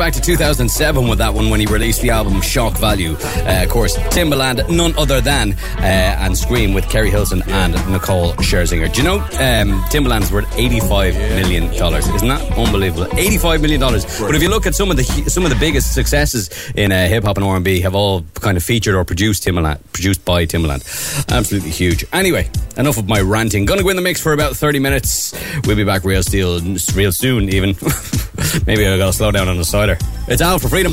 back 0.00 0.14
to 0.14 0.20
2007 0.22 1.08
with 1.08 1.18
that 1.18 1.34
one 1.34 1.50
when 1.50 1.60
he 1.60 1.66
released 1.66 2.00
the 2.00 2.08
album 2.08 2.40
Shock 2.40 2.78
Value. 2.78 3.16
Uh, 3.20 3.64
of 3.64 3.68
course, 3.68 3.98
Timbaland, 3.98 4.66
none 4.74 4.96
other 4.96 5.20
than, 5.20 5.52
uh, 5.76 5.82
and 5.82 6.38
Scream 6.38 6.72
with 6.72 6.88
Keri 6.88 7.10
Hilson 7.10 7.42
and 7.48 7.74
Nicole 7.92 8.32
Scherzinger. 8.36 8.90
Do 8.90 9.02
you 9.02 9.06
know 9.06 9.16
um, 9.16 9.82
Timbaland's 9.90 10.32
worth 10.32 10.50
85 10.56 11.14
million 11.14 11.76
dollars? 11.76 12.08
Isn't 12.08 12.28
that 12.28 12.40
unbelievable? 12.56 13.08
85 13.12 13.60
million 13.60 13.78
dollars. 13.78 14.06
But 14.18 14.34
if 14.34 14.42
you 14.42 14.48
look 14.48 14.66
at 14.66 14.74
some 14.74 14.90
of 14.90 14.96
the 14.96 15.04
some 15.04 15.44
of 15.44 15.50
the 15.50 15.58
biggest 15.58 15.92
successes 15.92 16.48
in 16.74 16.92
uh, 16.92 17.06
hip 17.06 17.24
hop 17.24 17.36
and 17.36 17.44
R 17.44 17.56
and 17.56 17.64
B, 17.64 17.80
have 17.80 17.94
all 17.94 18.22
kind 18.36 18.56
of 18.56 18.62
featured 18.62 18.94
or 18.94 19.04
produced 19.04 19.46
Timbaland, 19.46 19.80
produced 19.92 20.24
by 20.24 20.46
Timbaland. 20.46 20.82
Absolutely 21.30 21.72
huge. 21.72 22.06
Anyway, 22.10 22.48
enough 22.78 22.96
of 22.96 23.06
my 23.06 23.20
ranting. 23.20 23.66
Gonna 23.66 23.82
go 23.82 23.90
in 23.90 23.96
the 23.96 24.02
mix 24.02 24.18
for 24.18 24.32
about 24.32 24.56
30 24.56 24.78
minutes. 24.78 25.34
We'll 25.66 25.76
be 25.76 25.84
back 25.84 26.04
real 26.04 26.22
steel, 26.22 26.58
real 26.94 27.12
soon, 27.12 27.50
even. 27.50 27.76
Maybe 28.66 28.86
I 28.86 28.96
gotta 28.96 29.12
slow 29.12 29.30
down 29.30 29.48
on 29.48 29.56
the 29.56 29.64
cider. 29.64 29.96
It's 30.28 30.42
out 30.42 30.60
for 30.60 30.68
freedom. 30.68 30.92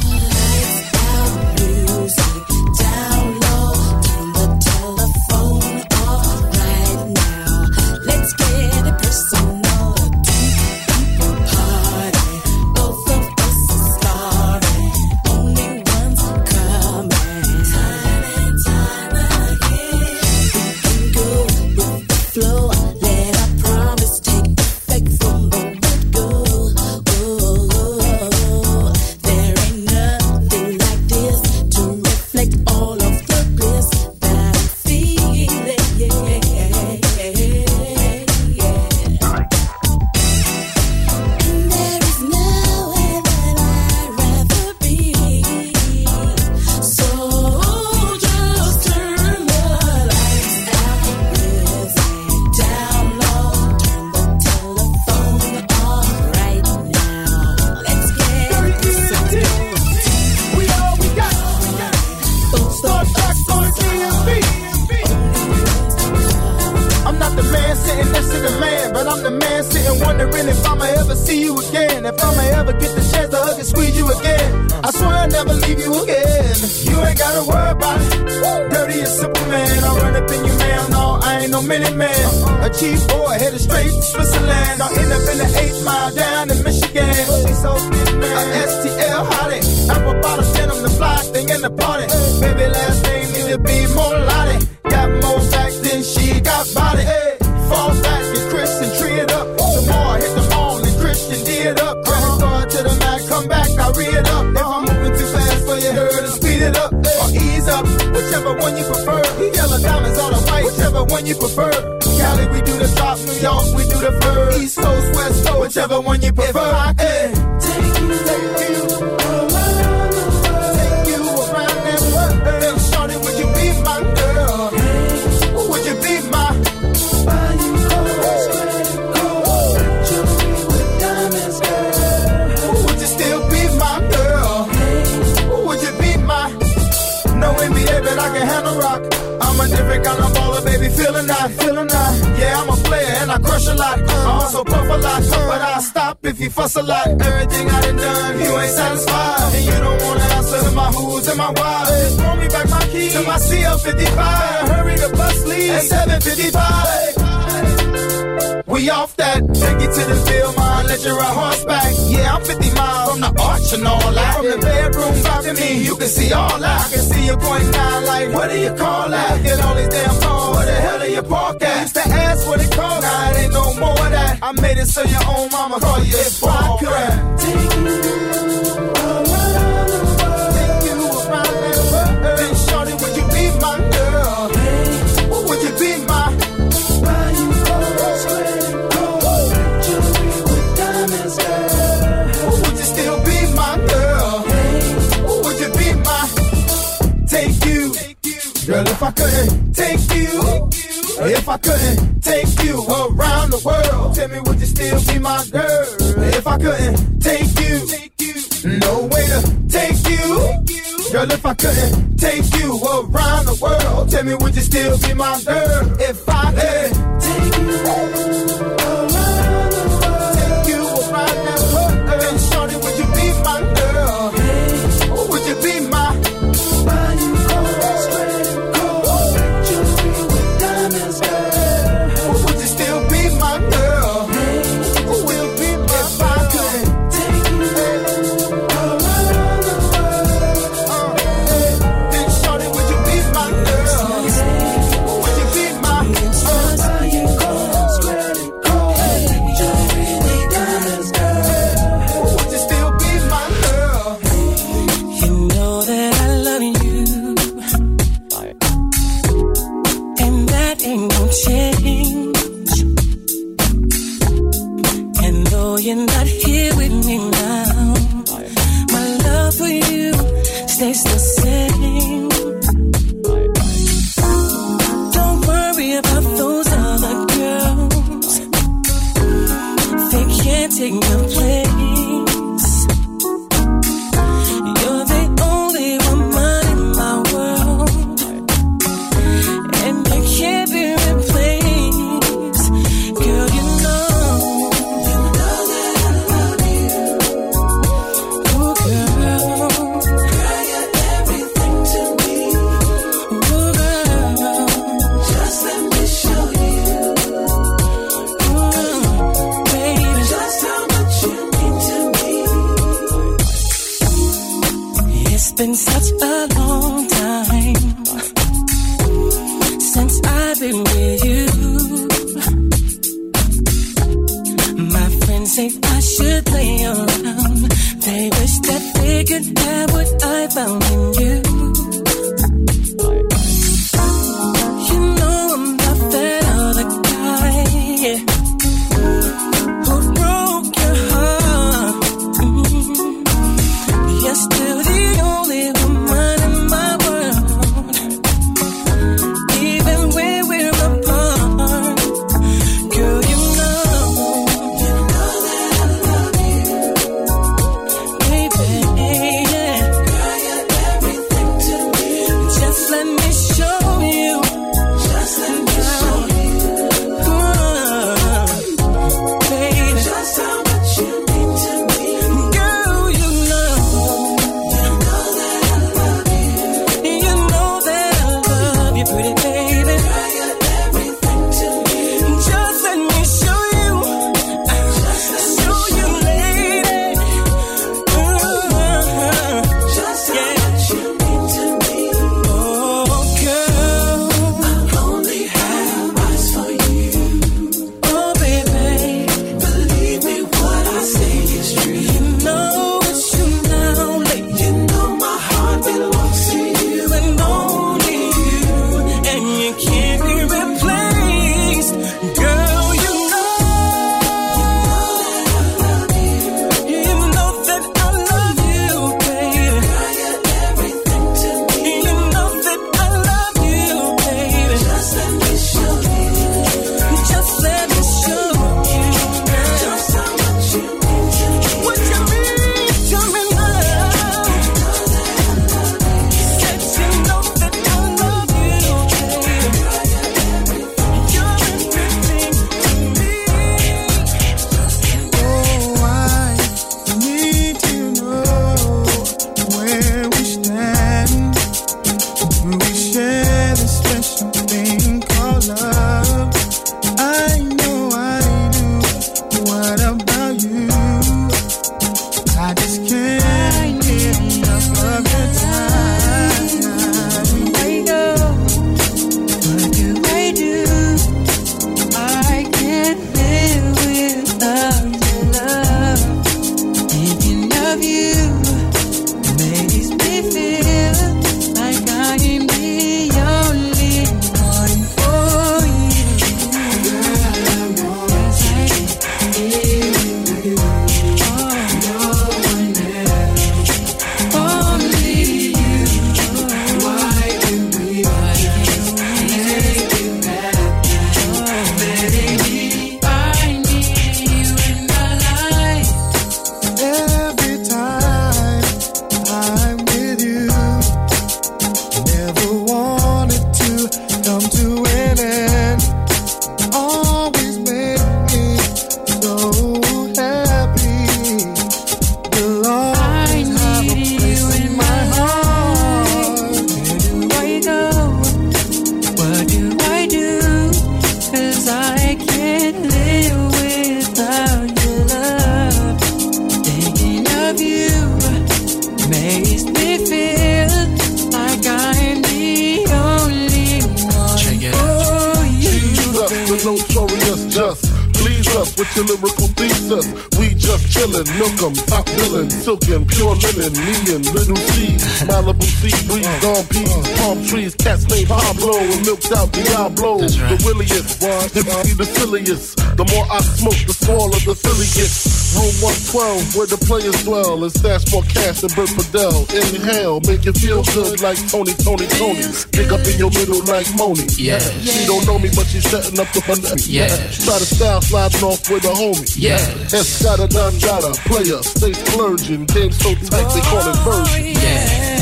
where 566.77 566.85
the 566.85 566.97
players 567.09 567.43
dwell. 567.43 567.83
It's 567.83 567.99
that's 567.99 568.29
for 568.29 568.43
Cass 568.43 568.83
and 568.85 568.93
Bert 568.93 569.09
Fidel. 569.09 569.65
Inhale, 569.73 570.39
make 570.45 570.63
you 570.63 570.73
feel 570.73 571.01
good 571.09 571.41
like 571.41 571.57
Tony, 571.73 571.97
Tony, 571.97 572.29
Tony. 572.37 572.61
Pick 572.93 573.09
up 573.09 573.25
in 573.25 573.35
your 573.41 573.49
middle 573.49 573.81
like 573.89 574.05
Moni. 574.13 574.45
Yeah. 574.53 574.77
yeah. 575.01 575.11
She 575.11 575.25
don't 575.25 575.45
know 575.49 575.57
me, 575.57 575.73
but 575.73 575.89
she's 575.89 576.05
setting 576.05 576.37
up 576.39 576.45
the 576.53 576.61
fun. 576.61 576.77
Yeah. 577.09 577.33
Try 577.65 577.81
to 577.81 577.87
style 577.89 578.21
sliding 578.21 578.61
off 578.61 578.85
with 578.93 579.09
a 579.09 579.13
homie. 579.17 579.49
Yeah. 579.57 579.81
It's 580.13 580.43
got 580.45 580.61
a 580.61 580.67
done, 580.69 580.93
gotta 581.01 581.33
player. 581.49 581.81
Stay 581.81 582.13
splurging. 582.13 582.85
Game 582.93 583.11
so 583.11 583.33
tight, 583.49 583.67
they 583.73 583.81
call 583.81 584.05
it 584.05 584.17
version. 584.21 584.77
Yeah. 584.77 585.41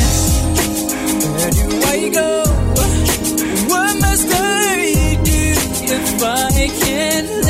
Where 1.36 1.52
do 1.52 1.68
I 1.84 2.10
go? 2.16 2.48
What 3.68 3.94
must 4.00 4.32
I 4.32 5.20
do 5.28 5.52
if 5.92 6.24
I 6.24 6.68
can't? 6.80 7.45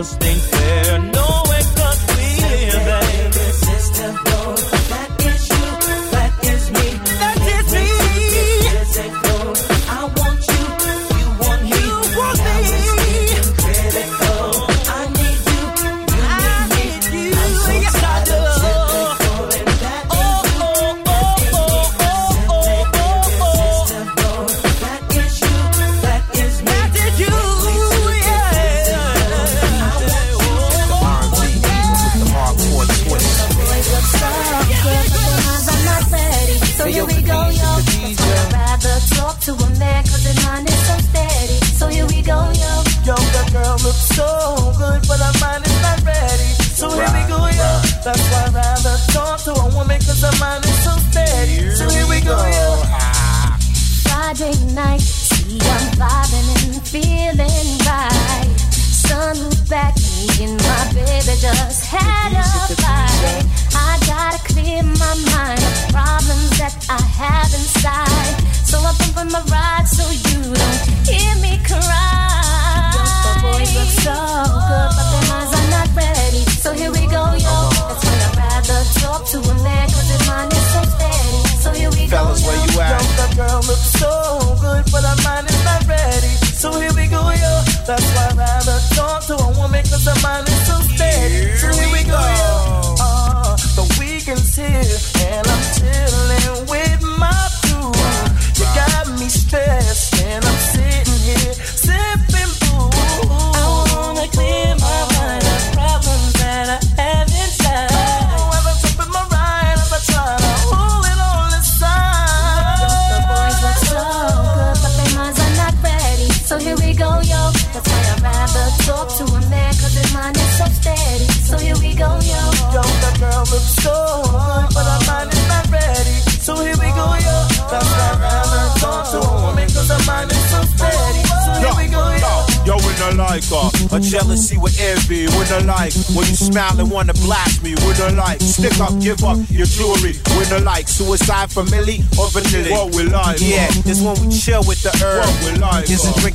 Just 0.00 0.29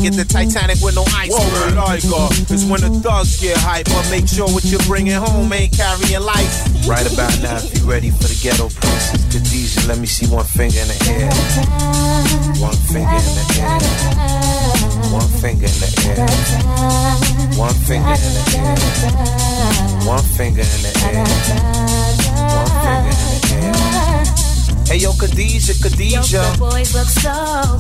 isn't 0.06 0.22
the 0.22 0.26
Titanic 0.32 0.78
with 0.82 0.96
no 0.96 1.04
ice. 1.18 1.32
What 1.32 1.50
we 1.50 1.74
like, 1.74 2.06
uh, 2.06 2.30
it's 2.54 2.66
when 2.66 2.82
the 2.82 2.94
thugs 3.02 3.42
get 3.42 3.58
hype, 3.58 3.86
but 3.86 4.06
make 4.12 4.28
sure 4.28 4.46
what 4.46 4.64
you're 4.66 4.84
bringing 4.86 5.18
home 5.18 5.52
ain't 5.52 5.74
carrying 5.74 6.22
life. 6.22 6.66
Right 6.86 7.06
about 7.12 7.34
now, 7.42 7.58
if 7.58 7.74
you 7.74 7.90
ready 7.90 8.12
for 8.12 8.30
the 8.30 8.38
ghetto 8.38 8.70
princess, 8.70 9.26
Khadijah, 9.34 9.88
let 9.88 9.98
me 9.98 10.06
see 10.06 10.28
one 10.30 10.46
finger 10.46 10.78
in 10.78 10.88
the 10.94 11.00
air. 11.10 11.34
One 12.62 12.78
finger 12.94 13.18
in 13.18 13.34
the 13.34 13.46
air. 13.58 13.82
One 15.10 15.30
finger 15.42 15.66
in 15.66 15.80
the 15.82 15.90
air. 16.06 16.22
One 17.58 17.74
finger 17.74 18.14
in 18.14 18.34
the 18.38 18.46
air. 18.62 18.78
One 20.06 20.24
finger 20.38 20.62
in 20.62 20.82
the 20.86 20.94
air. 21.02 21.26
One 22.54 22.70
finger 22.86 23.10
in 23.10 23.26
the 23.34 24.38
air. 24.38 24.45
Hey 24.88 24.98
yo, 25.02 25.12
Khadijah, 25.14 25.74
Yo, 25.74 25.82
Khadijah. 25.82 26.46
the 26.54 26.58
boys 26.60 26.94
look 26.94 27.10
so 27.10 27.34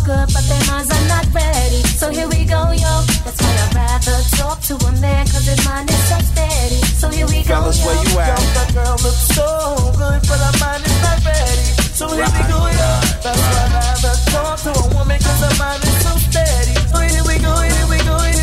good, 0.03 0.27
but 0.33 0.43
their 0.49 0.63
minds 0.67 0.89
are 0.91 1.07
not 1.07 1.25
ready. 1.33 1.81
So 1.95 2.09
here 2.09 2.27
we 2.27 2.43
go, 2.45 2.71
yo. 2.73 2.93
That's 3.23 3.39
why 3.39 3.53
I'd 3.55 3.75
rather 3.77 4.17
talk 4.35 4.59
to 4.67 4.75
a 4.75 4.91
man, 4.99 5.25
cause 5.27 5.45
his 5.45 5.61
mind 5.65 5.89
is 5.89 6.03
so 6.09 6.17
steady. 6.33 6.81
So 6.97 7.07
here 7.09 7.27
we 7.27 7.43
go, 7.45 7.61
Fellas, 7.61 7.79
yo. 7.79 7.85
where 7.85 7.97
you 8.03 8.19
at? 8.19 8.27
Yo, 8.27 8.35
that 8.57 8.69
girl 8.73 8.97
looks 9.05 9.25
so 9.37 9.47
good, 9.95 10.19
but 10.27 10.39
her 10.41 10.55
mind 10.59 10.83
is 10.83 10.97
not 11.05 11.19
ready. 11.23 11.65
So 11.93 12.09
here 12.09 12.25
we 12.25 12.41
go, 12.51 12.59
yo. 12.73 12.89
That's 13.21 13.39
why 13.39 13.63
I'd 13.63 13.71
rather 13.77 14.15
talk 14.33 14.57
to 14.65 14.71
a 14.73 14.85
woman, 14.97 15.19
cause 15.21 15.41
her 15.45 15.55
mind 15.61 15.83
is 15.85 15.97
so 16.03 16.11
steady. 16.19 16.73
So 16.89 16.97
here 17.05 17.23
we 17.29 17.35
go, 17.39 17.53
here 17.63 17.87
we 17.87 17.97
go, 18.01 18.17
here 18.17 18.33
we 18.33 18.33
go, 18.33 18.34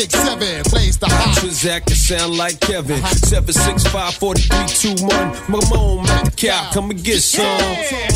six, 0.00 0.14
seven. 0.14 0.62
Plays 0.64 0.98
the 0.98 1.06
hot. 1.06 1.36
Transact 1.38 1.90
sound 1.90 2.36
like 2.36 2.60
Kevin. 2.60 3.02
Seven 3.28 3.52
six 3.52 3.86
five 3.86 4.14
forty 4.14 4.42
three 4.42 4.66
two 4.66 5.04
one. 5.04 5.32
Mamone 5.52 6.08
at 6.08 6.24
the 6.24 6.30
cow. 6.36 6.70
Come 6.72 6.90
and 6.90 7.02
get 7.02 7.20
some. 7.20 7.44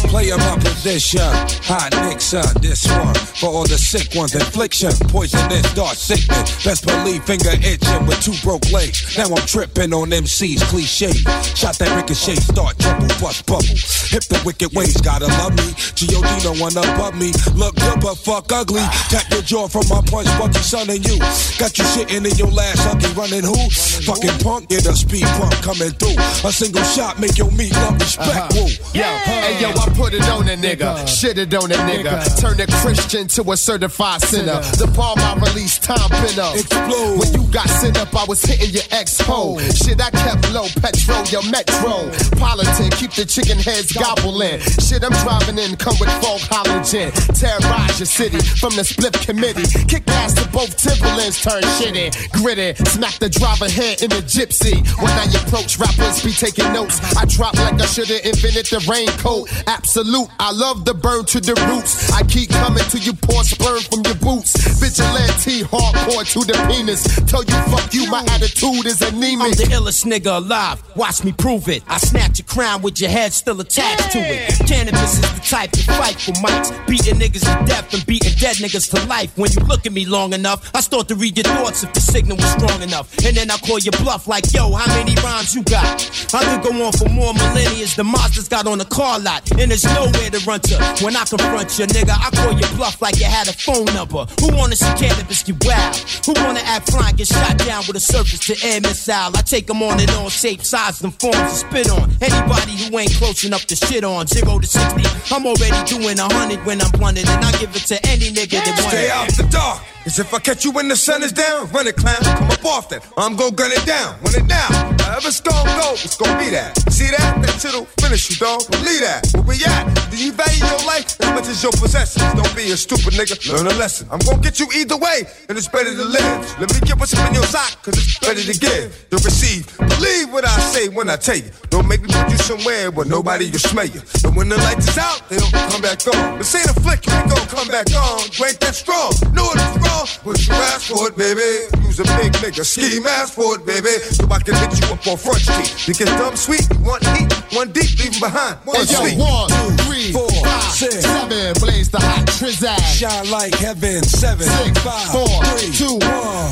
Play 0.08 0.30
my 0.30 0.56
position. 0.60 1.20
Hot 1.68 1.90
Nixon, 2.04 2.44
this 2.60 2.86
one. 2.88 3.14
For 3.14 3.48
all 3.48 3.66
the 3.66 3.78
sick 3.78 4.14
ones, 4.14 4.34
infliction. 4.34 4.92
Poisonous, 5.08 5.74
dark 5.74 5.94
sickness. 5.94 6.64
Best 6.64 6.86
believe 6.86 7.24
finger 7.24 7.52
itching 7.52 8.06
with 8.06 8.20
two 8.22 8.36
broke 8.42 8.70
legs. 8.72 9.16
Now 9.18 9.34
I'm 9.34 9.46
tripping 9.46 9.92
on 9.92 10.12
MC's 10.12 10.62
cliche. 10.64 11.12
Shot 11.54 11.78
that 11.78 11.92
ricochet, 11.96 12.36
start 12.36 12.78
trouble, 13.08 13.26
bust 13.26 13.46
bubble. 13.46 13.76
Hip 14.10 14.24
the 14.24 14.40
wicked 14.44 14.72
ways, 14.74 14.96
gotta 15.00 15.26
love 15.26 15.56
me. 15.56 15.74
G.O.D. 15.94 16.28
don't 16.42 16.58
wanna 16.58 16.82
bug 16.96 17.14
me. 17.16 17.32
Look 17.54 17.74
good, 17.76 18.00
but 18.00 18.16
fuck 18.16 18.52
ugly. 18.52 18.82
Tap 19.10 19.24
your 19.30 19.42
jaw 19.42 19.68
from 19.68 19.88
my 19.88 20.00
punch, 20.06 20.28
Bucky, 20.38 20.60
son, 20.60 20.88
and 20.90 21.04
you. 21.04 21.18
Got 21.58 21.76
you 21.78 21.84
shitting 21.92 22.24
in 22.24 22.36
your 22.36 22.50
last 22.50 22.80
huggy, 22.86 23.10
running 23.16 23.44
who? 23.44 23.56
Fucking 24.04 24.38
punk, 24.40 24.68
get 24.68 24.86
a 24.86 24.94
speed 24.94 25.26
pump 25.38 25.54
coming 25.62 25.90
through. 25.90 26.16
A 26.48 26.52
single 26.52 26.84
shot 26.84 27.20
make 27.20 27.36
your 27.38 27.50
meat 27.52 27.72
love 27.72 27.98
respect. 28.00 28.28
Uh-huh. 28.28 28.48
Woo. 28.54 28.70
Yo, 28.94 29.08
hey 29.26 29.60
yo, 29.60 29.70
I 29.70 29.88
put 29.94 30.14
it 30.14 30.26
on 30.28 30.48
a 30.48 30.56
nigga, 30.56 31.06
shit 31.08 31.38
it 31.38 31.52
on 31.54 31.70
a 31.70 31.76
nigga, 31.88 32.40
turn 32.40 32.60
a 32.60 32.66
Christian 32.82 33.26
to 33.28 33.42
a 33.52 33.56
certified 33.56 34.22
sinner. 34.22 34.60
The 34.78 34.90
palm 34.94 35.18
I 35.18 35.34
released, 35.34 35.82
time 35.82 36.10
pin 36.10 36.38
up. 36.38 36.56
Explode. 36.56 37.18
When 37.18 37.32
you 37.32 37.50
got 37.52 37.68
sent 37.68 37.98
up, 37.98 38.14
I 38.14 38.24
was 38.24 38.42
hitting 38.42 38.70
your 38.70 38.84
ex 38.90 39.20
hole. 39.20 39.58
Oh. 39.58 39.70
Shit, 39.74 40.00
I 40.00 40.10
kept 40.10 40.52
low, 40.52 40.66
petrol, 40.80 41.24
your 41.26 41.42
metro. 41.50 42.10
Politan, 42.38 42.93
keep 42.96 43.12
the 43.12 43.24
chicken 43.24 43.58
heads 43.58 43.92
gobbling. 43.92 44.60
Shit, 44.78 45.02
I'm 45.04 45.12
driving 45.24 45.58
in, 45.58 45.76
come 45.76 45.96
with 45.98 46.10
fog 46.22 46.40
halogen. 46.50 47.10
Terrorize 47.34 47.98
your 47.98 48.06
city 48.06 48.40
from 48.60 48.74
the 48.76 48.84
split 48.84 49.14
committee. 49.20 49.66
Kick 49.86 50.06
ass 50.08 50.34
to 50.34 50.48
both 50.50 50.76
Timberlands, 50.76 51.42
turn 51.42 51.62
shitty, 51.78 52.14
gritty. 52.32 52.74
Smack 52.84 53.18
the 53.18 53.28
driver 53.28 53.68
head 53.68 54.02
in 54.02 54.10
the 54.10 54.22
gypsy. 54.22 54.80
When 55.02 55.12
I 55.12 55.26
approach, 55.42 55.78
rappers 55.78 56.22
be 56.22 56.32
taking 56.32 56.72
notes. 56.72 57.00
I 57.16 57.24
drop 57.26 57.54
like 57.54 57.80
I 57.80 57.86
should've 57.86 58.24
invented 58.24 58.66
the 58.70 58.80
raincoat. 58.86 59.50
Absolute, 59.66 60.28
I 60.38 60.52
love 60.52 60.84
the 60.84 60.94
burn 60.94 61.24
to 61.26 61.40
the 61.40 61.54
roots. 61.66 62.12
I 62.12 62.22
keep 62.22 62.50
coming 62.50 62.84
to 62.90 62.98
you, 62.98 63.12
pour 63.14 63.42
sperm 63.44 63.80
from 63.90 64.02
your 64.04 64.18
boots. 64.22 64.54
Vigilante, 64.78 65.66
hardcore 65.66 66.24
to 66.32 66.40
the 66.46 66.56
penis. 66.70 67.02
Tell 67.26 67.42
you 67.42 67.58
fuck 67.70 67.92
you, 67.92 68.06
my 68.10 68.22
attitude 68.30 68.86
is 68.86 69.02
anemic. 69.02 69.42
I'm 69.42 69.50
the 69.52 69.68
illest 69.74 70.04
nigga 70.06 70.38
alive. 70.38 70.82
Watch 70.96 71.24
me 71.24 71.32
prove 71.32 71.68
it. 71.68 71.82
I 71.88 71.98
snatch 71.98 72.40
a 72.40 72.44
crown 72.44 72.82
with 72.84 73.00
your 73.00 73.10
head 73.10 73.32
still 73.32 73.58
attached 73.60 74.12
to 74.12 74.18
it. 74.18 74.50
Canibus 74.68 75.14
is 75.14 75.20
the 75.20 75.40
type 75.40 75.70
to 75.72 75.82
fight 75.94 76.20
for 76.20 76.32
mics. 76.44 76.70
Beating 76.86 77.14
niggas 77.14 77.40
to 77.40 77.64
death 77.64 77.92
and 77.94 78.04
beating 78.04 78.36
dead 78.38 78.56
niggas 78.56 78.92
to 78.92 79.08
life. 79.08 79.36
When 79.38 79.50
you 79.50 79.64
look 79.66 79.86
at 79.86 79.92
me 79.92 80.04
long 80.04 80.34
enough, 80.34 80.70
I 80.74 80.80
start 80.80 81.08
to 81.08 81.14
read 81.16 81.36
your 81.38 81.44
thoughts 81.44 81.82
if 81.82 81.94
the 81.94 82.00
signal 82.00 82.36
was 82.36 82.50
strong 82.52 82.82
enough. 82.82 83.08
And 83.24 83.34
then 83.34 83.50
I 83.50 83.56
call 83.56 83.78
your 83.78 83.92
bluff 84.02 84.28
like, 84.28 84.52
yo, 84.52 84.70
how 84.72 84.86
many 84.94 85.14
rhymes 85.24 85.54
you 85.54 85.62
got? 85.64 85.88
I 86.34 86.44
could 86.44 86.62
go 86.62 86.84
on 86.84 86.92
for 86.92 87.08
more 87.08 87.32
millennia. 87.32 87.86
The 87.96 88.04
Mazda's 88.04 88.48
got 88.48 88.66
on 88.66 88.78
the 88.78 88.84
car 88.84 89.18
lot. 89.18 89.50
And 89.52 89.70
there's 89.70 89.84
nowhere 89.84 90.30
to 90.30 90.40
run 90.44 90.60
to. 90.60 90.76
When 91.00 91.16
I 91.16 91.24
confront 91.24 91.78
you, 91.78 91.86
nigga, 91.86 92.12
I 92.12 92.28
call 92.36 92.52
your 92.52 92.68
bluff 92.76 93.00
like 93.00 93.18
you 93.18 93.24
had 93.24 93.48
a 93.48 93.52
phone 93.52 93.86
number. 93.96 94.26
Who 94.40 94.54
wanna 94.54 94.76
see 94.76 94.92
Canibus 95.00 95.44
get 95.46 95.56
wild? 95.64 95.96
Who 96.28 96.32
wanna 96.44 96.60
act 96.68 96.92
fly 96.92 97.08
and 97.08 97.16
get 97.16 97.28
shot 97.28 97.56
down 97.58 97.84
with 97.86 97.96
a 97.96 98.00
surface 98.00 98.40
to 98.46 98.68
air 98.68 98.80
missile? 98.82 99.32
I 99.32 99.40
take 99.40 99.66
them 99.66 99.82
on 99.82 99.98
and 100.00 100.10
on, 100.12 100.28
shape, 100.28 100.62
size, 100.62 101.00
and 101.02 101.14
forms 101.18 101.36
to 101.36 101.48
spit 101.48 101.90
on. 101.90 102.10
Anybody 102.20 102.73
who 102.74 102.98
ain't 102.98 103.14
close 103.14 103.44
enough 103.44 103.66
to 103.66 103.76
shit 103.76 104.04
on. 104.04 104.26
Zero 104.26 104.58
to 104.58 104.66
60, 104.66 105.34
I'm 105.34 105.46
already 105.46 105.80
doing 105.86 106.18
a 106.18 106.32
hundred 106.32 106.64
when 106.66 106.80
I'm 106.80 106.90
blunted. 106.92 107.28
And 107.28 107.44
I 107.44 107.52
give 107.58 107.74
it 107.74 107.86
to 107.88 107.98
any 108.06 108.30
nigga 108.30 108.62
that 108.64 108.78
wants 108.80 108.96
Stay 108.96 109.10
out 109.10 109.28
the 109.36 109.46
dark. 109.50 109.82
Cause 110.04 110.18
if 110.18 110.34
I 110.34 110.38
catch 110.38 110.66
you 110.66 110.70
when 110.70 110.86
the 110.88 110.96
sun 110.96 111.22
is 111.22 111.32
down, 111.32 111.64
run 111.72 111.86
it, 111.86 111.96
clown, 111.96 112.20
come 112.20 112.50
up 112.50 112.64
off 112.66 112.88
that. 112.90 113.08
I'm 113.16 113.36
gon' 113.36 113.54
gun 113.54 113.72
it 113.72 113.86
down, 113.86 114.20
run 114.20 114.36
it 114.36 114.46
down. 114.46 114.68
However 115.00 115.32
gon' 115.40 115.64
go, 115.80 115.96
it's 115.96 116.14
gonna 116.20 116.36
be 116.36 116.52
that. 116.52 116.76
See 116.92 117.08
that? 117.08 117.40
That 117.40 117.56
shit'll 117.56 117.88
finish 118.04 118.28
you, 118.28 118.36
dog. 118.36 118.68
Believe 118.68 119.00
that. 119.00 119.24
Where 119.32 119.56
we 119.56 119.64
at? 119.64 119.88
Do 120.12 120.20
you 120.20 120.36
value 120.36 120.60
your 120.60 120.84
life 120.84 121.16
as 121.24 121.32
much 121.32 121.48
as 121.48 121.62
your 121.64 121.72
possessions? 121.72 122.20
Don't 122.36 122.52
be 122.52 122.68
a 122.70 122.76
stupid 122.76 123.16
nigga, 123.16 123.32
learn 123.48 123.64
a 123.64 123.72
lesson. 123.80 124.06
I'm 124.12 124.20
gon' 124.20 124.44
get 124.44 124.60
you 124.60 124.68
either 124.76 124.96
way, 125.00 125.24
and 125.48 125.56
it's 125.56 125.68
better 125.72 125.88
to 125.88 126.04
live. 126.04 126.36
Let 126.60 126.68
me 126.68 126.84
get 126.84 127.00
what's 127.00 127.16
up 127.16 127.24
in 127.24 127.32
your 127.32 127.48
sock, 127.48 127.80
cause 127.80 127.96
it's 127.96 128.20
better 128.20 128.44
to 128.44 128.54
give 128.60 128.92
than 129.08 129.24
receive. 129.24 129.72
Believe 129.78 130.28
what 130.28 130.44
I 130.44 130.52
say 130.68 130.92
when 130.92 131.08
I 131.08 131.16
tell 131.16 131.40
you. 131.40 131.48
Don't 131.72 131.88
make 131.88 132.02
me 132.02 132.12
put 132.12 132.28
you 132.28 132.36
somewhere 132.44 132.90
where 132.90 133.08
nobody 133.08 133.48
will 133.48 133.58
smell 133.58 133.88
you. 133.88 134.04
And 134.20 134.36
when 134.36 134.52
the 134.52 134.60
lights 134.68 134.84
is 134.84 134.98
out, 134.98 135.24
they 135.32 135.40
don't 135.40 135.50
come 135.72 135.80
back 135.80 136.04
on. 136.12 136.36
This 136.36 136.52
ain't 136.54 136.68
a 136.68 136.76
flick, 136.84 137.06
you 137.08 137.12
ain't 137.16 137.30
gon' 137.32 137.48
come 137.48 137.68
back 137.72 137.88
on. 137.96 138.20
You 138.36 138.44
ain't 138.44 138.60
that 138.60 138.76
strong. 138.76 139.16
Know 139.32 139.48
it's 139.48 139.76
wrong, 139.80 139.93
but 140.24 140.46
you 140.46 140.52
ask 140.54 140.90
for 140.90 141.08
it, 141.08 141.16
baby. 141.16 141.68
Use 141.86 142.00
a 142.00 142.04
big 142.18 142.32
nigga, 142.42 142.64
ski 142.64 143.00
mask 143.00 143.34
for 143.34 143.56
it, 143.56 143.66
baby. 143.66 143.88
So 144.10 144.26
I 144.30 144.38
can 144.40 144.54
hit 144.56 144.80
you 144.80 144.86
up 144.92 145.06
on 145.06 145.16
front 145.16 145.40
street. 145.40 145.88
You 145.88 145.94
get 145.94 146.08
dumb 146.18 146.36
sweet, 146.36 146.66
one 146.82 147.00
heat, 147.14 147.32
one 147.54 147.70
deep, 147.72 147.90
leave 147.98 148.14
'em 148.14 148.20
behind. 148.20 148.56
One 148.64 148.76
Hey, 148.76 148.92
yo, 148.92 149.00
sleep. 149.00 149.18
one, 149.18 149.48
two, 149.48 149.70
three, 149.84 150.12
five, 150.54 150.72
seven. 150.72 151.54
Blaze 151.60 151.90
the 151.90 152.00
hot 152.00 152.26
trizag. 152.26 152.80
Shine 152.84 153.30
like 153.30 153.54
heaven. 153.54 154.02
Seven, 154.02 154.46
six, 154.46 154.78
five, 154.80 155.08
four, 155.10 155.28
three, 155.56 155.72
two, 155.72 155.98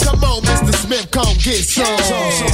Come 0.05 0.25
on, 0.25 0.43
Mr. 0.43 0.75
Smith, 0.75 1.11
come 1.11 1.35
get 1.39 1.63
some. 1.63 1.87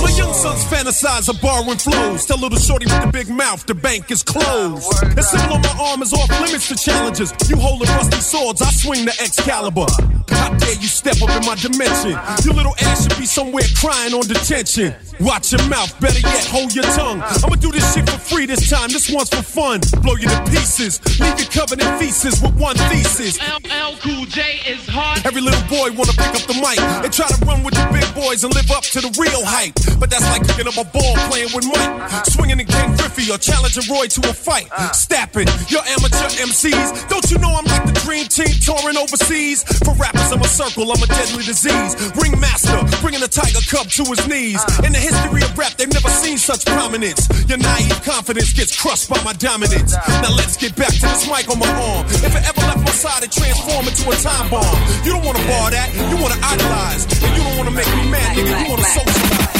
My 0.03 0.11
young 0.17 0.35
sons 0.35 0.65
fantasize 0.65 1.29
of 1.29 1.41
borrowing 1.41 1.79
flows. 1.79 2.27
Tell 2.27 2.39
little 2.39 2.59
shorty 2.59 2.87
with 2.87 3.01
the 3.03 3.13
big 3.13 3.29
mouth, 3.29 3.65
the 3.67 3.75
bank 3.75 4.11
is 4.11 4.23
closed. 4.23 4.89
The 5.17 5.23
symbol 5.23 5.57
on 5.57 5.63
my 5.63 5.75
arm 5.81 6.03
is 6.03 6.13
off 6.13 6.29
limits 6.41 6.69
to 6.69 6.77
challenges. 6.77 7.33
You 7.49 7.57
holding 7.57 7.89
rusty 7.89 8.21
swords, 8.21 8.63
I 8.63 8.71
swing 8.71 9.05
the 9.05 9.17
Excalibur. 9.21 9.87
How 10.31 10.55
dare 10.55 10.75
you 10.75 10.89
step 10.89 11.21
up 11.23 11.31
in 11.31 11.45
my 11.47 11.55
dimension? 11.57 12.19
Your 12.45 12.55
little 12.55 12.75
ass 12.81 13.05
should 13.05 13.19
be 13.19 13.27
somewhere 13.27 13.65
crying 13.77 14.15
on 14.15 14.27
detention. 14.27 14.95
Watch 15.21 15.53
your 15.53 15.67
mouth, 15.69 15.99
better 16.01 16.21
yet, 16.21 16.45
hold 16.47 16.75
your 16.75 16.85
tongue. 16.95 17.21
I'ma 17.23 17.57
do 17.57 17.73
this 17.73 17.95
shit 17.95 18.09
for 18.09 18.19
free 18.19 18.47
this 18.47 18.69
time, 18.71 18.89
this 18.89 19.11
one's 19.11 19.29
for 19.29 19.43
fun. 19.43 19.81
Blow 20.03 20.15
you 20.15 20.29
to 20.29 20.41
pieces, 20.51 21.01
leave 21.19 21.38
in 21.39 21.99
feces 21.99 22.41
with 22.43 22.55
one 22.57 22.77
thesis. 22.91 23.39
LL 23.39 23.95
Cool 24.01 24.27
J 24.27 24.59
is 24.67 24.83
hard. 24.89 25.25
Every 25.27 25.41
little 25.41 25.63
boy 25.69 25.95
wanna 25.95 26.17
pick 26.17 26.35
up 26.35 26.45
the 26.51 26.57
mic 26.59 26.79
and 26.81 27.13
try 27.13 27.29
to 27.29 27.39
run 27.45 27.63
with 27.63 27.75
the 27.75 27.85
big 27.93 28.07
boys 28.15 28.43
and 28.45 28.55
live 28.55 28.71
up 28.71 28.83
to 28.95 29.01
the 29.01 29.11
real 29.19 29.45
hype. 29.45 29.75
But 29.99 30.11
that's 30.11 30.27
like 30.31 30.47
picking 30.47 30.67
up 30.67 30.79
a 30.79 30.87
ball 30.89 31.15
playing 31.31 31.51
with 31.55 31.67
Mike, 31.67 32.27
swinging 32.27 32.59
in 32.61 32.67
Ken 32.67 32.97
Griffey 32.97 33.31
or 33.31 33.39
challenging 33.39 33.87
Roy 33.87 34.07
to 34.07 34.21
a 34.31 34.35
fight. 34.35 34.67
Stapping 34.95 35.47
your 35.69 35.83
amateur 35.87 36.31
MCs. 36.43 37.09
Don't 37.09 37.27
you 37.31 37.39
know 37.39 37.55
I'm 37.55 37.67
like 37.67 37.87
the 37.87 37.97
dream 38.03 38.27
team 38.27 38.55
touring 38.59 38.97
overseas? 38.97 39.63
For 39.85 39.95
rappers, 39.95 40.33
I'm 40.33 40.43
a 40.43 40.51
circle, 40.51 40.91
I'm 40.91 41.03
a 41.03 41.07
deadly 41.07 41.45
disease. 41.45 41.95
Ringmaster, 42.19 42.83
bringing 43.03 43.21
the 43.21 43.31
tiger 43.31 43.63
cub 43.69 43.87
to 43.99 44.05
his 44.11 44.27
knees. 44.27 44.63
In 44.83 44.93
the 44.93 45.03
history 45.03 45.43
of 45.43 45.53
rap, 45.59 45.77
they've 45.79 45.93
never 45.93 46.11
seen 46.11 46.39
such 46.39 46.65
prominence. 46.67 47.29
Your 47.47 47.59
naive 47.59 48.01
confidence 48.03 48.53
gets 48.53 48.75
crushed 48.75 49.09
by 49.09 49.23
my 49.23 49.33
dominance. 49.35 49.95
Now 50.23 50.35
let's 50.35 50.57
get 50.57 50.75
back 50.75 50.95
to 50.99 51.07
this 51.07 51.28
mic 51.29 51.49
on 51.51 51.59
my 51.59 51.69
arm. 51.69 52.07
If 52.09 52.35
it 52.35 52.43
ever 52.49 52.63
left 52.65 52.83
my 52.85 52.91
side, 52.91 53.23
it 53.23 53.33
transform 53.33 53.87
into 53.87 54.09
a 54.09 54.17
time 54.17 54.49
bomb. 54.51 54.77
You 55.05 55.13
don't 55.13 55.25
wanna 55.25 55.45
bar 55.47 55.71
that, 55.71 55.93
you 55.95 56.17
wanna 56.17 56.41
idolize. 56.43 57.05
And 57.23 57.37
you 57.37 57.43
don't 57.45 57.57
wanna 57.59 57.71
make 57.71 57.89
me 57.97 58.11
mad, 58.11 58.37
nigga, 58.37 58.65
you 58.65 58.71
wanna 58.71 58.85
socialize. 58.85 59.58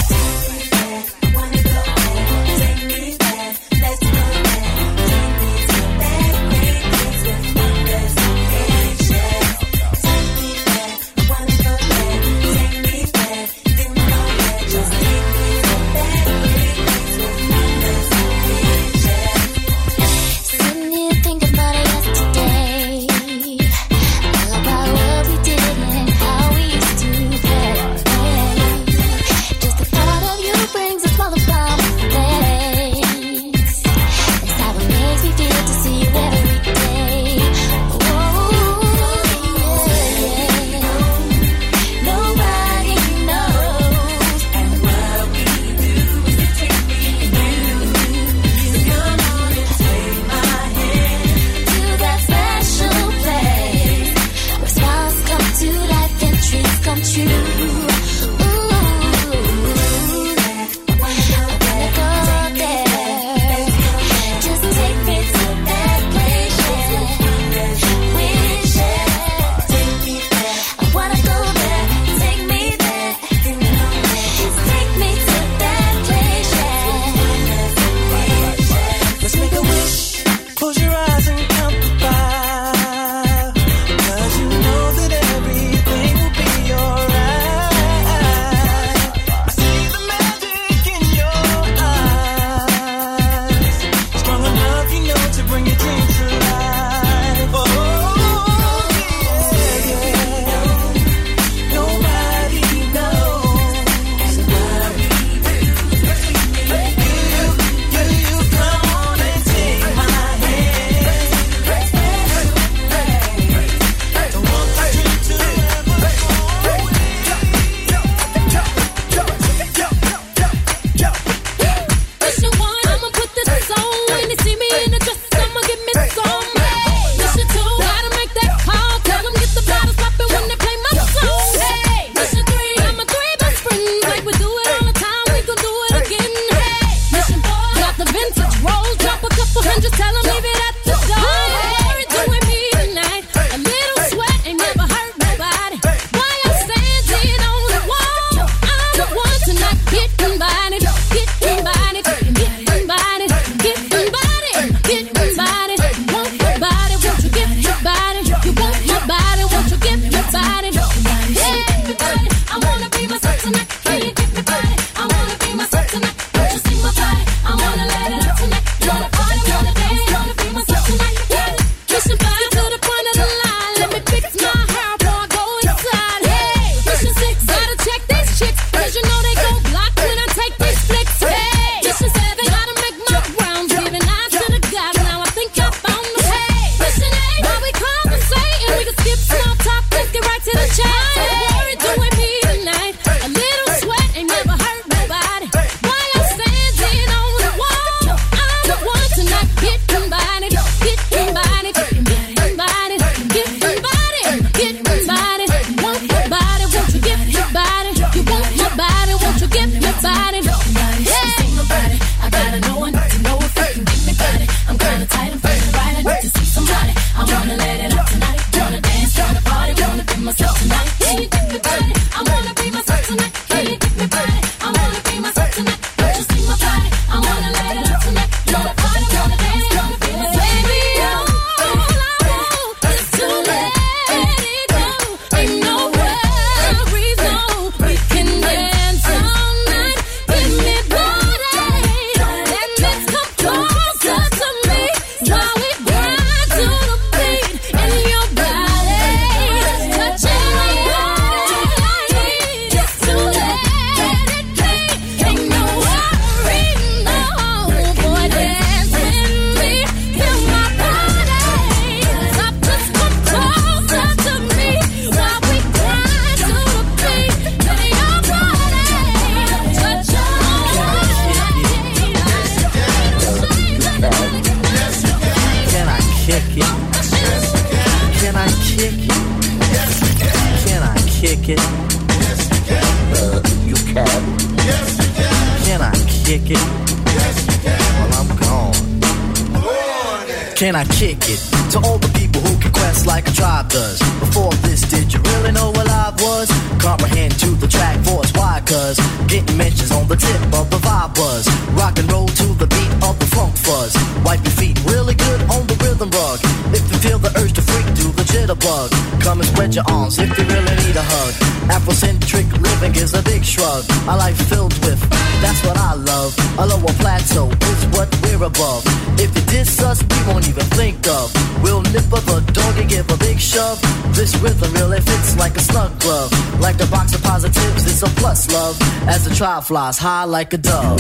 A 314.09 314.17
life 314.17 314.41
filled 314.49 314.73
with, 314.87 314.99
that's 315.43 315.63
what 315.67 315.77
I 315.77 315.93
love. 315.93 316.35
A 316.59 316.65
lower 316.67 316.95
plateau 316.99 317.51
is 317.51 317.85
what 317.93 318.09
we're 318.23 318.43
above. 318.43 318.83
If 319.21 319.37
you 319.37 319.43
diss 319.53 319.83
us, 319.83 320.03
we 320.03 320.33
won't 320.33 320.49
even 320.49 320.65
think 320.81 321.07
of. 321.07 321.31
We'll 321.63 321.83
nip 321.83 322.11
up 322.11 322.27
a 322.29 322.41
dog 322.53 322.79
and 322.79 322.89
give 322.89 323.11
a 323.11 323.19
big 323.19 323.39
shove. 323.39 323.79
This 324.15 324.35
rhythm 324.37 324.73
really 324.73 325.03
fits 325.03 325.37
like 325.37 325.57
a 325.57 325.61
snug 325.61 326.01
glove. 326.01 326.33
Like 326.59 326.81
a 326.81 326.87
box 326.87 327.15
of 327.15 327.23
positives, 327.23 327.85
it's 327.85 328.03
a 328.03 328.09
plus 328.19 328.51
love. 328.51 328.81
As 329.07 329.27
the 329.29 329.35
trial 329.35 329.61
flies 329.61 329.99
high 329.99 330.25
like 330.25 330.55
a 330.55 330.59
dove. 330.59 330.99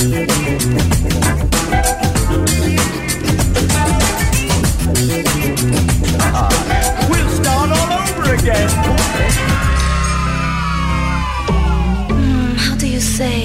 We'll 7.09 7.31
start 7.31 7.71
all 7.71 7.93
over 8.03 8.35
again. 8.35 9.48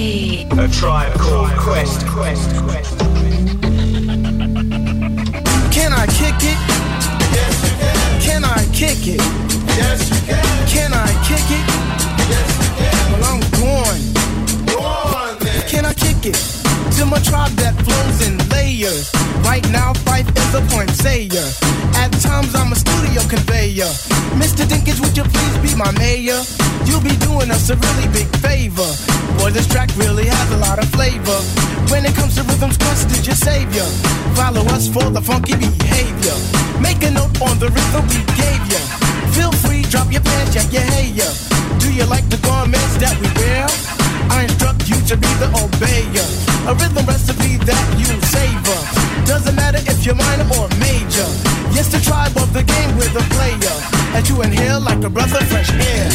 A 0.04 0.68
tribe 0.68 1.14
called 1.14 1.50
Quest. 1.56 2.06
Quest. 2.08 2.54
Quest. 2.56 2.98
Can 5.72 5.94
I 5.94 6.06
kick 6.08 6.44
it? 6.44 6.58
Yes, 7.32 7.62
you 7.64 7.76
can. 7.78 8.20
Can 8.20 8.44
I 8.44 8.66
kick 8.74 9.06
it? 9.06 9.20
Yes, 9.78 10.10
you 10.10 10.16
can. 10.26 10.68
Can 10.68 10.92
I 10.92 11.08
kick 11.24 11.48
it? 11.48 11.64
Yes, 12.28 12.48
you 12.60 12.68
can. 12.76 13.12
Well, 13.12 13.24
I'm 13.32 13.40
going. 13.58 14.02
Go 14.66 15.36
then. 15.42 15.68
Can 15.68 15.86
I 15.86 15.94
kick 15.94 16.26
it? 16.26 16.53
To 16.98 17.04
my 17.06 17.18
tribe 17.18 17.50
that 17.58 17.74
flows 17.82 18.22
in 18.22 18.38
layers. 18.54 19.10
Right 19.42 19.66
now, 19.70 19.92
Phife 20.06 20.30
is 20.30 20.54
a 20.54 20.62
point 20.70 20.90
sayer. 20.90 21.42
At 21.98 22.14
times, 22.22 22.54
I'm 22.54 22.70
a 22.70 22.76
studio 22.76 23.20
conveyor. 23.26 23.90
Mr. 24.38 24.62
Dinkins, 24.62 25.00
would 25.02 25.16
you 25.16 25.24
please 25.24 25.56
be 25.58 25.74
my 25.74 25.90
mayor? 25.98 26.38
You'll 26.86 27.02
be 27.02 27.16
doing 27.18 27.50
us 27.50 27.68
a 27.70 27.76
really 27.76 28.06
big 28.14 28.30
favor. 28.38 28.86
Boy, 29.42 29.50
this 29.50 29.66
track 29.66 29.90
really 29.96 30.26
has 30.26 30.48
a 30.52 30.58
lot 30.58 30.78
of 30.78 30.88
flavor. 30.94 31.38
When 31.90 32.06
it 32.06 32.14
comes 32.14 32.36
to 32.36 32.42
rhythms, 32.46 32.78
Quest 32.78 33.10
is 33.10 33.26
your 33.26 33.36
savior. 33.36 33.86
Follow 34.38 34.62
us 34.70 34.86
for 34.86 35.10
the 35.10 35.20
funky 35.20 35.56
behavior. 35.58 36.36
Make 36.78 37.02
a 37.02 37.10
note 37.10 37.34
on 37.42 37.58
the 37.58 37.74
rhythm 37.74 38.06
we 38.06 38.22
gave 38.38 38.62
ya. 38.70 38.80
Feel 39.34 39.52
free, 39.66 39.82
drop 39.90 40.12
your 40.12 40.22
pants, 40.22 40.54
yeah, 40.54 40.70
yeah, 40.70 41.26
yeah. 41.26 41.32
Do 41.82 41.92
you 41.92 42.06
like 42.06 42.28
the 42.30 42.38
garments 42.46 42.96
that 43.02 43.18
we 43.18 43.26
wear? 43.34 43.93
I 44.30 44.44
instruct 44.44 44.88
you 44.88 44.96
to 45.10 45.16
be 45.16 45.30
the 45.42 45.48
obeyer. 45.60 46.28
A 46.68 46.74
rhythm 46.74 47.06
recipe 47.06 47.56
that 47.64 47.84
you 47.98 48.06
savor. 48.32 48.80
Doesn't 49.26 49.54
matter 49.54 49.78
if 49.78 50.04
you're 50.04 50.14
minor 50.14 50.46
or 50.58 50.68
major. 50.78 51.28
Yes, 51.72 51.88
the 51.92 52.00
tribe 52.00 52.36
of 52.36 52.52
the 52.52 52.62
game 52.62 52.96
with 52.96 53.14
a 53.16 53.24
player. 53.34 53.76
As 54.16 54.28
you 54.28 54.42
inhale 54.42 54.80
like 54.80 55.02
a 55.04 55.10
breath 55.10 55.34
of 55.34 55.46
fresh 55.48 55.70
air. 55.72 56.08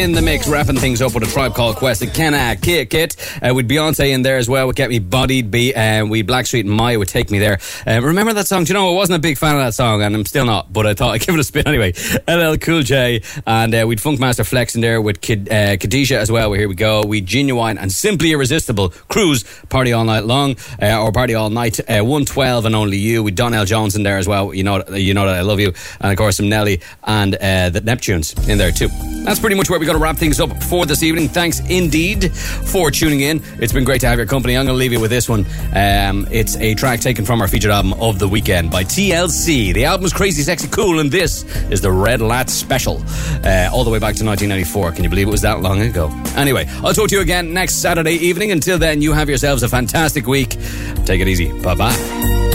In 0.00 0.12
the 0.12 0.22
mix, 0.22 0.48
wrapping 0.48 0.76
things 0.76 1.02
up 1.02 1.14
with 1.14 1.22
a 1.22 1.26
tribe 1.26 1.54
called 1.54 1.76
Quest. 1.76 2.02
Can 2.14 2.32
I 2.32 2.56
kick 2.56 2.94
it? 2.94 3.16
Uh, 3.42 3.54
with 3.54 3.68
Beyonce 3.68 4.10
in 4.10 4.22
there 4.22 4.36
as 4.36 4.48
well, 4.48 4.66
would 4.66 4.76
get 4.76 4.90
me 4.90 4.98
bodied. 4.98 5.50
Be 5.50 5.74
uh, 5.74 6.04
we 6.04 6.22
Blackstreet 6.22 6.60
and 6.60 6.70
Mya 6.76 6.98
would 6.98 7.08
take 7.08 7.30
me 7.30 7.38
there. 7.38 7.58
Uh, 7.86 8.00
remember 8.02 8.32
that 8.32 8.46
song? 8.46 8.64
Do 8.64 8.68
you 8.72 8.74
know 8.74 8.90
I 8.90 8.94
wasn't 8.94 9.16
a 9.16 9.20
big 9.20 9.38
fan 9.38 9.56
of 9.56 9.62
that 9.62 9.74
song, 9.74 10.02
and 10.02 10.14
I'm 10.14 10.26
still 10.26 10.44
not. 10.44 10.72
But 10.72 10.86
I 10.86 10.94
thought 10.94 11.14
I'd 11.14 11.20
give 11.26 11.34
it 11.34 11.40
a 11.40 11.44
spin 11.44 11.66
anyway. 11.66 11.92
LL 12.28 12.56
Cool 12.56 12.82
J 12.82 13.22
and 13.46 13.74
uh, 13.74 13.84
we'd 13.86 13.98
Funkmaster 13.98 14.46
Flex 14.46 14.74
in 14.74 14.80
there 14.80 15.00
with 15.00 15.20
Kid, 15.20 15.48
uh, 15.48 15.76
Kadisha 15.76 16.16
as 16.16 16.30
well. 16.30 16.50
Well, 16.50 16.58
here 16.58 16.68
we 16.68 16.74
go. 16.74 17.02
We 17.06 17.22
Ginuwine 17.22 17.78
and 17.80 17.92
simply 17.92 18.32
irresistible 18.32 18.90
cruise 19.08 19.44
party 19.68 19.92
all 19.92 20.04
night 20.04 20.24
long 20.24 20.56
uh, 20.80 21.00
or 21.00 21.12
party 21.12 21.34
all 21.34 21.50
night. 21.50 21.80
Uh, 21.88 22.04
One 22.04 22.24
twelve 22.24 22.64
and 22.66 22.74
only 22.74 22.96
you. 22.96 23.22
With 23.22 23.36
Donell 23.36 23.64
Jones 23.64 23.96
in 23.96 24.02
there 24.02 24.18
as 24.18 24.26
well. 24.26 24.54
You 24.54 24.64
know, 24.64 24.82
you 24.90 25.14
know 25.14 25.26
that 25.26 25.36
I 25.36 25.42
love 25.42 25.60
you, 25.60 25.72
and 26.00 26.12
of 26.12 26.16
course 26.18 26.36
some 26.36 26.48
Nelly 26.48 26.80
and 27.04 27.34
the 27.34 27.82
Neptunes 27.84 28.48
in 28.48 28.58
there 28.58 28.72
too. 28.72 28.88
That's 29.24 29.38
pretty 29.38 29.56
much 29.56 29.68
where 29.68 29.78
we 29.78 29.86
got 29.86 29.92
to 29.92 29.98
wrap 29.98 30.16
things 30.16 30.40
up 30.40 30.62
for 30.64 30.86
this 30.86 31.02
evening. 31.02 31.28
Thanks 31.28 31.60
indeed 31.68 32.32
for 32.34 32.90
tuning 32.90 33.19
in. 33.22 33.42
It's 33.58 33.72
been 33.72 33.84
great 33.84 34.00
to 34.02 34.08
have 34.08 34.18
your 34.18 34.26
company. 34.26 34.56
I'm 34.56 34.66
going 34.66 34.74
to 34.74 34.78
leave 34.78 34.92
you 34.92 35.00
with 35.00 35.10
this 35.10 35.28
one. 35.28 35.46
Um, 35.74 36.26
it's 36.30 36.56
a 36.56 36.74
track 36.74 37.00
taken 37.00 37.24
from 37.24 37.40
our 37.40 37.48
featured 37.48 37.70
album 37.70 37.94
of 37.94 38.18
the 38.18 38.28
weekend 38.28 38.70
by 38.70 38.84
TLC. 38.84 39.72
The 39.74 39.84
album 39.84 40.06
is 40.06 40.12
crazy, 40.12 40.42
sexy, 40.42 40.68
cool, 40.68 41.00
and 41.00 41.10
this 41.10 41.44
is 41.70 41.80
the 41.80 41.92
Red 41.92 42.20
Light 42.20 42.50
Special, 42.50 43.02
uh, 43.44 43.70
all 43.72 43.84
the 43.84 43.90
way 43.90 43.98
back 43.98 44.16
to 44.16 44.24
1994. 44.24 44.92
Can 44.92 45.04
you 45.04 45.10
believe 45.10 45.28
it 45.28 45.30
was 45.30 45.42
that 45.42 45.60
long 45.60 45.80
ago? 45.80 46.10
Anyway, 46.36 46.66
I'll 46.82 46.94
talk 46.94 47.08
to 47.08 47.14
you 47.16 47.20
again 47.22 47.52
next 47.52 47.76
Saturday 47.76 48.14
evening. 48.14 48.50
Until 48.50 48.78
then, 48.78 49.02
you 49.02 49.12
have 49.12 49.28
yourselves 49.28 49.62
a 49.62 49.68
fantastic 49.68 50.26
week. 50.26 50.56
Take 51.04 51.20
it 51.20 51.28
easy. 51.28 51.52
Bye 51.62 51.74
bye. 51.74 52.49